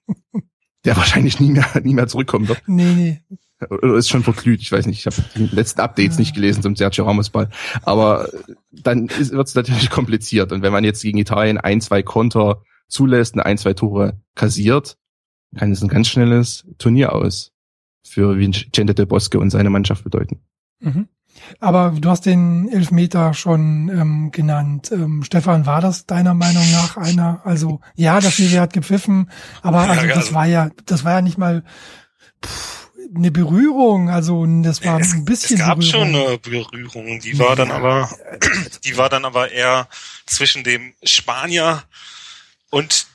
der 0.88 0.96
wahrscheinlich 0.96 1.38
nie 1.38 1.50
mehr, 1.50 1.66
nie 1.84 1.92
mehr 1.92 2.08
zurückkommen 2.08 2.48
wird. 2.48 2.62
Nee, 2.66 2.94
nee. 2.94 3.22
Oder 3.68 3.96
ist 3.96 4.08
schon 4.08 4.22
verglüht, 4.22 4.62
ich 4.62 4.72
weiß 4.72 4.86
nicht, 4.86 5.00
ich 5.00 5.06
habe 5.06 5.16
die 5.34 5.54
letzten 5.54 5.82
Updates 5.82 6.16
ja. 6.16 6.20
nicht 6.20 6.34
gelesen 6.34 6.62
zum 6.62 6.76
Sergio 6.76 7.04
Ramos 7.04 7.28
Ball. 7.28 7.50
Aber 7.82 8.30
dann 8.70 9.10
wird 9.10 9.48
es 9.48 9.54
natürlich 9.54 9.90
kompliziert. 9.90 10.50
Und 10.50 10.62
wenn 10.62 10.72
man 10.72 10.84
jetzt 10.84 11.02
gegen 11.02 11.18
Italien 11.18 11.58
ein, 11.58 11.82
zwei 11.82 12.02
Konter 12.02 12.62
zulässt, 12.86 13.38
ein, 13.38 13.58
zwei 13.58 13.74
Tore 13.74 14.18
kassiert, 14.34 14.96
kann 15.56 15.72
es 15.72 15.82
ein 15.82 15.88
ganz 15.88 16.08
schnelles 16.08 16.64
Turnier 16.78 17.12
aus 17.12 17.52
für 18.02 18.38
Vicente 18.38 18.94
del 18.94 19.06
Bosque 19.06 19.38
und 19.38 19.50
seine 19.50 19.68
Mannschaft 19.68 20.04
bedeuten. 20.04 20.40
Mhm. 20.80 21.08
Aber 21.60 21.94
du 21.98 22.08
hast 22.10 22.26
den 22.26 22.68
Elfmeter 22.68 23.34
schon 23.34 23.88
ähm, 23.88 24.30
genannt. 24.32 24.90
Ähm, 24.92 25.22
Stefan, 25.24 25.66
war 25.66 25.80
das 25.80 26.06
deiner 26.06 26.34
Meinung 26.34 26.70
nach 26.72 26.96
einer? 26.96 27.40
Also 27.44 27.80
ja, 27.94 28.20
das 28.20 28.34
Schiri 28.34 28.56
hat 28.56 28.72
gepfiffen, 28.72 29.30
aber 29.62 29.80
also 29.80 30.06
das 30.06 30.32
war 30.32 30.46
ja, 30.46 30.70
das 30.86 31.04
war 31.04 31.12
ja 31.12 31.22
nicht 31.22 31.38
mal 31.38 31.64
pff, 32.44 32.78
eine 33.14 33.30
Berührung. 33.30 34.10
Also 34.10 34.44
das 34.62 34.84
war 34.84 35.00
es, 35.00 35.12
ein 35.12 35.24
bisschen. 35.24 35.60
Es 35.60 35.66
gab 35.66 35.78
Berührung. 35.78 36.12
schon 36.12 36.14
eine 36.14 36.38
Berührung, 36.38 37.20
die 37.20 37.38
war 37.38 37.56
dann 37.56 37.70
aber, 37.70 38.10
die 38.84 38.96
war 38.96 39.08
dann 39.08 39.24
aber 39.24 39.50
eher 39.50 39.88
zwischen 40.26 40.64
dem 40.64 40.94
Spanier 41.02 41.82
und 42.70 43.06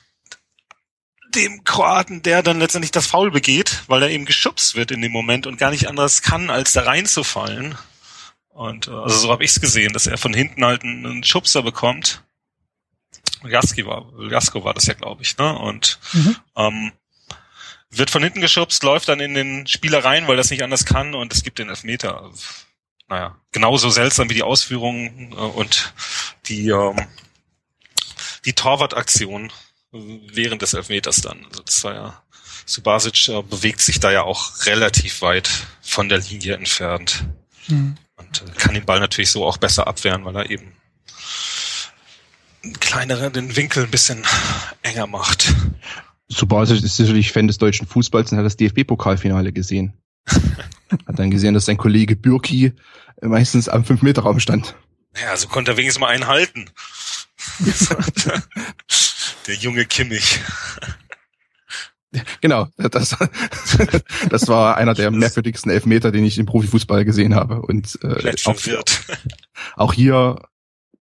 dem 1.34 1.64
Kroaten, 1.64 2.22
der 2.22 2.42
dann 2.42 2.60
letztendlich 2.60 2.92
das 2.92 3.06
Foul 3.06 3.30
begeht, 3.30 3.82
weil 3.88 4.02
er 4.02 4.10
eben 4.10 4.24
geschubst 4.24 4.76
wird 4.76 4.90
in 4.90 5.02
dem 5.02 5.12
Moment 5.12 5.46
und 5.46 5.58
gar 5.58 5.70
nicht 5.70 5.88
anders 5.88 6.22
kann, 6.22 6.48
als 6.48 6.72
da 6.72 6.82
reinzufallen. 6.82 7.74
Und 8.54 8.88
äh, 8.88 8.92
also 8.92 9.18
so 9.18 9.30
habe 9.30 9.44
ich 9.44 9.50
es 9.50 9.60
gesehen, 9.60 9.92
dass 9.92 10.06
er 10.06 10.16
von 10.16 10.32
hinten 10.32 10.64
halt 10.64 10.82
einen, 10.82 11.04
einen 11.04 11.24
Schubser 11.24 11.62
bekommt. 11.62 12.22
Jaski 13.46 13.84
war, 13.84 14.10
Jasko 14.30 14.64
war 14.64 14.72
das 14.72 14.86
ja, 14.86 14.94
glaube 14.94 15.22
ich, 15.22 15.36
ne? 15.36 15.58
Und 15.58 15.98
mhm. 16.12 16.36
ähm, 16.56 16.92
wird 17.90 18.10
von 18.10 18.22
hinten 18.22 18.40
geschubst, 18.40 18.82
läuft 18.82 19.08
dann 19.08 19.20
in 19.20 19.34
den 19.34 19.66
Spieler 19.66 20.04
rein, 20.04 20.26
weil 20.28 20.36
das 20.36 20.50
nicht 20.50 20.62
anders 20.62 20.84
kann 20.84 21.14
und 21.14 21.32
es 21.32 21.42
gibt 21.42 21.58
den 21.58 21.68
Elfmeter. 21.68 22.30
Naja, 23.08 23.36
genauso 23.52 23.90
seltsam 23.90 24.30
wie 24.30 24.34
die 24.34 24.42
Ausführungen 24.42 25.32
äh, 25.32 25.34
und 25.34 25.92
die 26.46 26.68
ähm, 26.68 27.06
die 28.44 28.52
Torwartaktion 28.52 29.52
während 29.90 30.62
des 30.62 30.74
Elfmeters 30.74 31.20
dann. 31.20 31.44
Also 31.46 31.62
das 31.62 31.84
war 31.84 31.94
ja, 31.94 32.22
Subasic 32.66 33.28
äh, 33.28 33.42
bewegt 33.42 33.80
sich 33.80 34.00
da 34.00 34.10
ja 34.10 34.22
auch 34.22 34.66
relativ 34.66 35.22
weit 35.22 35.50
von 35.82 36.08
der 36.08 36.18
Linie 36.18 36.54
entfernt. 36.54 37.24
Mhm. 37.68 37.96
Und 38.16 38.42
äh, 38.42 38.50
kann 38.58 38.74
den 38.74 38.84
Ball 38.84 39.00
natürlich 39.00 39.30
so 39.30 39.44
auch 39.44 39.58
besser 39.58 39.86
abwehren, 39.86 40.24
weil 40.24 40.36
er 40.36 40.50
eben 40.50 40.72
kleinere, 42.80 43.30
den 43.30 43.56
Winkel 43.56 43.84
ein 43.84 43.90
bisschen 43.90 44.24
enger 44.82 45.06
macht. 45.06 45.54
Subasic 46.28 46.82
ist 46.82 46.96
sicherlich 46.96 47.32
Fan 47.32 47.46
des 47.46 47.58
deutschen 47.58 47.86
Fußballs 47.86 48.32
und 48.32 48.38
hat 48.38 48.46
das 48.46 48.56
DFB-Pokalfinale 48.56 49.52
gesehen. 49.52 49.92
hat 50.26 51.18
dann 51.18 51.30
gesehen, 51.30 51.54
dass 51.54 51.66
sein 51.66 51.76
Kollege 51.76 52.16
Bürki 52.16 52.72
meistens 53.20 53.68
am 53.68 53.82
5-Meter-Raum 53.82 54.40
stand. 54.40 54.74
Ja, 55.20 55.36
so 55.36 55.48
konnte 55.48 55.72
er 55.72 55.76
wenigstens 55.76 56.00
mal 56.00 56.08
einen 56.08 56.26
halten. 56.26 56.70
Der 59.46 59.54
junge 59.56 59.84
Kimmich. 59.84 60.40
Genau, 62.40 62.68
das, 62.76 63.16
das 64.28 64.48
war 64.48 64.76
einer 64.76 64.94
der 64.94 65.10
merkwürdigsten 65.10 65.70
Elfmeter, 65.70 66.12
den 66.12 66.24
ich 66.24 66.38
im 66.38 66.46
Profifußball 66.46 67.04
gesehen 67.04 67.34
habe. 67.34 67.62
Und 67.62 67.98
äh, 68.02 68.34
auch, 68.44 68.56
auch 69.76 69.92
hier 69.92 70.36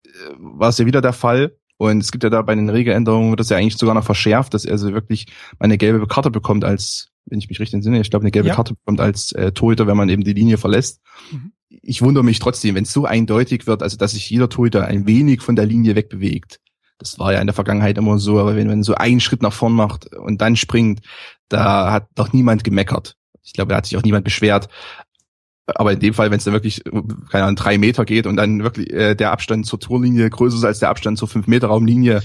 äh, 0.05 0.11
war 0.37 0.71
es 0.71 0.79
ja 0.79 0.87
wieder 0.87 1.01
der 1.01 1.13
Fall. 1.13 1.57
Und 1.77 1.99
es 1.99 2.13
gibt 2.13 2.23
ja 2.23 2.31
da 2.31 2.43
bei 2.43 2.55
den 2.55 2.69
Regeländerungen, 2.69 3.31
wird 3.31 3.41
das 3.41 3.49
ja 3.49 3.57
eigentlich 3.57 3.77
sogar 3.77 3.95
noch 3.95 4.05
verschärft, 4.05 4.55
dass 4.55 4.65
er 4.65 4.79
so 4.79 4.93
wirklich 4.93 5.27
eine 5.59 5.77
gelbe 5.77 6.07
Karte 6.07 6.31
bekommt 6.31 6.65
als, 6.65 7.09
wenn 7.27 7.39
ich 7.39 7.49
mich 7.49 7.59
richtig 7.59 7.75
entsinne, 7.75 8.01
ich 8.01 8.11
glaube 8.11 8.23
eine 8.23 8.31
gelbe 8.31 8.49
ja. 8.49 8.55
Karte 8.55 8.75
bekommt 8.75 9.01
als 9.01 9.33
äh, 9.33 9.51
Torhüter, 9.53 9.87
wenn 9.87 9.97
man 9.97 10.09
eben 10.09 10.23
die 10.23 10.33
Linie 10.33 10.57
verlässt. 10.57 11.01
Mhm. 11.33 11.53
Ich 11.69 12.01
wundere 12.01 12.25
mich 12.25 12.39
trotzdem, 12.39 12.77
wenn 12.77 12.85
es 12.85 12.93
so 12.93 13.05
eindeutig 13.05 13.67
wird, 13.67 13.83
also 13.83 13.97
dass 13.97 14.13
sich 14.13 14.31
jeder 14.31 14.49
Torhüter 14.49 14.87
ein 14.87 15.07
wenig 15.07 15.43
von 15.43 15.57
der 15.57 15.67
Linie 15.67 15.97
wegbewegt 15.97 16.61
das 17.05 17.19
war 17.19 17.35
ja 17.35 17.41
in 17.41 17.47
der 17.47 17.55
Vergangenheit 17.55 17.99
immer 17.99 18.19
so, 18.19 18.41
aber 18.41 18.57
wenn 18.57 18.67
man 18.67 18.83
so 18.83 18.95
einen 18.95 19.21
Schritt 19.21 19.43
nach 19.43 19.53
vorn 19.53 19.75
macht 19.75 20.15
und 20.15 20.41
dann 20.41 20.57
springt, 20.57 21.01
da 21.49 21.93
hat 21.93 22.09
doch 22.15 22.33
niemand 22.33 22.65
gemeckert. 22.65 23.17
Ich 23.43 23.53
glaube, 23.53 23.71
da 23.71 23.77
hat 23.77 23.87
sich 23.87 23.97
auch 23.99 24.03
niemand 24.03 24.25
beschwert. 24.25 24.69
Aber 25.67 25.93
in 25.93 26.01
dem 26.01 26.15
Fall, 26.15 26.31
wenn 26.31 26.39
es 26.39 26.45
dann 26.45 26.55
wirklich, 26.55 26.83
keine 27.31 27.45
Ahnung, 27.45 27.57
drei 27.57 27.77
Meter 27.79 28.05
geht 28.05 28.27
und 28.27 28.37
dann 28.37 28.63
wirklich 28.63 28.91
äh, 28.91 29.15
der 29.15 29.33
Abstand 29.33 29.67
zur 29.67 29.81
Torlinie 29.81 30.29
größer 30.31 30.57
ist 30.57 30.65
als 30.65 30.79
der 30.79 30.89
Abstand 30.89 31.19
zur 31.19 31.29
fünf 31.29 31.47
Meter 31.47 31.69
Raumlinie, 31.69 32.23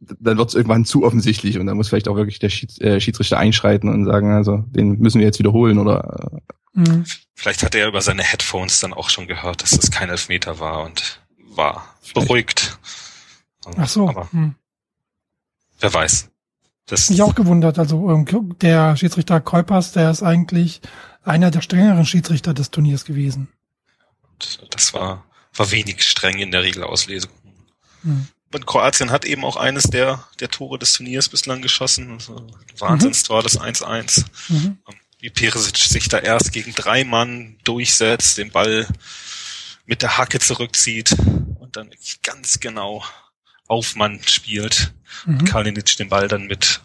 dann 0.00 0.36
wird 0.36 0.48
es 0.48 0.54
irgendwann 0.54 0.84
zu 0.84 1.04
offensichtlich 1.04 1.58
und 1.58 1.66
dann 1.66 1.76
muss 1.76 1.88
vielleicht 1.88 2.08
auch 2.08 2.16
wirklich 2.16 2.38
der 2.38 2.50
Schieds 2.50 2.78
äh, 2.80 3.00
Schiedsrichter 3.00 3.38
einschreiten 3.38 3.88
und 3.88 4.04
sagen, 4.04 4.32
also 4.32 4.64
den 4.68 4.98
müssen 4.98 5.18
wir 5.18 5.26
jetzt 5.26 5.38
wiederholen 5.38 5.78
oder. 5.78 6.42
Äh. 6.74 6.80
Mhm. 6.80 7.04
Vielleicht 7.34 7.62
hat 7.62 7.74
er 7.74 7.88
über 7.88 8.00
seine 8.00 8.22
Headphones 8.22 8.80
dann 8.80 8.92
auch 8.92 9.08
schon 9.08 9.26
gehört, 9.26 9.62
dass 9.62 9.72
es 9.72 9.90
kein 9.90 10.10
Elfmeter 10.10 10.60
war 10.60 10.84
und 10.84 11.20
war 11.54 11.94
beruhigt. 12.14 12.78
Ach 13.76 13.88
so. 13.88 14.08
Aber 14.08 14.30
hm. 14.32 14.54
Wer 15.80 15.92
weiß. 15.92 16.30
Das 16.86 17.10
mich 17.10 17.22
auch 17.22 17.34
gewundert. 17.34 17.78
Also 17.78 18.10
ähm, 18.10 18.56
der 18.60 18.96
Schiedsrichter 18.96 19.40
Keupers, 19.40 19.92
der 19.92 20.10
ist 20.10 20.22
eigentlich 20.22 20.80
einer 21.22 21.50
der 21.50 21.62
strengeren 21.62 22.04
Schiedsrichter 22.04 22.52
des 22.52 22.70
Turniers 22.70 23.04
gewesen. 23.04 23.48
Und 24.22 24.66
das 24.70 24.92
war, 24.92 25.24
war 25.54 25.70
wenig 25.70 26.02
streng 26.02 26.38
in 26.38 26.50
der 26.50 26.62
Regelauslesung. 26.62 27.30
Mhm. 28.02 28.28
Und 28.52 28.66
Kroatien 28.66 29.10
hat 29.10 29.24
eben 29.24 29.44
auch 29.44 29.56
eines 29.56 29.84
der, 29.84 30.24
der 30.38 30.48
Tore 30.48 30.78
des 30.78 30.92
Turniers 30.92 31.28
bislang 31.28 31.60
geschossen. 31.60 32.12
Also 32.12 32.46
Wahnsinnstor, 32.78 33.42
das 33.42 33.60
1-1. 33.60 34.24
Mhm. 34.48 34.78
Wie 35.18 35.30
Peresic 35.30 35.78
sich 35.78 36.08
da 36.08 36.18
erst 36.18 36.52
gegen 36.52 36.72
drei 36.74 37.02
Mann 37.02 37.56
durchsetzt, 37.64 38.38
den 38.38 38.52
Ball 38.52 38.86
mit 39.86 40.02
der 40.02 40.18
Hacke 40.18 40.38
zurückzieht 40.38 41.16
und 41.58 41.76
dann 41.76 41.90
wirklich 41.90 42.22
ganz 42.22 42.60
genau 42.60 43.02
auf 43.68 43.96
Mann 43.96 44.20
spielt. 44.26 44.92
Mhm. 45.26 45.44
Kalinic 45.44 45.96
den 45.96 46.08
Ball 46.08 46.28
dann 46.28 46.46
mit, 46.46 46.80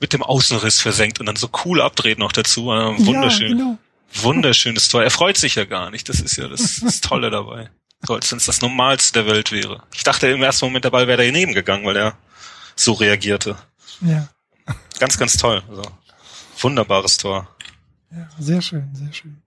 mit 0.00 0.12
dem 0.12 0.22
Außenriss 0.22 0.80
versenkt 0.80 1.20
und 1.20 1.26
dann 1.26 1.36
so 1.36 1.50
cool 1.64 1.80
abdreht 1.80 2.18
noch 2.18 2.32
dazu. 2.32 2.72
Äh, 2.72 3.06
Wunderschön. 3.06 3.58
Ja, 3.58 3.64
genau. 3.64 3.78
Wunderschönes 4.14 4.88
Tor. 4.88 5.02
Er 5.02 5.10
freut 5.10 5.36
sich 5.36 5.54
ja 5.54 5.64
gar 5.64 5.90
nicht. 5.90 6.08
Das 6.08 6.20
ist 6.20 6.36
ja 6.36 6.48
das, 6.48 6.80
das 6.80 7.00
Tolle 7.00 7.30
dabei. 7.30 7.70
So, 8.02 8.14
als 8.14 8.30
wenn 8.30 8.38
es 8.38 8.46
das 8.46 8.60
Normalste 8.60 9.22
der 9.22 9.32
Welt 9.32 9.52
wäre. 9.52 9.82
Ich 9.94 10.02
dachte 10.02 10.26
im 10.28 10.42
ersten 10.42 10.66
Moment, 10.66 10.84
der 10.84 10.90
Ball 10.90 11.06
wäre 11.06 11.24
daneben 11.24 11.54
gegangen, 11.54 11.84
weil 11.86 11.96
er 11.96 12.16
so 12.76 12.92
reagierte. 12.92 13.56
Ja. 14.00 14.28
Ganz, 14.98 15.18
ganz 15.18 15.36
toll. 15.36 15.62
Also, 15.68 15.82
wunderbares 16.58 17.16
Tor. 17.16 17.48
Ja, 18.10 18.28
sehr 18.38 18.60
schön, 18.60 18.94
sehr 18.94 19.12
schön. 19.12 19.41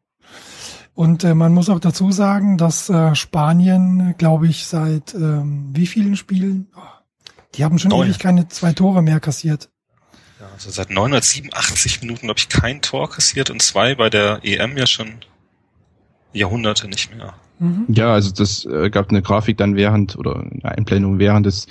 Und 0.96 1.26
äh, 1.26 1.36
man 1.36 1.54
muss 1.54 1.70
auch 1.70 1.80
dazu 1.80 2.12
sagen, 2.12 2.58
dass 2.58 2.90
äh, 2.90 3.14
Spanien, 3.16 4.16
glaube 4.18 4.48
ich, 4.48 4.66
seit 4.66 5.14
ähm, 5.14 5.70
wie 5.74 5.88
vielen 5.88 6.16
Spielen? 6.16 6.68
Oh, 6.76 6.80
die 7.56 7.66
haben 7.66 7.78
schon 7.78 7.90
Neun. 7.90 8.08
ewig 8.08 8.18
keine 8.18 8.48
zwei 8.48 8.72
Tore 8.72 9.02
mehr 9.02 9.20
kassiert. 9.20 9.70
Ja, 10.40 10.48
also 10.54 10.72
seit 10.72 10.90
987 10.90 12.02
Minuten, 12.02 12.28
glaube 12.28 12.40
ich, 12.40 12.48
kein 12.48 12.82
Tor 12.82 13.10
kassiert 13.10 13.50
und 13.50 13.62
zwei 13.62 13.96
bei 13.96 14.10
der 14.10 14.40
EM 14.44 14.78
ja 14.78 14.88
schon 14.88 15.16
Jahrhunderte 16.32 16.88
nicht 16.88 17.16
mehr. 17.16 17.34
Mhm. 17.60 17.86
Ja, 17.90 18.14
also 18.14 18.32
das 18.32 18.66
äh, 18.66 18.90
gab 18.90 19.10
eine 19.10 19.22
Grafik 19.22 19.58
dann 19.58 19.76
während 19.76 20.18
oder 20.18 20.40
eine 20.40 20.78
Einblendung 20.78 21.20
während 21.20 21.46
des 21.46 21.68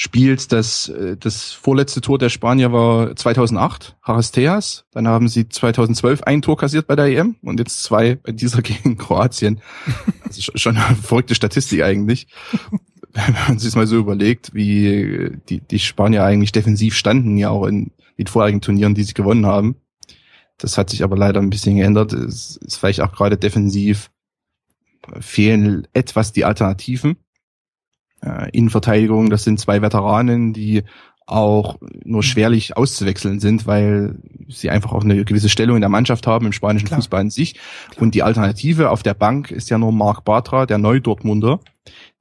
Spiels. 0.00 0.46
Das, 0.46 0.88
äh, 0.90 1.16
das 1.16 1.50
vorletzte 1.50 2.00
Tor 2.00 2.18
der 2.18 2.28
Spanier 2.28 2.72
war 2.72 3.16
2008, 3.16 3.96
Harasteas. 4.00 4.84
Dann 4.92 5.08
haben 5.08 5.26
sie 5.26 5.48
2012 5.48 6.22
ein 6.22 6.40
Tor 6.40 6.56
kassiert 6.56 6.86
bei 6.86 6.94
der 6.94 7.06
EM 7.06 7.34
und 7.42 7.58
jetzt 7.58 7.82
zwei 7.82 8.14
bei 8.14 8.30
dieser 8.30 8.62
gegen 8.62 8.96
Kroatien. 8.96 9.60
Also 10.24 10.40
sch- 10.40 10.56
schon 10.56 10.76
eine 10.76 10.94
verrückte 10.94 11.34
Statistik 11.34 11.82
eigentlich. 11.82 12.28
Wenn 13.12 13.34
man 13.48 13.58
sich 13.58 13.74
mal 13.74 13.88
so 13.88 13.96
überlegt, 13.96 14.54
wie 14.54 15.32
die, 15.48 15.60
die 15.60 15.78
Spanier 15.80 16.22
eigentlich 16.22 16.52
defensiv 16.52 16.94
standen, 16.94 17.36
ja 17.36 17.50
auch 17.50 17.66
in 17.66 17.90
den 18.18 18.28
vorherigen 18.28 18.60
Turnieren, 18.60 18.94
die 18.94 19.02
sie 19.02 19.14
gewonnen 19.14 19.46
haben. 19.46 19.76
Das 20.58 20.78
hat 20.78 20.90
sich 20.90 21.02
aber 21.02 21.16
leider 21.16 21.40
ein 21.40 21.50
bisschen 21.50 21.74
geändert. 21.74 22.12
Es 22.12 22.56
ist 22.58 22.76
vielleicht 22.76 23.00
auch 23.00 23.10
gerade 23.10 23.36
defensiv 23.36 24.12
fehlen 25.18 25.88
etwas 25.92 26.32
die 26.32 26.44
Alternativen. 26.44 27.16
Äh, 28.20 28.50
Innenverteidigung, 28.52 29.30
das 29.30 29.44
sind 29.44 29.60
zwei 29.60 29.82
Veteranen, 29.82 30.52
die 30.52 30.84
auch 31.28 31.76
nur 32.04 32.22
schwerlich 32.22 32.76
auszuwechseln 32.76 33.38
sind, 33.38 33.66
weil 33.66 34.18
sie 34.48 34.70
einfach 34.70 34.92
auch 34.92 35.04
eine 35.04 35.24
gewisse 35.24 35.50
Stellung 35.50 35.76
in 35.76 35.82
der 35.82 35.90
Mannschaft 35.90 36.26
haben, 36.26 36.46
im 36.46 36.52
spanischen 36.52 36.86
Klar. 36.86 36.98
Fußball 36.98 37.20
an 37.20 37.30
sich. 37.30 37.60
Und 38.00 38.14
die 38.14 38.22
Alternative 38.22 38.90
auf 38.90 39.02
der 39.02 39.12
Bank 39.12 39.50
ist 39.50 39.68
ja 39.68 39.76
nur 39.76 39.92
Marc 39.92 40.24
Bartra, 40.24 40.64
der 40.64 40.78
Neu-Dortmunder, 40.78 41.60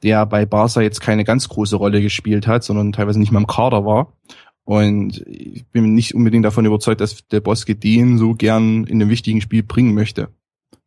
der 0.04 0.26
bei 0.26 0.46
Barca 0.46 0.82
jetzt 0.82 1.00
keine 1.00 1.24
ganz 1.24 1.48
große 1.48 1.78
Rolle 1.78 2.02
gespielt 2.02 2.48
hat, 2.48 2.66
sondern 2.66 2.92
teilweise 2.92 3.20
nicht 3.20 3.32
mal 3.32 3.40
im 3.40 3.48
Kader 3.48 3.86
war. 3.86 4.14
Und 4.66 5.24
ich 5.26 5.66
bin 5.68 5.94
nicht 5.94 6.14
unbedingt 6.14 6.44
davon 6.44 6.66
überzeugt, 6.66 7.00
dass 7.00 7.26
der 7.30 7.40
Bosque 7.40 7.76
den 7.76 8.18
so 8.18 8.34
gern 8.34 8.84
in 8.84 9.02
einem 9.02 9.10
wichtigen 9.10 9.40
Spiel 9.40 9.64
bringen 9.64 9.94
möchte. 9.94 10.28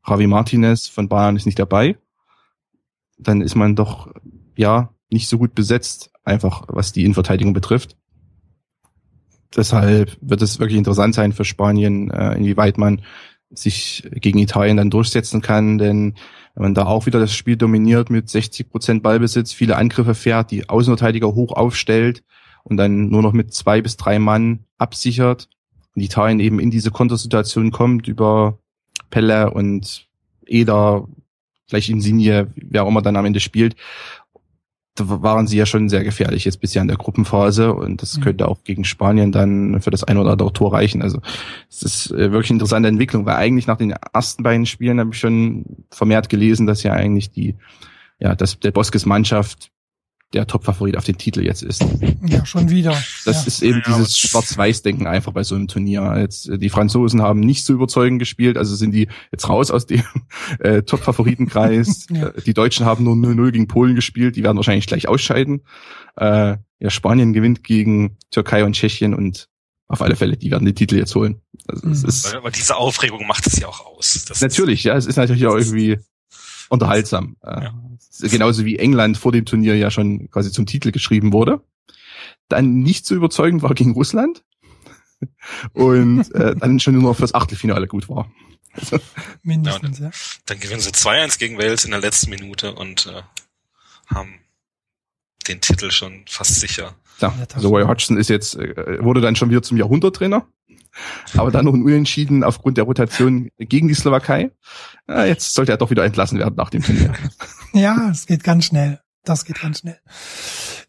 Javi 0.07 0.27
Martinez 0.27 0.89
von 0.89 1.09
Bayern 1.09 1.37
ist 1.37 1.47
nicht 1.47 1.59
dabei. 1.59 1.97
Dann 3.17 3.41
ist 3.41 3.55
man 3.55 3.77
doch, 3.77 4.13
ja, 4.57 4.91
nicht 5.11 5.29
so 5.29 5.39
gut 5.39 5.55
besetzt, 5.55 6.11
einfach 6.25 6.65
was 6.69 6.93
die 6.93 7.05
Innenverteidigung 7.05 7.53
betrifft. 7.53 7.97
Deshalb 9.57 10.17
wird 10.21 10.43
es 10.43 10.61
wirklich 10.61 10.79
interessant 10.79 11.15
sein 11.15 11.33
für 11.33 11.45
Spanien, 11.45 12.11
äh, 12.11 12.35
inwieweit 12.35 12.79
man 12.79 13.03
sich 13.51 14.09
gegen 14.13 14.39
Italien 14.39 14.77
dann 14.77 14.91
durchsetzen 14.91 15.41
kann, 15.41 15.79
denn 15.79 16.15
wenn 16.55 16.63
man 16.63 16.75
da 16.75 16.87
auch 16.87 17.07
wieder 17.07 17.19
das 17.19 17.35
Spiel 17.35 17.57
dominiert 17.57 18.11
mit 18.11 18.29
60 18.29 18.71
Prozent 18.71 19.03
Ballbesitz, 19.03 19.53
viele 19.53 19.77
Angriffe 19.77 20.15
fährt, 20.15 20.51
die 20.51 20.69
Außenverteidiger 20.69 21.35
hoch 21.35 21.53
aufstellt 21.53 22.23
und 22.63 22.77
dann 22.77 23.09
nur 23.09 23.23
noch 23.23 23.33
mit 23.33 23.53
zwei 23.53 23.83
bis 23.83 23.97
drei 23.97 24.19
Mann 24.19 24.67
absichert 24.79 25.49
und 25.95 26.03
Italien 26.03 26.41
eben 26.41 26.61
in 26.61 26.71
diese 26.71 26.91
Kontersituation 26.91 27.71
kommt 27.71 28.09
über 28.09 28.59
Pelle 29.11 29.51
und 29.51 30.07
Eder, 30.47 31.09
vielleicht 31.67 31.89
Insigne, 31.89 32.53
wer 32.57 32.85
auch 32.85 32.89
immer 32.89 33.03
dann 33.03 33.17
am 33.17 33.25
Ende 33.25 33.41
spielt, 33.41 33.77
waren 35.09 35.47
sie 35.47 35.57
ja 35.57 35.67
schon 35.67 35.89
sehr 35.89 36.05
gefährlich 36.05 36.45
jetzt 36.45 36.61
bisher 36.61 36.83
in 36.83 36.89
der 36.89 36.97
Gruppenphase 36.97 37.73
und 37.73 38.03
das 38.03 38.17
Mhm. 38.19 38.23
könnte 38.23 38.49
auch 38.49 38.63
gegen 38.65 38.85
Spanien 38.85 39.33
dann 39.33 39.81
für 39.81 39.91
das 39.91 40.05
ein 40.05 40.19
oder 40.19 40.33
andere 40.33 40.53
Tor 40.53 40.73
reichen. 40.73 41.03
Also 41.03 41.21
es 41.69 41.83
ist 41.83 42.11
äh, 42.11 42.33
wirklich 42.33 42.51
eine 42.51 42.57
interessante 42.57 42.89
Entwicklung, 42.89 43.27
weil 43.27 43.37
eigentlich 43.37 43.67
nach 43.67 43.79
den 43.79 43.95
ersten 44.13 44.43
beiden 44.43 44.67
Spielen 44.67 45.01
habe 45.01 45.11
ich 45.13 45.19
schon 45.19 45.65
vermehrt 45.91 46.29
gelesen, 46.29 46.67
dass 46.67 46.83
ja 46.83 46.93
eigentlich 46.93 47.31
die, 47.31 47.57
ja, 48.19 48.35
dass 48.35 48.59
der 48.59 48.71
Boskes 48.73 49.07
Mannschaft 49.07 49.71
der 50.33 50.47
Top-Favorit 50.47 50.97
auf 50.97 51.05
den 51.05 51.19
Titel 51.19 51.43
jetzt 51.43 51.63
ist. 51.63 51.85
Ja, 52.25 52.47
schon 52.47 52.71
wieder. 52.71 52.91
Das 53.25 53.43
ja. 53.43 53.47
ist 53.49 53.63
eben 53.63 53.83
Ja, 53.85 53.97
dieses 53.97 54.17
Schwarz-Weiß-Denken 54.17 55.07
einfach 55.07 55.33
bei 55.33 55.43
so 55.43 55.57
einem 55.57 55.67
Turnier. 55.67 56.15
Jetzt, 56.19 56.49
äh, 56.49 56.59
die 56.59 56.69
Franzosen 56.71 57.21
haben 57.21 57.41
nicht 57.41 57.65
so 57.65 57.73
überzeugend 57.73 58.21
gespielt, 58.21 58.57
also 58.57 58.77
sind 58.77 58.93
die 58.93 59.09
jetzt 59.33 59.49
raus 59.49 59.71
aus 59.71 59.87
dem 59.87 60.03
äh, 60.61 60.83
Top-Favoritenkreis. 60.83 62.07
Ja. 62.11 62.29
Äh, 62.29 62.43
Die 62.43 62.55
Deutschen 62.55 62.87
haben 62.87 63.05
nur 63.05 63.15
0-0 63.15 63.51
gegen 63.53 63.67
Polen 63.69 63.95
gespielt, 63.95 64.37
die 64.37 64.43
werden 64.43 64.57
wahrscheinlich 64.57 64.87
gleich 64.87 65.09
ausscheiden. 65.09 65.63
Äh, 66.17 66.57
ja, 66.79 66.91
Spanien 66.91 67.33
gewinnt 67.33 67.63
gegen 67.65 68.17
Türkei 68.31 68.65
und 68.65 68.75
Tschechien 68.75 69.15
und 69.15 69.49
auf 69.89 70.03
alle 70.03 70.15
Fälle, 70.17 70.37
die 70.37 70.51
werden 70.53 70.65
den 70.65 70.75
Titel 70.77 70.97
jetzt 70.97 71.15
holen. 71.17 71.41
Also 71.67 71.89
es 71.89 72.03
Mhm. 72.03 72.09
ist 72.09 72.25
Weil, 72.33 72.39
aber 72.39 72.51
diese 72.53 72.77
Aufregung 72.77 73.27
macht 73.27 73.47
es 73.49 73.59
ja 73.59 73.67
auch 73.67 73.85
aus. 73.85 74.25
Das 74.29 74.41
natürlich, 74.41 74.85
ja, 74.85 74.97
es 74.97 75.07
ist 75.07 75.17
natürlich 75.17 75.47
auch 75.47 75.57
irgendwie 75.57 75.99
unterhaltsam. 76.71 77.37
Äh, 77.43 77.65
Ja. 77.65 77.75
Genauso 78.23 78.65
wie 78.65 78.79
England 78.79 79.17
vor 79.19 79.33
dem 79.33 79.45
Turnier 79.47 79.77
ja 79.77 79.91
schon 79.91 80.31
quasi 80.31 80.51
zum 80.51 80.67
Titel 80.67 80.91
geschrieben 80.91 81.33
wurde. 81.33 81.63
Dann 82.49 82.81
nicht 82.81 83.07
so 83.07 83.15
überzeugend 83.15 83.63
war 83.63 83.75
gegen 83.75 83.93
Russland. 83.93 84.43
Und 85.75 86.35
äh, 86.35 86.57
dann 86.57 86.81
schon 86.81 86.99
nur 86.99 87.15
fürs 87.15 87.35
Achtelfinale 87.35 87.87
gut 87.87 88.09
war. 88.09 88.31
Mindestens, 89.43 89.99
ja. 89.99 90.11
Dann 90.47 90.61
gewinnen 90.61 90.81
sie 90.81 90.91
2-1 90.91 91.39
gegen 91.39 91.59
Wales 91.59 91.85
in 91.85 91.91
der 91.91 92.01
letzten 92.01 92.31
Minute 92.31 92.73
und 92.75 93.07
äh, 93.07 93.23
haben 94.07 94.35
den 95.49 95.61
Titel 95.61 95.91
schon 95.91 96.25
fast 96.29 96.55
sicher. 96.61 96.95
Ja, 97.21 97.35
also 97.53 97.69
Roy. 97.69 97.85
Hodgson 97.85 98.17
ist 98.17 98.31
jetzt, 98.31 98.55
äh, 98.57 99.03
wurde 99.03 99.21
dann 99.21 99.35
schon 99.37 99.51
wieder 99.51 99.63
zum 99.63 99.77
Jahrhunderttrainer. 99.77 100.47
Aber 101.37 101.51
dann 101.51 101.65
noch 101.65 101.75
ein 101.75 101.83
Unentschieden 101.83 102.45
aufgrund 102.45 102.77
der 102.77 102.85
Rotation 102.85 103.51
gegen 103.59 103.89
die 103.89 103.95
Slowakei. 103.95 104.51
Ja, 105.09 105.25
jetzt 105.25 105.55
sollte 105.55 105.73
er 105.73 105.79
doch 105.79 105.91
wieder 105.91 106.05
entlassen 106.05 106.39
werden 106.39 106.55
nach 106.57 106.71
dem 106.71 106.83
Turnier. 106.83 107.13
Ja, 107.73 108.11
es 108.11 108.27
geht 108.27 108.43
ganz 108.43 108.65
schnell. 108.65 108.99
Das 109.25 109.45
geht 109.45 109.61
ganz 109.61 109.79
schnell. 109.79 109.99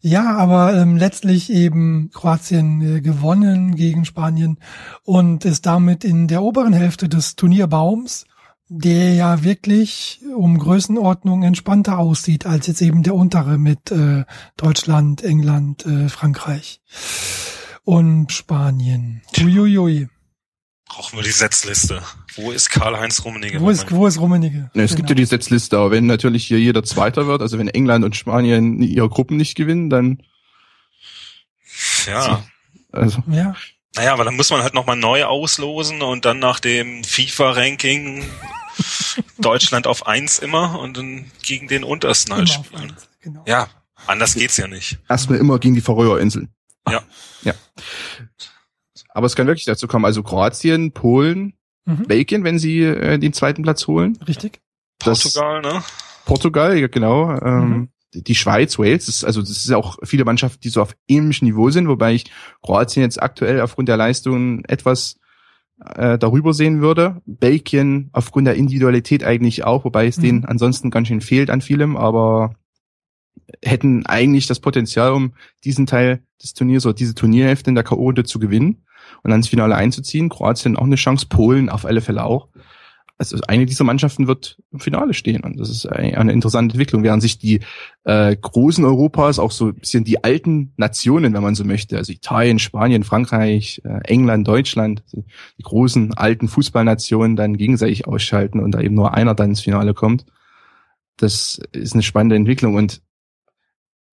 Ja, 0.00 0.36
aber 0.36 0.74
ähm, 0.74 0.96
letztlich 0.96 1.48
eben 1.48 2.10
Kroatien 2.12 2.96
äh, 2.96 3.00
gewonnen 3.00 3.76
gegen 3.76 4.04
Spanien 4.04 4.58
und 5.04 5.44
ist 5.44 5.64
damit 5.64 6.02
in 6.02 6.26
der 6.26 6.42
oberen 6.42 6.72
Hälfte 6.72 7.08
des 7.08 7.36
Turnierbaums, 7.36 8.24
der 8.68 9.14
ja 9.14 9.44
wirklich 9.44 10.22
um 10.34 10.58
Größenordnung 10.58 11.44
entspannter 11.44 11.98
aussieht 11.98 12.46
als 12.46 12.66
jetzt 12.66 12.82
eben 12.82 13.04
der 13.04 13.14
untere 13.14 13.58
mit 13.58 13.92
äh, 13.92 14.24
Deutschland, 14.56 15.22
England, 15.22 15.86
äh, 15.86 16.08
Frankreich 16.08 16.80
und 17.84 18.30
Spanien. 18.32 19.22
Uiuiui. 19.40 20.08
Brauchen 20.86 21.16
wir 21.18 21.22
die 21.22 21.30
Setzliste. 21.30 22.02
Wo 22.34 22.50
ist 22.50 22.68
Karl-Heinz 22.70 23.24
Rummenigge? 23.24 23.60
Wo 23.60 23.70
ist, 23.70 23.90
wo 23.90 24.06
ist 24.06 24.20
Rummenigge? 24.20 24.70
Ne, 24.74 24.82
es 24.82 24.94
gibt 24.94 25.08
ja 25.08 25.14
Genau. 25.14 25.24
die 25.24 25.24
Setzliste, 25.24 25.78
aber 25.78 25.90
wenn 25.90 26.06
natürlich 26.06 26.46
hier 26.46 26.58
jeder 26.60 26.82
Zweiter 26.84 27.26
wird, 27.26 27.40
also 27.40 27.58
wenn 27.58 27.68
England 27.68 28.04
und 28.04 28.14
Spanien 28.14 28.82
ihre 28.82 29.08
Gruppen 29.08 29.36
nicht 29.38 29.54
gewinnen, 29.54 29.88
dann, 29.88 30.22
ja. 32.06 32.42
also, 32.92 33.22
Ja, 33.30 33.54
Naja, 33.96 34.12
aber 34.12 34.24
dann 34.24 34.36
muss 34.36 34.50
man 34.50 34.62
halt 34.62 34.74
nochmal 34.74 34.96
neu 34.96 35.24
auslosen 35.24 36.02
und 36.02 36.24
dann 36.24 36.38
nach 36.38 36.60
dem 36.60 37.04
FIFA-Ranking 37.04 38.24
Deutschland 39.38 39.86
auf 39.86 40.06
eins 40.06 40.38
immer 40.38 40.78
und 40.78 40.96
dann 40.96 41.30
gegen 41.42 41.68
den 41.68 41.84
untersten 41.84 42.34
halt 42.34 42.48
spielen. 42.50 42.90
eins, 42.90 43.08
genau. 43.20 43.44
Ja, 43.46 43.68
anders 44.06 44.34
geht's 44.34 44.56
ja 44.56 44.66
nicht. 44.66 44.98
erstmal 45.08 45.38
immer 45.38 45.58
gegen 45.58 45.74
die 45.74 45.80
Färöerinseln. 45.80 46.48
Ja. 46.90 47.02
Ja. 47.44 47.54
Aber 49.08 49.26
es 49.26 49.34
kann 49.36 49.46
wirklich 49.48 49.64
dazu 49.64 49.88
kommen, 49.88 50.04
also 50.04 50.22
Kroatien, 50.22 50.92
Polen, 50.92 51.54
Mhm. 51.84 52.04
Belgien, 52.06 52.44
wenn 52.44 52.60
sie 52.60 52.82
äh, 52.82 53.18
den 53.18 53.32
zweiten 53.32 53.62
Platz 53.64 53.88
holen. 53.88 54.16
Richtig? 54.28 54.60
Das- 55.00 55.22
Portugal, 55.24 55.60
ne? 55.62 55.82
Portugal, 56.24 56.78
ja 56.78 56.86
genau. 56.86 57.32
Ähm, 57.40 57.68
Mhm. 57.68 57.88
die- 58.14 58.36
Schweiz, 58.36 58.78
Wales, 58.78 59.06
das 59.06 59.16
ist, 59.16 59.24
also 59.24 59.40
das 59.40 59.50
ist 59.50 59.68
ja 59.68 59.76
auch 59.76 59.98
viele 60.04 60.24
Mannschaften, 60.24 60.60
die 60.60 60.68
so 60.68 60.80
auf 60.80 60.94
ähnlichem 61.08 61.46
Niveau 61.48 61.70
sind, 61.70 61.88
wobei 61.88 62.14
ich 62.14 62.30
Kroatien 62.62 63.02
jetzt 63.02 63.20
aktuell 63.20 63.60
aufgrund 63.60 63.88
der 63.88 63.96
Leistungen 63.96 64.64
etwas 64.66 65.16
äh, 65.96 66.16
darüber 66.18 66.54
sehen 66.54 66.80
würde. 66.80 67.20
Belgien 67.26 68.10
aufgrund 68.12 68.46
der 68.46 68.54
Individualität 68.54 69.24
eigentlich 69.24 69.64
auch, 69.64 69.84
wobei 69.84 70.06
es 70.06 70.18
mhm. 70.18 70.22
denen 70.22 70.44
ansonsten 70.44 70.90
ganz 70.90 71.08
schön 71.08 71.20
fehlt 71.20 71.50
an 71.50 71.60
vielem, 71.60 71.96
aber 71.96 72.54
hätten 73.62 74.06
eigentlich 74.06 74.46
das 74.46 74.60
Potenzial, 74.60 75.12
um 75.12 75.34
diesen 75.64 75.86
Teil 75.86 76.22
des 76.42 76.54
Turniers 76.54 76.86
oder 76.86 76.94
diese 76.94 77.14
Turnierhälfte 77.14 77.70
in 77.70 77.74
der 77.74 77.84
K.O.-Runde 77.84 78.24
zu 78.24 78.38
gewinnen 78.38 78.84
und 79.22 79.30
dann 79.30 79.40
ins 79.40 79.48
Finale 79.48 79.74
einzuziehen. 79.74 80.28
Kroatien 80.28 80.76
auch 80.76 80.84
eine 80.84 80.96
Chance, 80.96 81.26
Polen 81.28 81.68
auf 81.68 81.84
alle 81.84 82.00
Fälle 82.00 82.24
auch 82.24 82.48
also 83.18 83.38
eine 83.46 83.66
dieser 83.66 83.84
Mannschaften 83.84 84.26
wird 84.26 84.58
im 84.72 84.80
Finale 84.80 85.14
stehen 85.14 85.44
und 85.44 85.58
das 85.58 85.70
ist 85.70 85.86
eine 85.86 86.32
interessante 86.32 86.74
Entwicklung, 86.74 87.02
während 87.02 87.22
sich 87.22 87.38
die 87.38 87.60
äh, 88.04 88.34
großen 88.36 88.84
Europas, 88.84 89.38
auch 89.38 89.52
so 89.52 89.68
ein 89.68 89.74
bisschen 89.74 90.04
die 90.04 90.24
alten 90.24 90.72
Nationen, 90.76 91.32
wenn 91.32 91.42
man 91.42 91.54
so 91.54 91.64
möchte, 91.64 91.96
also 91.96 92.12
Italien, 92.12 92.58
Spanien, 92.58 93.04
Frankreich, 93.04 93.80
äh, 93.84 94.00
England, 94.04 94.48
Deutschland, 94.48 95.04
die 95.12 95.62
großen 95.62 96.14
alten 96.14 96.48
Fußballnationen 96.48 97.36
dann 97.36 97.56
gegenseitig 97.56 98.06
ausschalten 98.06 98.60
und 98.60 98.72
da 98.72 98.80
eben 98.80 98.94
nur 98.94 99.14
einer 99.14 99.34
dann 99.34 99.50
ins 99.50 99.60
Finale 99.60 99.94
kommt. 99.94 100.26
Das 101.16 101.60
ist 101.72 101.94
eine 101.94 102.02
spannende 102.02 102.36
Entwicklung 102.36 102.74
und 102.74 103.02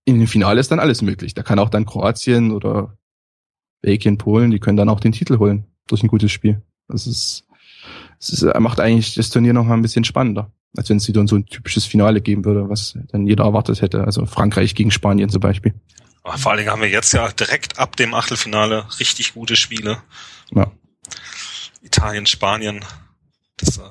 in 0.08 0.18
dem 0.18 0.26
Finale 0.26 0.58
ist 0.58 0.70
dann 0.70 0.80
alles 0.80 1.02
möglich. 1.02 1.34
Da 1.34 1.42
kann 1.42 1.58
auch 1.58 1.68
dann 1.68 1.84
Kroatien 1.84 2.50
oder 2.52 2.96
Belgien, 3.82 4.16
Polen, 4.16 4.50
die 4.50 4.58
können 4.58 4.78
dann 4.78 4.88
auch 4.88 5.00
den 5.00 5.12
Titel 5.12 5.38
holen 5.38 5.66
durch 5.86 6.02
ein 6.02 6.08
gutes 6.08 6.32
Spiel. 6.32 6.62
Das 6.88 7.06
ist 7.06 7.44
es 8.18 8.30
ist, 8.30 8.42
macht 8.58 8.80
eigentlich 8.80 9.14
das 9.14 9.30
Turnier 9.30 9.52
noch 9.52 9.64
mal 9.64 9.74
ein 9.74 9.82
bisschen 9.82 10.04
spannender, 10.04 10.50
als 10.76 10.88
wenn 10.88 10.96
es 10.96 11.06
wieder 11.06 11.26
so 11.28 11.36
ein 11.36 11.46
typisches 11.46 11.84
Finale 11.84 12.20
geben 12.20 12.44
würde, 12.44 12.68
was 12.68 12.98
dann 13.12 13.26
jeder 13.26 13.44
erwartet 13.44 13.80
hätte. 13.82 14.02
Also 14.04 14.26
Frankreich 14.26 14.74
gegen 14.74 14.90
Spanien 14.90 15.28
zum 15.28 15.40
Beispiel. 15.40 15.74
Aber 16.24 16.36
vor 16.38 16.50
allen 16.50 16.58
Dingen 16.58 16.70
haben 16.70 16.82
wir 16.82 16.88
jetzt 16.88 17.12
ja 17.12 17.30
direkt 17.30 17.78
ab 17.78 17.96
dem 17.96 18.14
Achtelfinale 18.14 18.86
richtig 18.98 19.34
gute 19.34 19.56
Spiele. 19.56 20.02
Ja. 20.50 20.72
Italien, 21.82 22.26
Spanien. 22.26 22.84
Das, 23.58 23.78
äh, 23.78 23.82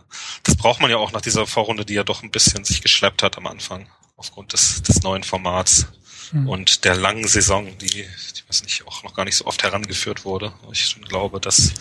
das 0.44 0.56
braucht 0.56 0.82
man 0.82 0.92
ja 0.92 0.98
auch 0.98 1.14
nach 1.14 1.22
dieser 1.22 1.48
Vorrunde, 1.48 1.86
die 1.86 1.94
ja 1.94 2.04
doch 2.04 2.24
ein 2.24 2.32
bisschen 2.32 2.66
sich 2.66 2.82
geschleppt 2.82 3.24
hat 3.24 3.38
am 3.38 3.48
Anfang, 3.48 3.88
aufgrund 4.18 4.54
des, 4.54 4.82
des 4.82 5.04
neuen 5.04 5.24
Formats 5.24 5.88
mhm. 6.32 6.48
und 6.48 6.84
der 6.86 6.96
langen 6.96 7.28
Saison, 7.28 7.78
die, 7.78 7.88
die 7.88 8.48
weiß 8.48 8.64
nicht, 8.64 8.86
auch 8.88 9.04
noch 9.04 9.14
gar 9.14 9.26
nicht 9.26 9.36
so 9.36 9.46
oft 9.46 9.64
herangeführt 9.64 10.26
wurde. 10.26 10.54
Ich 10.72 11.00
glaube, 11.02 11.40
dass, 11.40 11.74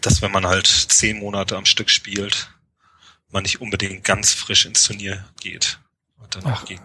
dass 0.00 0.22
wenn 0.22 0.32
man 0.32 0.46
halt 0.46 0.66
zehn 0.66 1.18
Monate 1.18 1.56
am 1.56 1.64
Stück 1.64 1.90
spielt, 1.90 2.50
man 3.30 3.42
nicht 3.42 3.60
unbedingt 3.60 4.04
ganz 4.04 4.32
frisch 4.32 4.66
ins 4.66 4.84
Turnier 4.84 5.24
geht. 5.40 5.78
Und 6.18 6.34
dann 6.34 6.42
Ach, 6.46 6.64
gegen. 6.64 6.82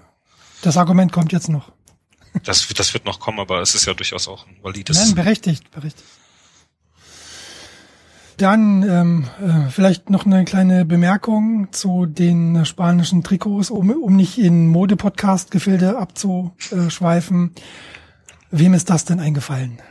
Das 0.62 0.78
Argument 0.78 1.12
kommt 1.12 1.32
jetzt 1.32 1.50
noch. 1.50 1.72
Das, 2.44 2.68
das 2.68 2.94
wird 2.94 3.06
noch 3.06 3.20
kommen, 3.20 3.40
aber 3.40 3.62
es 3.62 3.76
ist 3.76 3.86
ja 3.86 3.94
durchaus 3.94 4.28
auch 4.28 4.48
ein 4.48 4.58
valides. 4.62 4.98
Nein, 4.98 5.16
berechtigt, 5.16 5.70
berechtigt. 5.72 6.06
Dann 8.38 8.84
ähm, 8.84 9.28
äh, 9.42 9.70
vielleicht 9.72 10.12
noch 10.12 10.28
eine 10.28 10.46
kleine 10.46 10.86
Bemerkung 10.86 11.70
zu 11.72 12.06
den 12.06 12.66
spanischen 12.66 13.24
Trikots, 13.24 13.72
um, 13.72 13.90
um 13.90 14.16
nicht 14.16 14.38
in 14.38 14.68
Mode-Podcast-Gefilde 14.68 15.98
abzuschweifen. 15.98 17.56
Wem 18.52 18.76
ist 18.76 18.92
das 18.92 19.06
denn 19.06 19.20
eingefallen? 19.20 19.82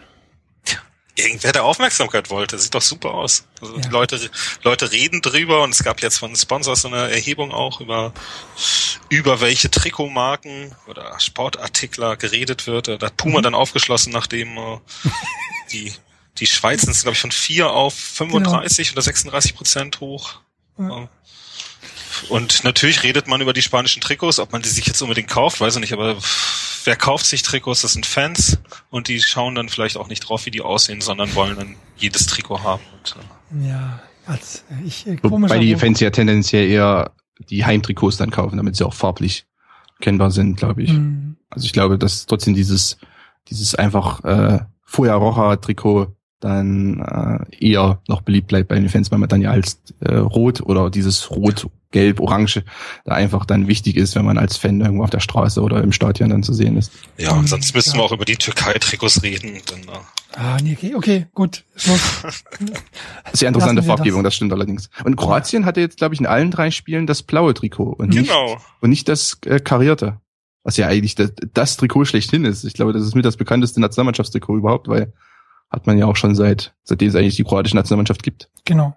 Irgendwer, 1.18 1.52
der 1.52 1.64
Aufmerksamkeit 1.64 2.28
wollte. 2.28 2.58
Sieht 2.58 2.74
doch 2.74 2.82
super 2.82 3.14
aus. 3.14 3.46
Also 3.60 3.78
ja. 3.78 3.88
Leute, 3.88 4.30
Leute 4.62 4.92
reden 4.92 5.22
drüber 5.22 5.62
und 5.62 5.70
es 5.70 5.82
gab 5.82 6.02
jetzt 6.02 6.18
von 6.18 6.36
Sponsors 6.36 6.82
so 6.82 6.88
eine 6.88 7.10
Erhebung 7.10 7.52
auch 7.52 7.80
über, 7.80 8.12
über 9.08 9.40
welche 9.40 9.70
Trikotmarken 9.70 10.74
oder 10.86 11.18
Sportartikler 11.18 12.16
geredet 12.16 12.66
wird. 12.66 12.88
Da 12.88 13.00
hat 13.00 13.16
Puma 13.16 13.38
mhm. 13.38 13.44
dann 13.44 13.54
aufgeschlossen, 13.54 14.12
nachdem 14.12 14.58
uh, 14.58 14.80
die 15.72 15.90
die 16.38 16.46
Schweiz 16.46 16.82
sind, 16.82 16.96
glaube 17.00 17.14
ich, 17.14 17.20
von 17.20 17.30
4 17.30 17.70
auf 17.70 17.94
35 17.94 18.88
genau. 18.88 18.94
oder 18.94 19.02
36 19.02 19.54
Prozent 19.56 20.00
hoch. 20.00 20.40
Ja. 20.78 21.08
Und 22.28 22.64
natürlich 22.64 23.02
redet 23.02 23.26
man 23.26 23.40
über 23.40 23.52
die 23.52 23.62
spanischen 23.62 24.00
Trikots, 24.00 24.38
ob 24.38 24.52
man 24.52 24.62
die 24.62 24.68
sich 24.68 24.86
jetzt 24.86 25.02
unbedingt 25.02 25.28
kauft, 25.28 25.60
weiß 25.60 25.74
ich 25.74 25.80
nicht, 25.80 25.92
aber 25.92 26.16
wer 26.84 26.96
kauft 26.96 27.26
sich 27.26 27.42
Trikots? 27.42 27.82
Das 27.82 27.92
sind 27.92 28.06
Fans 28.06 28.58
und 28.90 29.08
die 29.08 29.20
schauen 29.20 29.54
dann 29.54 29.68
vielleicht 29.68 29.96
auch 29.96 30.08
nicht 30.08 30.20
drauf, 30.20 30.46
wie 30.46 30.50
die 30.50 30.62
aussehen, 30.62 31.00
sondern 31.00 31.34
wollen 31.34 31.56
dann 31.56 31.76
jedes 31.96 32.26
Trikot 32.26 32.62
haben. 32.62 32.82
Und, 32.96 33.16
äh 33.60 33.68
ja, 33.68 34.00
als 34.26 34.64
ich 34.84 35.06
äh, 35.06 35.18
Wobei 35.22 35.58
die 35.58 35.76
Fans 35.76 36.00
ja 36.00 36.10
tendenziell 36.10 36.68
eher 36.68 37.12
die 37.50 37.64
Heimtrikots 37.64 38.16
dann 38.16 38.30
kaufen, 38.30 38.56
damit 38.56 38.76
sie 38.76 38.86
auch 38.86 38.94
farblich 38.94 39.46
kennbar 40.00 40.30
sind, 40.30 40.56
glaube 40.56 40.82
ich. 40.82 40.92
Mhm. 40.92 41.36
Also 41.50 41.66
ich 41.66 41.72
glaube, 41.72 41.98
dass 41.98 42.26
trotzdem 42.26 42.54
dieses 42.54 42.98
dieses 43.48 43.74
einfach 43.74 44.24
äh, 44.24 44.60
Fuja 44.84 45.14
Roja 45.14 45.56
Trikot 45.56 46.15
dann 46.40 47.00
äh, 47.00 47.66
eher 47.66 48.00
noch 48.08 48.20
beliebt 48.20 48.48
bleibt 48.48 48.68
bei 48.68 48.74
den 48.74 48.88
Fans, 48.88 49.10
weil 49.10 49.18
man 49.18 49.28
dann 49.28 49.40
ja 49.40 49.50
als 49.50 49.80
äh, 50.00 50.14
Rot 50.14 50.60
oder 50.60 50.90
dieses 50.90 51.30
Rot, 51.30 51.68
Gelb, 51.92 52.20
Orange 52.20 52.62
da 53.04 53.14
einfach 53.14 53.46
dann 53.46 53.68
wichtig 53.68 53.96
ist, 53.96 54.16
wenn 54.16 54.24
man 54.24 54.36
als 54.36 54.56
Fan 54.58 54.80
irgendwo 54.80 55.04
auf 55.04 55.10
der 55.10 55.20
Straße 55.20 55.62
oder 55.62 55.82
im 55.82 55.92
Stadion 55.92 56.28
dann 56.28 56.42
zu 56.42 56.52
sehen 56.52 56.76
ist. 56.76 56.92
Ja, 57.16 57.32
und 57.32 57.48
sonst 57.48 57.74
müssen 57.74 57.94
ja. 57.94 58.00
wir 58.00 58.04
auch 58.04 58.12
über 58.12 58.24
die 58.24 58.36
Türkei-Trikots 58.36 59.22
reden. 59.22 59.58
Dann, 59.66 59.80
äh. 59.80 59.98
Ah, 60.38 60.58
nee, 60.62 60.76
okay, 60.76 60.94
okay, 60.94 61.26
gut, 61.32 61.64
Schluss. 61.74 62.02
das 62.22 63.32
ist 63.32 63.40
ja 63.40 63.48
interessante 63.48 63.82
Farbgebung, 63.82 64.22
das. 64.22 64.32
das. 64.32 64.36
stimmt 64.36 64.52
allerdings. 64.52 64.90
Und 65.04 65.16
Kroatien 65.16 65.64
hatte 65.64 65.80
jetzt, 65.80 65.96
glaube 65.96 66.14
ich, 66.14 66.20
in 66.20 66.26
allen 66.26 66.50
drei 66.50 66.70
Spielen 66.70 67.06
das 67.06 67.22
blaue 67.22 67.54
Trikot 67.54 67.94
und 67.96 68.10
nicht, 68.10 68.28
genau. 68.28 68.58
und 68.80 68.90
nicht 68.90 69.08
das 69.08 69.38
äh, 69.46 69.60
karierte. 69.60 70.20
Was 70.64 70.76
ja 70.76 70.88
eigentlich 70.88 71.14
das, 71.14 71.32
das 71.54 71.76
Trikot 71.78 72.04
schlechthin 72.04 72.44
ist. 72.44 72.64
Ich 72.64 72.74
glaube, 72.74 72.92
das 72.92 73.04
ist 73.04 73.14
mit 73.14 73.24
das 73.24 73.36
bekannteste 73.36 73.80
Nationalmannschaftstrikot 73.80 74.56
überhaupt, 74.56 74.88
weil 74.88 75.12
hat 75.70 75.86
man 75.86 75.98
ja 75.98 76.06
auch 76.06 76.16
schon 76.16 76.34
seit, 76.34 76.74
seitdem 76.82 77.08
es 77.08 77.14
eigentlich 77.14 77.36
die 77.36 77.44
kroatische 77.44 77.76
Nationalmannschaft 77.76 78.22
gibt. 78.22 78.50
Genau. 78.64 78.96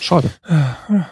Schade. 0.00 0.30
Äh, 0.44 0.54
ja. 0.92 1.10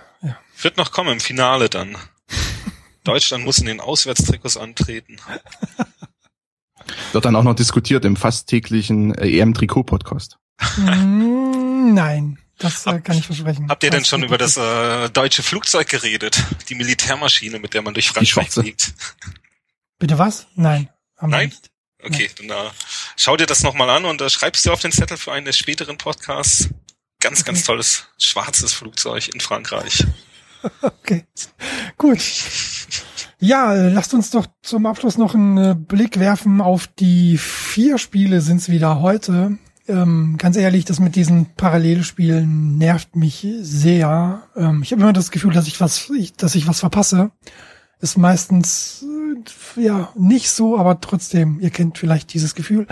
Wird 0.61 0.77
noch 0.77 0.93
kommen 0.93 1.13
im 1.13 1.21
Finale 1.21 1.69
dann. 1.69 1.97
Deutschland 3.05 3.45
muss 3.45 3.59
in 3.59 3.67
den 3.67 3.81
Auswärtstrikots 3.81 4.57
antreten. 4.57 5.19
Wird 7.13 7.25
dann 7.25 7.37
auch 7.37 7.43
noch 7.43 7.55
diskutiert 7.55 8.05
im 8.05 8.17
fast 8.17 8.49
täglichen 8.49 9.15
äh, 9.15 9.39
EM-Trikot-Podcast. 9.39 10.39
Mm, 10.77 11.95
nein, 11.95 12.39
das 12.59 12.87
äh, 12.87 13.01
kann 13.01 13.19
ich 13.19 13.27
versprechen. 13.27 13.69
Habt 13.69 13.83
ihr 13.83 13.91
denn 13.91 14.05
schon 14.05 14.23
über 14.23 14.39
das 14.39 14.57
äh, 14.57 15.11
deutsche 15.11 15.43
Flugzeug 15.43 15.89
geredet? 15.89 16.43
Die 16.69 16.75
Militärmaschine, 16.75 17.59
mit 17.59 17.75
der 17.75 17.83
man 17.83 17.95
durch 17.95 18.09
Frankreich 18.09 18.51
fliegt? 18.51 18.95
Bitte 19.99 20.19
was? 20.19 20.47
Nein. 20.55 20.89
Nein? 21.21 21.49
Nicht. 21.49 21.71
Okay, 22.05 22.31
dann 22.39 22.51
uh, 22.51 22.71
schau 23.17 23.37
dir 23.37 23.47
das 23.47 23.63
nochmal 23.63 23.91
an 23.91 24.05
und 24.05 24.21
uh, 24.21 24.29
schreibst 24.29 24.67
du 24.67 24.73
auf 24.73 24.81
den 24.81 24.93
Zettel 24.93 25.17
für 25.17 25.33
einen 25.33 25.47
der 25.47 25.53
späteren 25.53 25.97
Podcasts. 25.97 26.69
Ganz, 27.21 27.41
okay. 27.41 27.53
ganz 27.53 27.65
tolles 27.65 28.05
schwarzes 28.19 28.73
Flugzeug 28.73 29.29
in 29.29 29.41
Frankreich. 29.41 30.05
Okay, 30.81 31.27
gut. 31.99 32.21
Ja, 33.39 33.75
lasst 33.75 34.15
uns 34.15 34.31
doch 34.31 34.47
zum 34.63 34.87
Abschluss 34.87 35.19
noch 35.19 35.35
einen 35.35 35.59
äh, 35.59 35.75
Blick 35.75 36.19
werfen 36.19 36.63
auf 36.63 36.87
die 36.87 37.37
vier 37.37 37.99
Spiele 37.99 38.41
sind's 38.41 38.71
wieder 38.71 39.01
heute. 39.01 39.59
Ähm, 39.87 40.37
ganz 40.39 40.57
ehrlich, 40.57 40.87
das 40.87 41.01
mit 41.01 41.17
diesen 41.17 41.55
Parallelspielen 41.55 42.79
nervt 42.79 43.15
mich 43.15 43.47
sehr. 43.61 44.49
Ähm, 44.57 44.83
ich 44.83 44.93
habe 44.93 45.03
immer 45.03 45.13
das 45.13 45.31
Gefühl, 45.31 45.53
dass 45.53 45.67
ich 45.67 45.79
was, 45.83 46.09
ich, 46.09 46.33
dass 46.33 46.55
ich 46.55 46.67
was 46.67 46.81
verpasse 46.81 47.31
ist 48.01 48.19
meistens 48.19 49.05
ja 49.77 50.11
nicht 50.15 50.51
so, 50.51 50.79
aber 50.79 51.01
trotzdem, 51.01 51.59
ihr 51.61 51.71
kennt 51.71 51.99
vielleicht 51.99 52.33
dieses 52.35 52.55
Gefühl. 52.55 52.87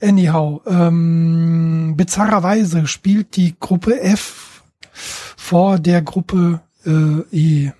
Anyhow, 0.00 0.60
ähm, 0.66 1.94
bizarrerweise 1.96 2.86
spielt 2.86 3.36
die 3.36 3.54
Gruppe 3.58 4.00
F 4.00 4.62
vor 4.92 5.78
der 5.78 6.02
Gruppe 6.02 6.60
äh, 6.84 7.20
E. 7.36 7.72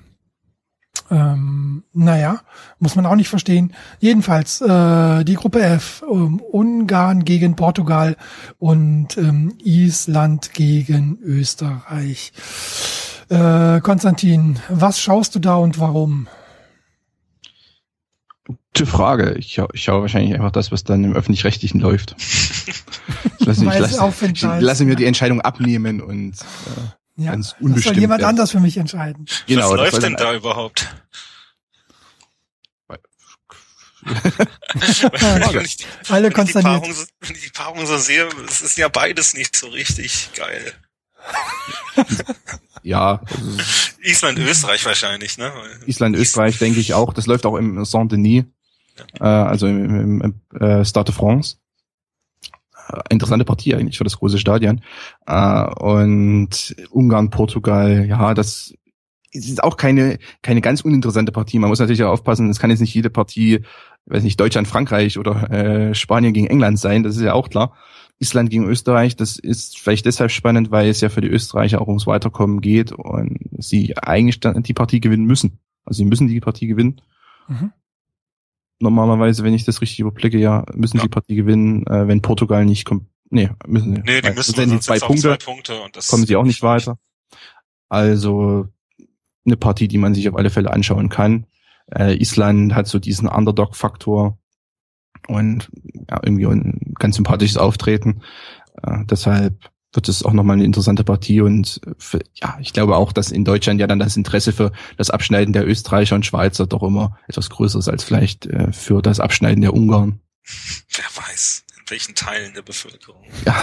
Ähm, 1.11 1.85
naja, 1.93 2.41
muss 2.79 2.97
man 2.97 3.07
auch 3.07 3.15
nicht 3.15 3.29
verstehen. 3.29 3.73
Jedenfalls, 4.01 4.61
äh, 4.61 5.25
die 5.25 5.35
Gruppe 5.35 5.63
F, 5.63 6.03
ähm, 6.11 6.41
Ungarn 6.41 7.25
gegen 7.25 7.55
Portugal 7.55 8.17
und 8.59 9.17
ähm, 9.17 9.55
Island 9.63 10.53
gegen 10.53 11.19
Österreich. 11.23 12.33
Äh, 13.29 13.81
Konstantin, 13.81 14.59
was 14.69 15.01
schaust 15.01 15.35
du 15.35 15.39
da 15.39 15.57
und 15.57 15.79
warum? 15.79 16.29
Gute 18.79 18.91
Frage. 18.91 19.35
Ich, 19.39 19.61
ich 19.73 19.83
schaue 19.83 20.03
wahrscheinlich 20.03 20.35
einfach 20.35 20.51
das, 20.51 20.71
was 20.71 20.85
dann 20.85 21.05
im 21.05 21.15
Öffentlich-Rechtlichen 21.15 21.81
läuft. 21.81 22.15
ich 22.19 23.47
lasse, 23.47 23.65
ich 23.65 23.79
lasse, 23.79 24.33
ich 24.33 24.43
lasse 24.43 24.85
mir 24.85 24.97
die 24.97 25.07
Entscheidung 25.07 25.41
abnehmen 25.41 26.01
und 26.01 26.35
äh, 26.35 27.25
ja, 27.25 27.31
ganz 27.31 27.55
unbestimmt. 27.59 27.77
Das 27.77 27.85
soll 27.85 27.99
jemand 27.99 28.21
werden. 28.21 28.31
anders 28.31 28.51
für 28.51 28.61
mich 28.61 28.77
entscheiden. 28.77 29.27
Genau, 29.47 29.71
was 29.71 29.77
läuft 29.77 30.03
denn 30.03 30.17
da 30.17 30.35
überhaupt? 30.35 30.89
Alle 36.09 36.31
konsterniert. 36.31 36.87
Wenn 37.21 37.37
ich 37.37 37.43
die 37.43 37.51
Paarung 37.51 37.87
so 37.87 37.99
sehe, 37.99 38.29
es 38.49 38.63
ist 38.63 38.79
ja 38.79 38.89
beides 38.89 39.35
nicht 39.35 39.57
so 39.57 39.69
richtig 39.69 40.31
geil. 40.37 40.73
ja. 42.83 43.21
Also 43.25 43.59
Island, 44.03 44.39
Österreich 44.39 44.85
wahrscheinlich, 44.85 45.39
ne? 45.39 45.53
Island, 45.87 46.17
Österreich 46.17 46.59
denke 46.59 46.79
ich 46.79 46.95
auch. 46.95 47.13
Das 47.13 47.27
läuft 47.27 47.47
auch 47.47 47.57
im 47.57 47.85
Saint-Denis, 47.85 48.45
ja. 48.45 48.51
Äh, 49.21 49.25
also 49.25 49.67
im, 49.67 49.85
im, 49.85 50.21
im 50.23 50.61
äh, 50.61 50.85
Stade 50.85 51.07
de 51.07 51.15
France. 51.15 51.57
interessante 53.11 53.45
Partie 53.45 53.75
eigentlich 53.75 53.99
für 53.99 54.05
das 54.05 54.19
große 54.19 54.39
Stadion. 54.39 54.81
Äh, 55.27 55.65
und 55.81 56.77
Ungarn, 56.91 57.31
Portugal, 57.31 58.07
ja, 58.07 58.35
das 58.35 58.75
ist 59.33 59.63
auch 59.63 59.77
keine, 59.77 60.19
keine 60.43 60.61
ganz 60.61 60.81
uninteressante 60.81 61.33
Partie. 61.33 61.59
Man 61.59 61.71
muss 61.71 61.79
natürlich 61.81 62.03
auch 62.05 62.13
aufpassen, 62.13 62.49
es 62.51 62.59
kann 62.59 62.71
jetzt 62.71 62.81
nicht 62.81 62.95
jede 62.95 63.11
Partie, 63.11 63.63
weiß 64.07 64.23
nicht, 64.23 64.41
Deutschland, 64.41 64.69
Frankreich 64.69 65.19
oder 65.19 65.51
äh, 65.51 65.95
Spanien 65.95 66.33
gegen 66.33 66.47
England 66.47 66.79
sein, 66.79 67.03
das 67.03 67.17
ist 67.17 67.23
ja 67.23 67.35
auch 67.35 67.51
klar. 67.51 67.75
Island 68.19 68.49
gegen 68.49 68.67
Österreich, 68.67 69.15
das 69.17 69.39
ist 69.39 69.79
vielleicht 69.79 70.07
deshalb 70.07 70.31
spannend, 70.31 70.71
weil 70.71 70.89
es 70.89 71.03
ja 71.03 71.11
für 71.11 71.21
die 71.21 71.29
Österreicher 71.29 71.83
auch 71.83 71.89
ums 71.89 72.07
Weiterkommen 72.07 72.63
geht 72.63 72.93
und 72.93 73.39
sie 73.59 73.97
eigentlich 73.99 74.41
die 74.41 74.73
Partie 74.73 75.01
gewinnen 75.01 75.27
müssen. 75.27 75.59
Also 75.85 75.99
sie 75.99 76.07
müssen 76.07 76.27
die 76.27 76.41
Partie 76.41 76.67
gewinnen. 76.67 77.03
Mhm. 77.47 77.73
Normalerweise, 78.79 79.43
wenn 79.43 79.55
ich 79.55 79.65
das 79.65 79.81
richtig 79.81 80.01
überblicke, 80.01 80.39
ja, 80.39 80.65
müssen 80.75 80.97
ja. 80.97 81.03
sie 81.03 81.09
die 81.09 81.13
Partie 81.13 81.35
gewinnen, 81.35 81.87
äh, 81.87 82.07
wenn 82.09 82.23
Portugal 82.23 82.65
nicht 82.65 82.85
kommt. 82.85 83.07
Nee, 83.31 83.51
müssen 83.67 83.95
sie. 83.95 84.03
Nee, 84.03 84.21
die 84.21 84.31
müssen 84.31 84.59
also 84.59 84.75
die 84.75 84.81
zwei 84.81 84.99
Punkte, 84.99 85.23
zwei 85.23 85.37
Punkte 85.37 85.81
und 85.81 85.97
das 85.97 86.09
kommen 86.09 86.27
sie 86.27 86.37
auch 86.37 86.45
nicht 86.45 86.63
weiter. 86.63 86.99
Also 87.89 88.69
eine 89.45 89.57
Partie, 89.57 89.89
die 89.89 89.99
man 89.99 90.15
sich 90.15 90.29
auf 90.29 90.37
alle 90.37 90.51
Fälle 90.51 90.73
anschauen 90.73 91.09
kann. 91.09 91.47
Äh, 91.95 92.17
Island 92.17 92.75
hat 92.75 92.87
so 92.87 92.99
diesen 92.99 93.29
Underdog-Faktor 93.29 94.39
und 95.29 95.71
ja, 96.11 96.21
irgendwie 96.23 96.47
ein 96.47 96.95
ganz 96.99 97.17
sympathisches 97.17 97.57
Auftreten. 97.57 98.23
Äh, 98.83 99.05
deshalb 99.05 99.71
wird 99.97 100.09
es 100.09 100.23
auch 100.23 100.33
nochmal 100.33 100.55
eine 100.55 100.65
interessante 100.65 101.05
Partie 101.05 101.41
und 101.41 101.81
für, 101.99 102.21
ja, 102.35 102.59
ich 102.61 102.73
glaube 102.73 102.97
auch, 102.97 103.13
dass 103.13 103.31
in 103.31 103.45
Deutschland 103.45 103.81
ja 103.81 103.87
dann 103.87 103.99
das 103.99 104.17
Interesse 104.17 104.53
für 104.53 104.73
das 104.97 105.11
Abschneiden 105.11 105.53
der 105.53 105.67
Österreicher 105.67 106.15
und 106.15 106.27
Schweizer 106.27 106.67
doch 106.67 106.83
immer 106.83 107.19
etwas 107.27 107.51
größer 107.51 107.79
ist 107.79 107.89
als 107.89 108.05
vielleicht 108.05 108.47
äh, 108.47 108.73
für 108.73 109.03
das 109.03 109.21
Abschneiden 109.21 109.63
der 109.63 109.75
Ungarn. 109.75 110.21
Wer 110.91 111.25
weiß, 111.25 111.65
in 111.79 111.91
welchen 111.91 112.15
Teilen 112.15 112.55
der 112.55 112.63
Bevölkerung. 112.63 113.25
Ja, 113.45 113.61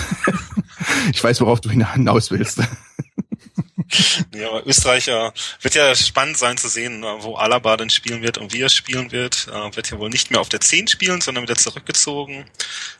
ich 1.13 1.23
weiß, 1.23 1.39
worauf 1.41 1.61
du 1.61 1.69
hinaus 1.69 2.31
willst. 2.31 2.59
ja, 4.35 4.49
aber 4.49 4.65
Österreicher 4.65 5.33
wird 5.61 5.75
ja 5.75 5.95
spannend 5.95 6.37
sein 6.37 6.57
zu 6.57 6.67
sehen, 6.67 7.03
äh, 7.03 7.23
wo 7.23 7.35
Alaba 7.35 7.77
denn 7.77 7.89
spielen 7.89 8.21
wird 8.21 8.37
und 8.37 8.53
wie 8.53 8.61
er 8.61 8.69
spielen 8.69 9.11
wird. 9.11 9.47
Äh, 9.47 9.75
wird 9.75 9.91
ja 9.91 9.99
wohl 9.99 10.09
nicht 10.09 10.31
mehr 10.31 10.41
auf 10.41 10.49
der 10.49 10.61
10 10.61 10.87
spielen, 10.87 11.21
sondern 11.21 11.43
wieder 11.43 11.55
zurückgezogen. 11.55 12.45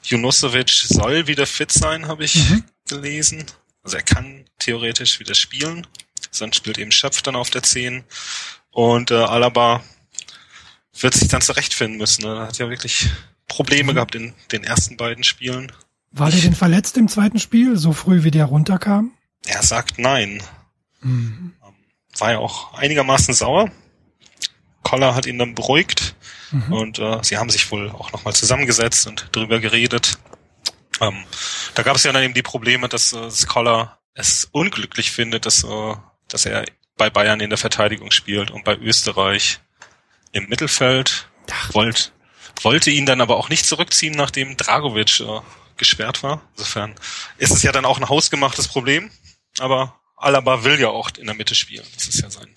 Junosovic 0.03 0.69
soll 0.69 1.27
wieder 1.27 1.45
fit 1.45 1.71
sein, 1.71 2.07
habe 2.07 2.23
ich 2.23 2.49
mhm. 2.49 2.63
Gelesen. 3.01 3.45
Also 3.83 3.97
er 3.97 4.03
kann 4.03 4.45
theoretisch 4.59 5.19
wieder 5.19 5.35
spielen. 5.35 5.85
Sonst 6.31 6.55
spielt 6.55 6.77
eben 6.77 6.91
Schöpf 6.91 7.21
dann 7.21 7.35
auf 7.35 7.49
der 7.49 7.63
10. 7.63 8.03
Und 8.71 9.11
äh, 9.11 9.15
Alaba 9.15 9.83
wird 10.99 11.13
sich 11.13 11.27
dann 11.27 11.41
zurechtfinden 11.41 11.97
müssen. 11.97 12.25
Er 12.25 12.47
hat 12.47 12.57
ja 12.57 12.69
wirklich 12.69 13.09
Probleme 13.47 13.91
mhm. 13.91 13.95
gehabt 13.95 14.15
in 14.15 14.33
den 14.51 14.63
ersten 14.63 14.97
beiden 14.97 15.23
Spielen. 15.23 15.71
War 16.11 16.29
der 16.29 16.41
denn 16.41 16.55
verletzt 16.55 16.97
im 16.97 17.07
zweiten 17.07 17.39
Spiel, 17.39 17.75
so 17.77 17.91
früh 17.93 18.23
wie 18.23 18.31
der 18.31 18.45
runterkam? 18.45 19.11
Er 19.45 19.63
sagt 19.63 19.99
nein. 19.99 20.41
Mhm. 21.01 21.53
War 22.17 22.31
ja 22.31 22.37
auch 22.37 22.73
einigermaßen 22.75 23.33
sauer. 23.33 23.71
Koller 24.83 25.15
hat 25.15 25.25
ihn 25.25 25.39
dann 25.39 25.55
beruhigt 25.55 26.15
mhm. 26.51 26.73
und 26.73 26.99
äh, 26.99 27.19
sie 27.23 27.37
haben 27.37 27.49
sich 27.49 27.71
wohl 27.71 27.89
auch 27.89 28.11
nochmal 28.11 28.35
zusammengesetzt 28.35 29.07
und 29.07 29.29
drüber 29.31 29.59
geredet. 29.59 30.19
Ähm, 31.01 31.23
da 31.75 31.83
gab 31.83 31.95
es 31.95 32.03
ja 32.03 32.11
dann 32.11 32.23
eben 32.23 32.33
die 32.33 32.43
Probleme, 32.43 32.89
dass 32.89 33.13
äh, 33.13 33.29
Koller 33.47 33.99
es 34.13 34.47
unglücklich 34.51 35.11
findet, 35.11 35.45
dass, 35.45 35.63
äh, 35.63 35.95
dass 36.27 36.45
er 36.45 36.65
bei 36.97 37.09
Bayern 37.09 37.39
in 37.39 37.49
der 37.49 37.57
Verteidigung 37.57 38.11
spielt 38.11 38.51
und 38.51 38.63
bei 38.63 38.77
Österreich 38.77 39.59
im 40.31 40.47
Mittelfeld. 40.49 41.29
Wollt, 41.73 42.13
wollte 42.61 42.89
ihn 42.89 43.05
dann 43.05 43.19
aber 43.19 43.35
auch 43.35 43.49
nicht 43.49 43.65
zurückziehen, 43.65 44.15
nachdem 44.15 44.55
Dragovic 44.55 45.19
äh, 45.19 45.41
gesperrt 45.77 46.23
war. 46.23 46.41
Insofern 46.55 46.95
ist 47.37 47.51
es 47.51 47.63
ja 47.63 47.71
dann 47.71 47.85
auch 47.85 47.99
ein 47.99 48.07
hausgemachtes 48.07 48.67
Problem. 48.67 49.11
Aber 49.59 49.99
Alaba 50.15 50.63
will 50.63 50.79
ja 50.79 50.89
auch 50.89 51.09
in 51.17 51.25
der 51.25 51.35
Mitte 51.35 51.55
spielen. 51.55 51.85
Das 51.95 52.07
ist 52.07 52.21
ja 52.21 52.29
sein. 52.29 52.47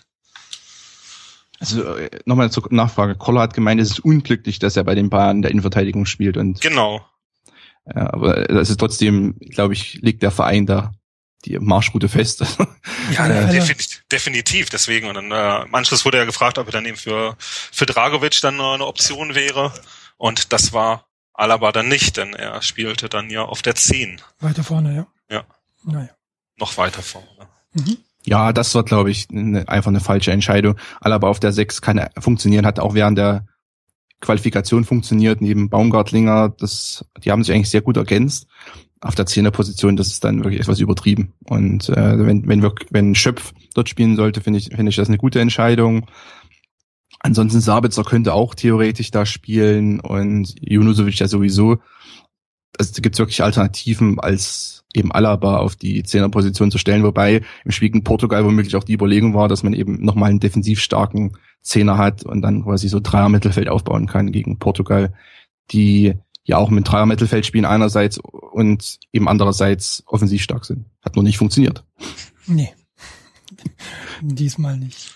Also 1.59 1.82
äh, 1.95 2.11
nochmal 2.26 2.51
zur 2.51 2.66
Nachfrage. 2.70 3.16
Koller 3.16 3.41
hat 3.41 3.55
gemeint, 3.55 3.80
es 3.80 3.91
ist 3.91 4.01
unglücklich, 4.01 4.59
dass 4.59 4.76
er 4.76 4.84
bei 4.84 4.95
den 4.95 5.11
Bayern 5.11 5.37
in 5.37 5.43
der 5.43 5.51
Innenverteidigung 5.51 6.07
spielt. 6.07 6.37
Und, 6.37 6.61
genau. 6.61 7.05
Ja, 7.95 8.12
aber 8.12 8.45
das 8.45 8.70
ist 8.70 8.78
trotzdem, 8.78 9.37
glaube 9.39 9.74
ich, 9.74 9.95
liegt 10.03 10.22
der 10.22 10.30
Verein 10.30 10.66
da 10.66 10.93
die 11.45 11.59
Marschroute 11.59 12.09
fest. 12.09 12.41
ja, 13.12 13.28
äh, 13.28 13.53
definitiv, 13.53 14.03
definitiv. 14.11 14.70
Deswegen. 14.70 15.09
Und 15.09 15.14
dann 15.14 15.30
äh, 15.30 15.64
im 15.64 15.74
Anschluss 15.74 16.05
wurde 16.05 16.18
er 16.18 16.26
gefragt, 16.26 16.59
ob 16.59 16.66
er 16.66 16.72
dann 16.72 16.87
eben 16.87 16.97
für, 16.97 17.37
für 17.39 17.87
Dragovic 17.87 18.41
dann 18.41 18.61
eine 18.61 18.87
Option 18.87 19.34
wäre. 19.34 19.72
Und 20.16 20.53
das 20.53 20.72
war 20.72 21.07
Alaba 21.32 21.70
dann 21.72 21.89
nicht, 21.89 22.16
denn 22.16 22.32
er 22.34 22.62
spielte 22.62 23.09
dann 23.09 23.30
ja 23.30 23.45
auf 23.45 23.62
der 23.62 23.74
10. 23.74 24.20
Weiter 24.41 24.64
vorne, 24.64 24.97
ja. 24.97 25.07
Ja. 25.28 25.45
Naja. 25.84 26.11
Noch 26.59 26.76
weiter 26.78 27.03
vorne. 27.03 27.49
Mhm. 27.74 27.99
Ja, 28.24 28.53
das 28.53 28.74
war, 28.74 28.82
glaube 28.82 29.11
ich, 29.11 29.28
ne, 29.30 29.68
einfach 29.68 29.89
eine 29.89 30.01
falsche 30.01 30.32
Entscheidung. 30.32 30.76
Alaba 31.01 31.28
auf 31.28 31.39
der 31.39 31.53
6 31.53 31.80
kann 31.80 32.09
funktionieren, 32.18 32.66
hat 32.66 32.80
auch 32.80 32.95
während 32.95 33.18
der 33.18 33.47
Qualifikation 34.21 34.85
funktioniert, 34.85 35.41
neben 35.41 35.69
Baumgartlinger, 35.69 36.55
das, 36.59 37.05
die 37.23 37.31
haben 37.31 37.45
sich 37.45 37.55
eigentlich 37.55 37.71
sehr 37.71 37.83
gut 37.83 37.97
ergänzt. 37.97 38.47
Auf 39.01 39.14
der 39.14 39.27
10er 39.27 39.51
Position, 39.51 39.97
das 39.97 40.09
ist 40.09 40.25
dann 40.25 40.43
wirklich 40.43 40.61
etwas 40.61 40.81
übertrieben. 40.81 41.35
Und 41.45 41.91
äh, 41.91 42.19
wenn, 42.19 42.49
wenn, 42.49 42.62
wir, 42.62 42.75
wenn 42.91 43.14
Schöpf 43.14 43.53
dort 43.75 43.89
spielen 43.89 44.17
sollte, 44.17 44.41
finde 44.41 44.59
ich, 44.59 44.71
finde 44.75 44.89
ich 44.89 44.97
das 44.97 45.09
eine 45.09 45.19
gute 45.19 45.41
Entscheidung. 45.41 46.07
Ansonsten 47.21 47.61
Sabitzer 47.61 48.05
könnte 48.05 48.33
auch 48.33 48.55
theoretisch 48.55 49.11
da 49.11 49.27
spielen 49.27 50.01
und 50.01 50.55
Junusovic 50.61 51.19
ja 51.19 51.29
sowieso. 51.29 51.79
Also 52.79 52.93
da 52.95 53.01
gibt's 53.01 53.19
wirklich 53.19 53.43
Alternativen 53.43 54.19
als 54.19 54.85
eben 54.97 55.13
Alaba 55.13 55.59
auf 55.59 55.77
die 55.77 56.03
Zehnerposition 56.03 56.71
zu 56.71 56.79
stellen, 56.79 57.03
wobei 57.03 57.43
im 57.65 57.71
Spiel 57.71 57.91
gegen 57.91 58.05
Portugal 58.05 58.45
womöglich 58.45 58.77
auch 58.77 58.85
die 58.85 58.95
Überlegung 58.95 59.35
war, 59.35 59.49
dass 59.49 59.63
man 59.63 59.75
eben 59.75 60.03
nochmal 60.03 60.31
einen 60.31 60.41
defensiv 60.41 60.81
starken 60.81 61.37
Zehner 61.63 61.99
hat 61.99 62.25
und 62.25 62.43
dann 62.43 62.65
quasi 62.65 62.89
so 62.89 63.01
Dreier 63.01 63.29
Mittelfeld 63.29 63.69
aufbauen 63.69 64.07
kann 64.07 64.33
gegen 64.33 64.59
Portugal, 64.59 65.13
die 65.71 66.15
ja 66.45 66.57
auch 66.59 66.71
mit 66.71 66.89
Dreier 66.89 67.07
Mittelfeld 67.07 67.45
spielen 67.45 67.65
einerseits 67.65 68.19
und 68.19 68.99
eben 69.13 69.29
andererseits 69.29 70.03
offensiv 70.07 70.43
stark 70.43 70.65
sind. 70.65 70.87
Hat 71.03 71.17
nur 71.17 71.25
nicht 71.25 71.39
funktioniert. 71.39 71.85
Nee. 72.47 72.73
Diesmal 74.23 74.77
nicht. 74.77 75.15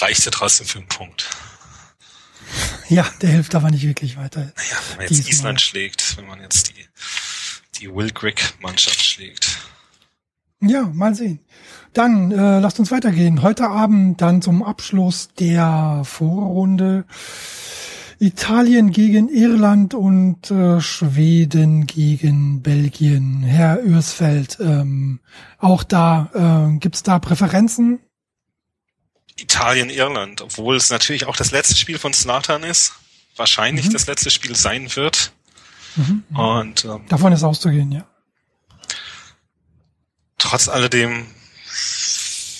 Reichte 0.00 0.30
trotzdem 0.30 0.66
für 0.66 0.78
einen 0.78 0.88
Punkt. 0.88 1.30
Ja, 2.88 3.06
der 3.22 3.30
hilft 3.30 3.54
aber 3.54 3.70
nicht 3.70 3.86
wirklich 3.86 4.16
weiter. 4.16 4.40
Naja, 4.40 4.76
wenn 4.90 5.06
man 5.06 5.06
jetzt 5.06 5.28
Island 5.28 5.60
schlägt, 5.60 6.16
wenn 6.16 6.26
man 6.26 6.40
jetzt 6.40 6.70
die 6.70 6.84
die 7.78 7.94
Will 7.94 8.10
Grigg-Mannschaft 8.10 9.02
schlägt. 9.02 9.58
Ja, 10.60 10.90
mal 10.92 11.14
sehen. 11.14 11.40
Dann 11.92 12.30
äh, 12.30 12.60
lasst 12.60 12.78
uns 12.78 12.90
weitergehen. 12.90 13.42
Heute 13.42 13.68
Abend 13.68 14.20
dann 14.20 14.42
zum 14.42 14.62
Abschluss 14.62 15.28
der 15.38 16.02
Vorrunde 16.04 17.04
Italien 18.18 18.92
gegen 18.92 19.28
Irland 19.28 19.92
und 19.92 20.50
äh, 20.50 20.80
Schweden 20.80 21.86
gegen 21.86 22.62
Belgien. 22.62 23.42
Herr 23.42 23.84
Örsfeld, 23.84 24.56
ähm, 24.60 25.20
auch 25.58 25.84
da 25.84 26.70
äh, 26.74 26.78
gibt's 26.78 27.02
da 27.02 27.18
Präferenzen? 27.18 28.00
Italien, 29.38 29.90
Irland, 29.90 30.40
obwohl 30.40 30.76
es 30.76 30.88
natürlich 30.88 31.26
auch 31.26 31.36
das 31.36 31.50
letzte 31.50 31.76
Spiel 31.76 31.98
von 31.98 32.14
Slatan 32.14 32.62
ist, 32.62 32.94
wahrscheinlich 33.36 33.88
mhm. 33.88 33.92
das 33.92 34.06
letzte 34.06 34.30
Spiel 34.30 34.56
sein 34.56 34.94
wird. 34.96 35.32
Mhm. 35.96 36.24
Und 36.34 36.84
ähm, 36.84 37.06
davon 37.08 37.32
ist 37.32 37.42
auszugehen, 37.42 37.92
ja. 37.92 38.06
Trotz 40.38 40.68
alledem 40.68 41.26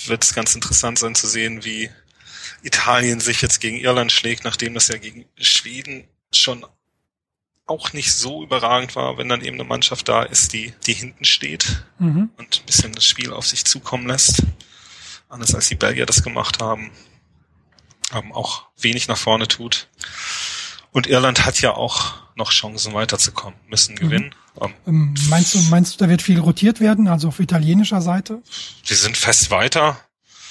wird 0.06 0.24
es 0.24 0.34
ganz 0.34 0.54
interessant 0.54 0.98
sein 0.98 1.14
zu 1.14 1.26
sehen, 1.26 1.64
wie 1.64 1.90
Italien 2.62 3.20
sich 3.20 3.42
jetzt 3.42 3.60
gegen 3.60 3.76
Irland 3.76 4.12
schlägt, 4.12 4.44
nachdem 4.44 4.74
das 4.74 4.88
ja 4.88 4.98
gegen 4.98 5.26
Schweden 5.36 6.08
schon 6.32 6.64
auch 7.66 7.92
nicht 7.92 8.12
so 8.12 8.42
überragend 8.42 8.94
war, 8.94 9.18
wenn 9.18 9.28
dann 9.28 9.42
eben 9.42 9.56
eine 9.56 9.68
Mannschaft 9.68 10.08
da 10.08 10.22
ist, 10.22 10.52
die, 10.52 10.72
die 10.86 10.94
hinten 10.94 11.24
steht 11.24 11.84
mhm. 11.98 12.30
und 12.36 12.60
ein 12.60 12.66
bisschen 12.66 12.92
das 12.92 13.04
Spiel 13.04 13.32
auf 13.32 13.46
sich 13.46 13.64
zukommen 13.64 14.06
lässt. 14.06 14.42
Anders 15.28 15.54
als 15.54 15.68
die 15.68 15.74
Belgier 15.74 16.06
das 16.06 16.22
gemacht 16.22 16.62
haben, 16.62 16.92
ähm, 18.12 18.32
auch 18.32 18.66
wenig 18.78 19.08
nach 19.08 19.18
vorne 19.18 19.48
tut. 19.48 19.88
Und 20.96 21.06
Irland 21.06 21.44
hat 21.44 21.60
ja 21.60 21.74
auch 21.74 22.14
noch 22.36 22.50
Chancen 22.50 22.94
weiterzukommen, 22.94 23.58
müssen 23.68 23.96
mhm. 23.96 23.98
gewinnen. 23.98 24.34
Mhm. 24.58 24.74
Ähm, 24.86 25.14
meinst 25.28 25.54
du, 25.54 25.58
meinst 25.68 25.92
du, 25.92 26.02
da 26.02 26.08
wird 26.08 26.22
viel 26.22 26.40
rotiert 26.40 26.80
werden, 26.80 27.06
also 27.06 27.28
auf 27.28 27.38
italienischer 27.38 28.00
Seite? 28.00 28.40
Sie 28.82 28.94
sind 28.94 29.14
fest 29.14 29.50
weiter. 29.50 30.00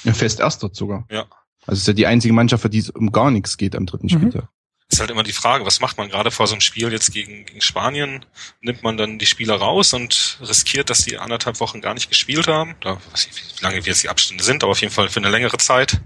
Ja, 0.04 0.14
fest 0.14 0.40
erster 0.40 0.70
sogar. 0.72 1.08
Ja. 1.10 1.26
Also 1.66 1.80
ist 1.80 1.88
ja 1.88 1.94
die 1.94 2.06
einzige 2.06 2.32
Mannschaft, 2.32 2.62
für 2.62 2.70
die 2.70 2.78
es 2.78 2.92
um 2.92 3.12
gar 3.12 3.32
nichts 3.32 3.58
geht 3.58 3.76
am 3.76 3.88
dritten 3.88 4.06
mhm. 4.06 4.10
Spieltag. 4.12 4.48
Ist 4.88 5.00
halt 5.00 5.10
immer 5.10 5.24
die 5.24 5.32
Frage, 5.32 5.66
was 5.66 5.80
macht 5.80 5.98
man 5.98 6.10
gerade 6.10 6.30
vor 6.30 6.46
so 6.46 6.54
einem 6.54 6.62
Spiel 6.62 6.92
jetzt 6.92 7.12
gegen, 7.12 7.46
gegen 7.46 7.62
Spanien? 7.62 8.24
Nimmt 8.62 8.84
man 8.84 8.98
dann 8.98 9.18
die 9.18 9.26
Spieler 9.26 9.56
raus 9.56 9.94
und 9.94 10.38
riskiert, 10.42 10.92
dass 10.92 11.06
die 11.06 11.18
anderthalb 11.18 11.60
Wochen 11.60 11.82
gar 11.82 11.96
nicht 11.96 12.08
gespielt 12.08 12.48
haben? 12.48 12.76
Da 12.82 12.98
weiß 13.12 13.30
ich, 13.32 13.58
wie 13.58 13.64
lange 13.64 13.80
jetzt 13.80 14.04
die 14.04 14.10
Abstände 14.10 14.44
sind, 14.44 14.62
aber 14.62 14.74
auf 14.74 14.82
jeden 14.82 14.94
Fall 14.94 15.10
für 15.10 15.20
eine 15.20 15.32
längere 15.32 15.58
Zeit. 15.58 16.02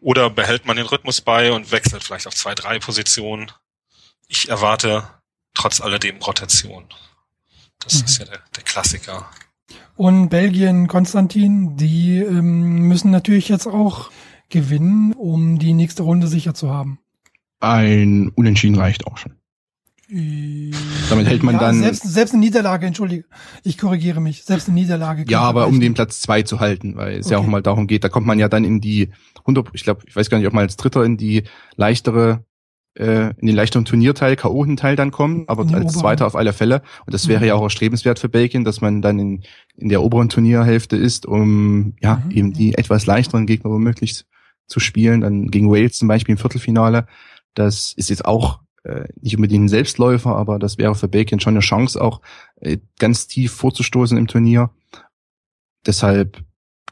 Oder 0.00 0.28
behält 0.28 0.66
man 0.66 0.76
den 0.76 0.84
Rhythmus 0.84 1.22
bei 1.22 1.50
und 1.50 1.72
wechselt 1.72 2.04
vielleicht 2.04 2.26
auf 2.26 2.34
zwei, 2.34 2.54
drei 2.54 2.78
Positionen? 2.78 3.50
Ich 4.30 4.48
erwarte 4.48 5.04
trotz 5.54 5.80
alledem 5.80 6.16
Rotation. 6.18 6.84
Das 7.80 7.98
mhm. 7.98 8.04
ist 8.04 8.18
ja 8.18 8.24
der, 8.26 8.38
der 8.56 8.62
Klassiker. 8.62 9.28
Und 9.96 10.30
Belgien, 10.30 10.88
Konstantin, 10.88 11.76
die 11.76 12.18
ähm, 12.18 12.88
müssen 12.88 13.10
natürlich 13.10 13.48
jetzt 13.48 13.66
auch 13.66 14.10
gewinnen, 14.48 15.12
um 15.12 15.58
die 15.58 15.74
nächste 15.74 16.04
Runde 16.04 16.28
sicher 16.28 16.54
zu 16.54 16.70
haben. 16.70 16.98
Ein 17.60 18.30
Unentschieden 18.34 18.78
reicht 18.78 19.06
auch 19.06 19.18
schon. 19.18 19.34
Damit 21.08 21.28
hält 21.28 21.44
man 21.44 21.54
ja, 21.54 21.60
dann. 21.60 21.80
Selbst, 21.80 22.02
selbst 22.02 22.32
eine 22.32 22.40
Niederlage, 22.40 22.86
entschuldige. 22.86 23.26
Ich 23.62 23.78
korrigiere 23.78 24.20
mich. 24.20 24.42
Selbst 24.42 24.68
eine 24.68 24.74
Niederlage. 24.74 25.24
Ja, 25.28 25.42
aber 25.42 25.68
um 25.68 25.78
den 25.78 25.94
Platz 25.94 26.20
zwei 26.20 26.42
zu 26.42 26.58
halten, 26.58 26.96
weil 26.96 27.18
es 27.18 27.26
okay. 27.26 27.34
ja 27.34 27.38
auch 27.38 27.46
mal 27.46 27.62
darum 27.62 27.86
geht, 27.86 28.02
da 28.02 28.08
kommt 28.08 28.26
man 28.26 28.40
ja 28.40 28.48
dann 28.48 28.64
in 28.64 28.80
die 28.80 29.10
100, 29.40 29.68
ich 29.72 29.84
glaube, 29.84 30.02
ich 30.06 30.16
weiß 30.16 30.28
gar 30.28 30.38
nicht, 30.38 30.48
ob 30.48 30.52
man 30.52 30.62
als 30.62 30.76
Dritter 30.76 31.04
in 31.04 31.16
die 31.16 31.44
leichtere, 31.76 32.44
äh, 32.94 33.30
in 33.38 33.46
den 33.46 33.54
leichteren 33.54 33.84
Turnierteil, 33.84 34.36
K.O.-Teil 34.36 34.96
dann 34.96 35.10
kommen, 35.10 35.44
aber 35.46 35.62
als 35.62 35.72
oberen. 35.72 35.88
Zweiter 35.88 36.26
auf 36.26 36.36
alle 36.36 36.52
Fälle. 36.52 36.82
Und 37.06 37.14
das 37.14 37.28
wäre 37.28 37.40
mhm. 37.40 37.46
ja 37.46 37.54
auch 37.54 37.62
erstrebenswert 37.62 38.18
für 38.18 38.28
Belgien, 38.28 38.64
dass 38.64 38.80
man 38.80 39.02
dann 39.02 39.18
in, 39.18 39.42
in 39.76 39.88
der 39.88 40.02
oberen 40.02 40.28
Turnierhälfte 40.28 40.96
ist, 40.96 41.26
um, 41.26 41.94
ja, 42.00 42.22
mhm. 42.24 42.30
eben 42.30 42.52
die 42.52 42.74
etwas 42.74 43.06
leichteren 43.06 43.46
Gegner 43.46 43.70
womöglich 43.70 44.24
zu 44.66 44.80
spielen. 44.80 45.20
Dann 45.20 45.50
gegen 45.50 45.70
Wales 45.70 45.98
zum 45.98 46.08
Beispiel 46.08 46.34
im 46.34 46.38
Viertelfinale. 46.38 47.06
Das 47.54 47.92
ist 47.96 48.10
jetzt 48.10 48.24
auch 48.24 48.60
äh, 48.84 49.04
nicht 49.20 49.36
unbedingt 49.36 49.64
ein 49.64 49.68
Selbstläufer, 49.68 50.34
aber 50.34 50.58
das 50.58 50.78
wäre 50.78 50.94
für 50.94 51.08
Belgien 51.08 51.40
schon 51.40 51.54
eine 51.54 51.60
Chance, 51.60 52.00
auch 52.00 52.20
äh, 52.60 52.78
ganz 52.98 53.26
tief 53.26 53.52
vorzustoßen 53.52 54.16
im 54.16 54.26
Turnier. 54.26 54.70
Deshalb 55.86 56.42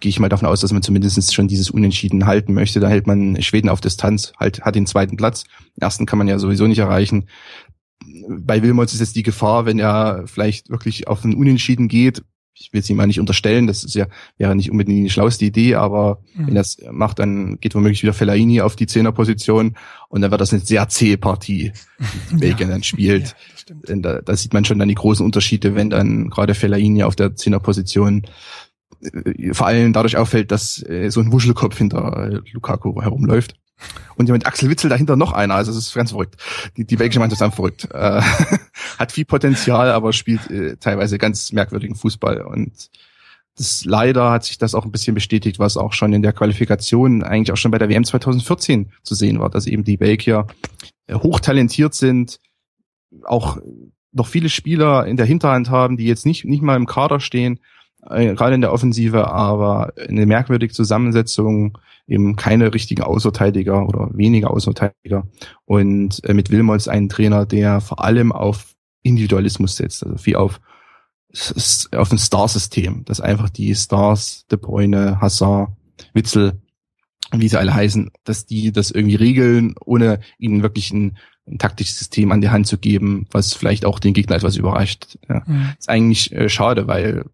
gehe 0.00 0.10
ich 0.10 0.20
mal 0.20 0.28
davon 0.28 0.48
aus, 0.48 0.60
dass 0.60 0.72
man 0.72 0.82
zumindest 0.82 1.34
schon 1.34 1.48
dieses 1.48 1.70
Unentschieden 1.70 2.26
halten 2.26 2.54
möchte. 2.54 2.80
Da 2.80 2.88
hält 2.88 3.06
man 3.06 3.40
Schweden 3.42 3.68
auf 3.68 3.80
Distanz, 3.80 4.32
halt, 4.38 4.62
hat 4.62 4.74
den 4.74 4.86
zweiten 4.86 5.16
Platz. 5.16 5.44
Den 5.76 5.82
ersten 5.82 6.06
kann 6.06 6.18
man 6.18 6.28
ja 6.28 6.38
sowieso 6.38 6.66
nicht 6.66 6.78
erreichen. 6.78 7.28
Bei 8.28 8.62
Wilmots 8.62 8.94
ist 8.94 9.00
jetzt 9.00 9.16
die 9.16 9.22
Gefahr, 9.22 9.66
wenn 9.66 9.78
er 9.78 10.24
vielleicht 10.26 10.70
wirklich 10.70 11.08
auf 11.08 11.24
ein 11.24 11.34
Unentschieden 11.34 11.88
geht, 11.88 12.22
ich 12.60 12.72
will 12.72 12.80
es 12.80 12.90
ihm 12.90 12.96
mal 12.96 13.06
nicht 13.06 13.20
unterstellen, 13.20 13.66
das 13.66 13.84
ist 13.84 13.94
ja 13.94 14.06
wäre 14.36 14.56
nicht 14.56 14.70
unbedingt 14.70 15.06
die 15.06 15.10
schlauste 15.10 15.44
Idee, 15.44 15.76
aber 15.76 16.20
mhm. 16.34 16.48
wenn 16.48 16.56
er 16.56 16.62
das 16.62 16.78
macht, 16.90 17.18
dann 17.18 17.58
geht 17.60 17.74
womöglich 17.74 18.02
wieder 18.02 18.12
Fellaini 18.12 18.60
auf 18.60 18.76
die 18.76 18.86
Zehnerposition 18.86 19.76
und 20.08 20.20
dann 20.20 20.30
wird 20.30 20.40
das 20.40 20.52
eine 20.52 20.60
sehr 20.60 20.88
zähe 20.88 21.18
Partie, 21.18 21.72
die 22.30 22.36
Belgien 22.36 22.68
ja. 22.68 22.74
dann 22.74 22.82
spielt. 22.82 23.36
Ja, 23.86 23.96
da, 23.96 24.20
da 24.22 24.36
sieht 24.36 24.52
man 24.52 24.64
schon 24.64 24.78
dann 24.78 24.88
die 24.88 24.94
großen 24.94 25.24
Unterschiede, 25.24 25.74
wenn 25.74 25.90
dann 25.90 26.30
gerade 26.30 26.54
Fellaini 26.54 27.04
auf 27.04 27.16
der 27.16 27.36
Zehnerposition 27.36 28.22
vor 29.52 29.66
allem 29.66 29.92
dadurch 29.92 30.16
auffällt, 30.16 30.50
dass 30.50 30.82
äh, 30.82 31.10
so 31.10 31.20
ein 31.20 31.32
Wuschelkopf 31.32 31.76
hinter 31.78 32.30
äh, 32.30 32.40
Lukaku 32.52 33.00
herumläuft. 33.00 33.54
Und 34.16 34.28
mit 34.28 34.46
Axel 34.46 34.68
Witzel 34.68 34.90
dahinter 34.90 35.14
noch 35.14 35.32
einer, 35.32 35.54
also 35.54 35.70
es 35.70 35.78
ist 35.78 35.94
ganz 35.94 36.10
verrückt. 36.10 36.36
Die, 36.76 36.84
die 36.84 36.96
belgische 36.96 37.20
Mannschaft 37.20 37.40
ist 37.40 37.44
einfach 37.44 37.56
verrückt. 37.56 37.88
Äh, 37.92 38.20
hat 38.98 39.12
viel 39.12 39.24
Potenzial, 39.24 39.92
aber 39.92 40.12
spielt 40.12 40.50
äh, 40.50 40.76
teilweise 40.76 41.18
ganz 41.18 41.52
merkwürdigen 41.52 41.94
Fußball. 41.94 42.42
Und 42.42 42.90
das 43.56 43.84
leider 43.84 44.32
hat 44.32 44.44
sich 44.44 44.58
das 44.58 44.74
auch 44.74 44.84
ein 44.84 44.90
bisschen 44.90 45.14
bestätigt, 45.14 45.60
was 45.60 45.76
auch 45.76 45.92
schon 45.92 46.12
in 46.12 46.22
der 46.22 46.32
Qualifikation, 46.32 47.22
eigentlich 47.22 47.52
auch 47.52 47.56
schon 47.56 47.70
bei 47.70 47.78
der 47.78 47.88
WM 47.88 48.04
2014 48.04 48.90
zu 49.04 49.14
sehen 49.14 49.38
war, 49.38 49.50
dass 49.50 49.66
eben 49.66 49.84
die 49.84 49.96
Belgier 49.96 50.48
äh, 51.06 51.14
hochtalentiert 51.14 51.94
sind, 51.94 52.40
auch 53.24 53.58
noch 54.10 54.26
viele 54.26 54.48
Spieler 54.48 55.06
in 55.06 55.16
der 55.16 55.26
Hinterhand 55.26 55.70
haben, 55.70 55.96
die 55.96 56.06
jetzt 56.06 56.26
nicht, 56.26 56.44
nicht 56.44 56.62
mal 56.62 56.76
im 56.76 56.86
Kader 56.86 57.20
stehen, 57.20 57.58
äh, 57.58 57.77
gerade 58.08 58.54
in 58.54 58.60
der 58.60 58.72
Offensive, 58.72 59.28
aber 59.30 59.92
eine 60.08 60.26
merkwürdige 60.26 60.72
Zusammensetzung, 60.72 61.78
eben 62.06 62.36
keine 62.36 62.72
richtigen 62.72 63.02
Außenverteidiger 63.02 63.86
oder 63.86 64.10
weniger 64.12 64.50
Außenverteidiger 64.50 65.26
und 65.66 66.24
äh, 66.24 66.34
mit 66.34 66.50
Wilmots 66.50 66.88
einen 66.88 67.08
Trainer, 67.08 67.44
der 67.44 67.80
vor 67.80 68.02
allem 68.02 68.32
auf 68.32 68.74
Individualismus 69.02 69.76
setzt, 69.76 70.04
also 70.04 70.24
wie 70.24 70.36
auf 70.36 70.60
auf 71.94 72.10
ein 72.10 72.18
Star-System, 72.18 73.04
dass 73.04 73.20
einfach 73.20 73.50
die 73.50 73.74
Stars, 73.74 74.46
De 74.50 74.58
Bruyne, 74.58 75.20
Hazard, 75.20 75.70
Witzel, 76.14 76.62
wie 77.32 77.48
sie 77.48 77.58
alle 77.58 77.74
heißen, 77.74 78.10
dass 78.24 78.46
die 78.46 78.72
das 78.72 78.90
irgendwie 78.90 79.16
regeln, 79.16 79.74
ohne 79.84 80.20
ihnen 80.38 80.62
wirklich 80.62 80.90
ein, 80.90 81.18
ein 81.46 81.58
taktisches 81.58 81.98
System 81.98 82.32
an 82.32 82.40
die 82.40 82.48
Hand 82.48 82.66
zu 82.66 82.78
geben, 82.78 83.26
was 83.30 83.52
vielleicht 83.52 83.84
auch 83.84 83.98
den 83.98 84.14
Gegner 84.14 84.36
etwas 84.36 84.56
überrascht. 84.56 85.18
Ja. 85.28 85.42
Mhm. 85.46 85.72
Ist 85.78 85.90
eigentlich 85.90 86.32
äh, 86.32 86.48
schade, 86.48 86.86
weil 86.86 87.26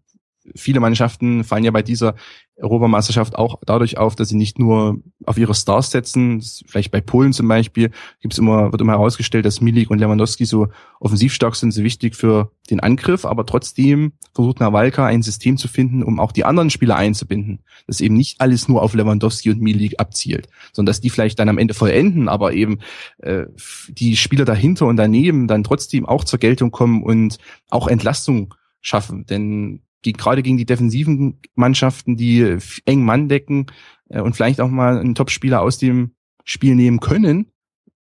viele 0.53 0.79
Mannschaften 0.79 1.43
fallen 1.43 1.63
ja 1.63 1.71
bei 1.71 1.81
dieser 1.81 2.15
Europameisterschaft 2.57 3.35
auch 3.35 3.59
dadurch 3.65 3.97
auf, 3.97 4.15
dass 4.15 4.29
sie 4.29 4.37
nicht 4.37 4.59
nur 4.59 5.01
auf 5.25 5.37
ihre 5.37 5.53
Stars 5.53 5.91
setzen. 5.91 6.41
Vielleicht 6.67 6.89
bei 6.89 7.01
Polen 7.01 7.33
zum 7.33 7.47
Beispiel 7.47 7.91
gibt's 8.21 8.37
immer, 8.37 8.71
wird 8.71 8.81
immer 8.81 8.93
herausgestellt, 8.93 9.45
dass 9.45 9.59
Milik 9.59 9.89
und 9.89 9.99
Lewandowski 9.99 10.45
so 10.45 10.69
offensiv 10.99 11.33
stark 11.33 11.55
sind, 11.55 11.71
so 11.71 11.83
wichtig 11.83 12.15
für 12.15 12.51
den 12.69 12.79
Angriff, 12.79 13.25
aber 13.25 13.45
trotzdem 13.45 14.13
versucht 14.33 14.61
Nawalka 14.61 15.05
ein 15.05 15.21
System 15.21 15.57
zu 15.57 15.67
finden, 15.67 16.01
um 16.01 16.19
auch 16.19 16.31
die 16.31 16.45
anderen 16.45 16.69
Spieler 16.69 16.95
einzubinden. 16.95 17.59
Dass 17.87 17.99
eben 17.99 18.15
nicht 18.15 18.39
alles 18.39 18.69
nur 18.69 18.81
auf 18.81 18.93
Lewandowski 18.93 19.51
und 19.51 19.61
Milik 19.61 19.99
abzielt, 19.99 20.47
sondern 20.71 20.91
dass 20.91 21.01
die 21.01 21.09
vielleicht 21.09 21.39
dann 21.39 21.49
am 21.49 21.57
Ende 21.57 21.73
vollenden, 21.73 22.29
aber 22.29 22.53
eben 22.53 22.79
äh, 23.17 23.45
die 23.89 24.15
Spieler 24.15 24.45
dahinter 24.45 24.85
und 24.85 24.95
daneben 24.95 25.47
dann 25.47 25.63
trotzdem 25.63 26.05
auch 26.05 26.23
zur 26.23 26.39
Geltung 26.39 26.71
kommen 26.71 27.03
und 27.03 27.37
auch 27.69 27.87
Entlastung 27.87 28.53
schaffen. 28.79 29.25
Denn 29.25 29.81
gerade 30.13 30.43
gegen 30.43 30.57
die 30.57 30.65
defensiven 30.65 31.39
Mannschaften, 31.55 32.17
die 32.17 32.57
eng 32.85 33.03
Mann 33.03 33.29
decken 33.29 33.67
äh, 34.09 34.21
und 34.21 34.35
vielleicht 34.35 34.61
auch 34.61 34.69
mal 34.69 34.99
einen 34.99 35.15
Topspieler 35.15 35.61
aus 35.61 35.77
dem 35.77 36.11
Spiel 36.43 36.75
nehmen 36.75 36.99
können, 36.99 37.51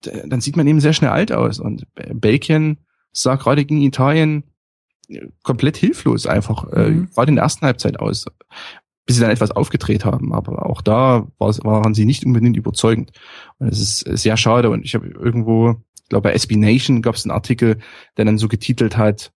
dann 0.01 0.41
sieht 0.41 0.57
man 0.57 0.67
eben 0.67 0.79
sehr 0.79 0.93
schnell 0.93 1.11
alt 1.11 1.31
aus. 1.31 1.59
Und 1.59 1.85
Belgien 1.93 2.77
sah 3.11 3.35
gerade 3.35 3.65
gegen 3.65 3.81
Italien 3.81 4.43
äh, 5.09 5.27
komplett 5.43 5.77
hilflos 5.77 6.25
einfach, 6.25 6.71
äh, 6.71 6.89
mhm. 6.89 7.03
äh, 7.03 7.07
gerade 7.13 7.29
in 7.29 7.35
der 7.35 7.43
ersten 7.43 7.65
Halbzeit 7.65 7.99
aus, 7.99 8.25
bis 9.05 9.15
sie 9.15 9.21
dann 9.21 9.31
etwas 9.31 9.51
aufgedreht 9.51 10.05
haben. 10.05 10.33
Aber 10.33 10.65
auch 10.65 10.81
da 10.81 11.27
waren 11.37 11.93
sie 11.93 12.05
nicht 12.05 12.25
unbedingt 12.25 12.57
überzeugend. 12.57 13.11
Und 13.59 13.67
es 13.67 13.79
ist 13.79 13.99
sehr 14.21 14.37
schade. 14.37 14.69
Und 14.69 14.83
ich 14.83 14.95
habe 14.95 15.07
irgendwo, 15.07 15.75
ich 16.03 16.09
glaube 16.09 16.29
bei 16.29 16.33
SB 16.33 16.55
Nation 16.55 17.01
gab 17.01 17.15
es 17.15 17.25
einen 17.25 17.31
Artikel, 17.31 17.77
der 18.17 18.25
dann 18.25 18.37
so 18.37 18.47
getitelt 18.47 18.97
hat, 18.97 19.31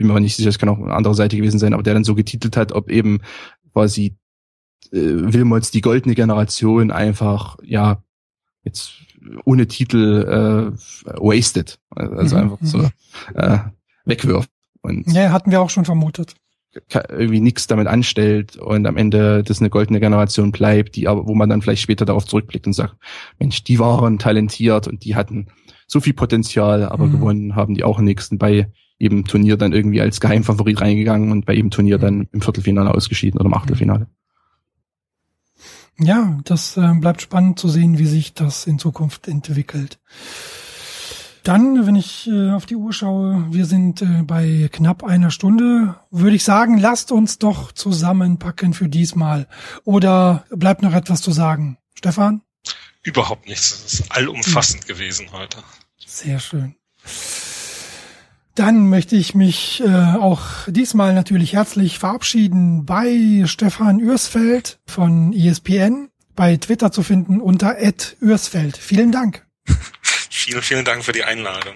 bin 0.00 0.06
mir 0.06 0.14
aber 0.14 0.20
nicht 0.20 0.34
sicher, 0.34 0.48
es 0.48 0.58
kann 0.58 0.70
auch 0.70 0.78
eine 0.78 0.94
andere 0.94 1.14
Seite 1.14 1.36
gewesen 1.36 1.58
sein, 1.58 1.74
aber 1.74 1.82
der 1.82 1.92
dann 1.92 2.04
so 2.04 2.14
getitelt 2.14 2.56
hat, 2.56 2.72
ob 2.72 2.90
eben 2.90 3.20
quasi 3.74 4.16
äh, 4.92 4.98
Wilmots 4.98 5.70
die 5.70 5.82
goldene 5.82 6.14
Generation 6.14 6.90
einfach, 6.90 7.58
ja, 7.62 8.02
jetzt 8.64 8.92
ohne 9.44 9.66
Titel 9.66 10.24
äh, 10.26 11.12
wasted. 11.20 11.78
Also 11.90 12.36
mhm. 12.36 12.42
einfach 12.42 12.58
so 12.62 12.78
mhm. 12.78 12.90
äh, 13.34 13.58
wegwirft. 14.06 14.48
Und 14.80 15.06
ja, 15.12 15.32
hatten 15.32 15.50
wir 15.50 15.60
auch 15.60 15.68
schon 15.68 15.84
vermutet. 15.84 16.34
Irgendwie 17.10 17.40
nichts 17.40 17.66
damit 17.66 17.86
anstellt 17.86 18.56
und 18.56 18.86
am 18.86 18.96
Ende 18.96 19.42
das 19.42 19.60
eine 19.60 19.68
goldene 19.68 20.00
Generation 20.00 20.50
bleibt, 20.50 20.96
die 20.96 21.08
aber, 21.08 21.26
wo 21.26 21.34
man 21.34 21.50
dann 21.50 21.60
vielleicht 21.60 21.82
später 21.82 22.06
darauf 22.06 22.24
zurückblickt 22.24 22.66
und 22.66 22.72
sagt, 22.72 22.96
Mensch, 23.38 23.64
die 23.64 23.78
waren 23.78 24.18
talentiert 24.18 24.88
und 24.88 25.04
die 25.04 25.14
hatten 25.14 25.48
so 25.86 26.00
viel 26.00 26.14
Potenzial, 26.14 26.84
aber 26.84 27.06
mhm. 27.06 27.12
gewonnen 27.12 27.54
haben 27.54 27.74
die 27.74 27.84
auch 27.84 27.98
im 27.98 28.06
nächsten 28.06 28.38
bei 28.38 28.72
eben 29.00 29.24
Turnier 29.24 29.56
dann 29.56 29.72
irgendwie 29.72 30.00
als 30.00 30.20
Geheimfavorit 30.20 30.80
reingegangen 30.80 31.32
und 31.32 31.46
bei 31.46 31.54
jedem 31.54 31.70
Turnier 31.70 31.98
dann 31.98 32.28
im 32.32 32.42
Viertelfinale 32.42 32.94
ausgeschieden 32.94 33.40
oder 33.40 33.48
im 33.48 33.54
Achtelfinale. 33.54 34.06
Ja, 35.98 36.38
das 36.44 36.76
äh, 36.76 36.94
bleibt 36.94 37.20
spannend 37.20 37.58
zu 37.58 37.68
sehen, 37.68 37.98
wie 37.98 38.06
sich 38.06 38.32
das 38.32 38.66
in 38.66 38.78
Zukunft 38.78 39.28
entwickelt. 39.28 39.98
Dann, 41.42 41.86
wenn 41.86 41.96
ich 41.96 42.28
äh, 42.28 42.50
auf 42.50 42.66
die 42.66 42.76
Uhr 42.76 42.92
schaue, 42.92 43.46
wir 43.50 43.64
sind 43.64 44.02
äh, 44.02 44.22
bei 44.22 44.68
knapp 44.72 45.04
einer 45.04 45.30
Stunde, 45.30 45.96
würde 46.10 46.36
ich 46.36 46.44
sagen, 46.44 46.78
lasst 46.78 47.12
uns 47.12 47.38
doch 47.38 47.72
zusammenpacken 47.72 48.74
für 48.74 48.88
diesmal. 48.88 49.46
Oder 49.84 50.44
bleibt 50.50 50.82
noch 50.82 50.94
etwas 50.94 51.22
zu 51.22 51.32
sagen? 51.32 51.78
Stefan? 51.94 52.42
Überhaupt 53.02 53.48
nichts. 53.48 53.84
Es 53.86 54.00
ist 54.00 54.12
allumfassend 54.12 54.82
hm. 54.84 54.88
gewesen 54.88 55.32
heute. 55.32 55.58
Sehr 56.06 56.40
schön. 56.40 56.74
Dann 58.54 58.88
möchte 58.88 59.16
ich 59.16 59.34
mich 59.34 59.82
äh, 59.84 59.88
auch 59.88 60.42
diesmal 60.66 61.14
natürlich 61.14 61.52
herzlich 61.52 61.98
verabschieden 61.98 62.84
bei 62.84 63.44
Stefan 63.46 64.00
Ürsfeld 64.00 64.80
von 64.86 65.32
ESPN, 65.32 66.08
bei 66.34 66.56
Twitter 66.56 66.90
zu 66.90 67.02
finden 67.02 67.40
unter 67.40 67.76
@ürsfeld. 68.20 68.76
Vielen 68.76 69.12
Dank. 69.12 69.46
vielen, 70.30 70.62
vielen 70.62 70.84
Dank 70.84 71.04
für 71.04 71.12
die 71.12 71.24
Einladung. 71.24 71.74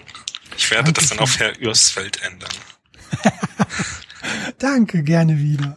Ich 0.57 0.71
werde 0.71 0.85
Danke 0.85 1.01
das 1.01 1.11
dann 1.11 1.21
auf 1.21 1.39
Herr 1.39 1.59
Ürsfeld 1.61 2.21
ändern. 2.23 2.51
Danke, 4.59 5.03
gerne 5.03 5.39
wieder. 5.39 5.77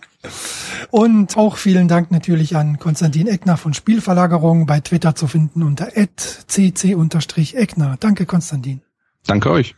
Und 0.90 1.38
auch 1.38 1.58
vielen 1.58 1.88
Dank 1.88 2.12
natürlich 2.12 2.56
an 2.56 2.80
Konstantin 2.80 3.28
Eckner 3.28 3.58
von 3.58 3.74
Spielverlagerung 3.74 4.66
bei 4.66 4.80
Twitter 4.80 5.16
zu 5.16 5.28
finden 5.28 5.64
unter 5.64 5.90
cc-eckner. 6.48 7.98
Danke, 8.00 8.26
Konstantin. 8.26 8.82
Danke 9.26 9.52
euch. 9.52 9.76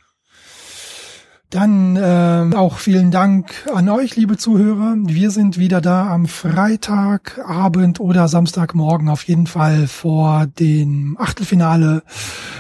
Dann 1.50 1.96
äh, 1.96 2.56
auch 2.56 2.78
vielen 2.78 3.10
Dank 3.10 3.68
an 3.74 3.90
euch, 3.90 4.16
liebe 4.16 4.38
Zuhörer. 4.38 4.96
Wir 5.00 5.32
sind 5.32 5.58
wieder 5.58 5.82
da 5.82 6.08
am 6.08 6.28
Freitagabend 6.28 8.00
oder 8.00 8.28
Samstagmorgen 8.28 9.10
auf 9.10 9.24
jeden 9.24 9.48
Fall 9.48 9.88
vor 9.88 10.46
dem 10.46 11.18
Achtelfinale 11.20 12.04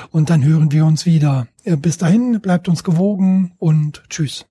und 0.10 0.32
dann 0.32 0.44
hören 0.44 0.72
wir 0.72 0.86
uns 0.86 1.06
wieder. 1.06 1.46
Bis 1.64 2.00
dahin, 2.00 2.42
bleibt 2.42 2.68
uns 2.68 2.84
gewogen 2.84 3.52
und 3.60 4.02
tschüss. 4.10 4.49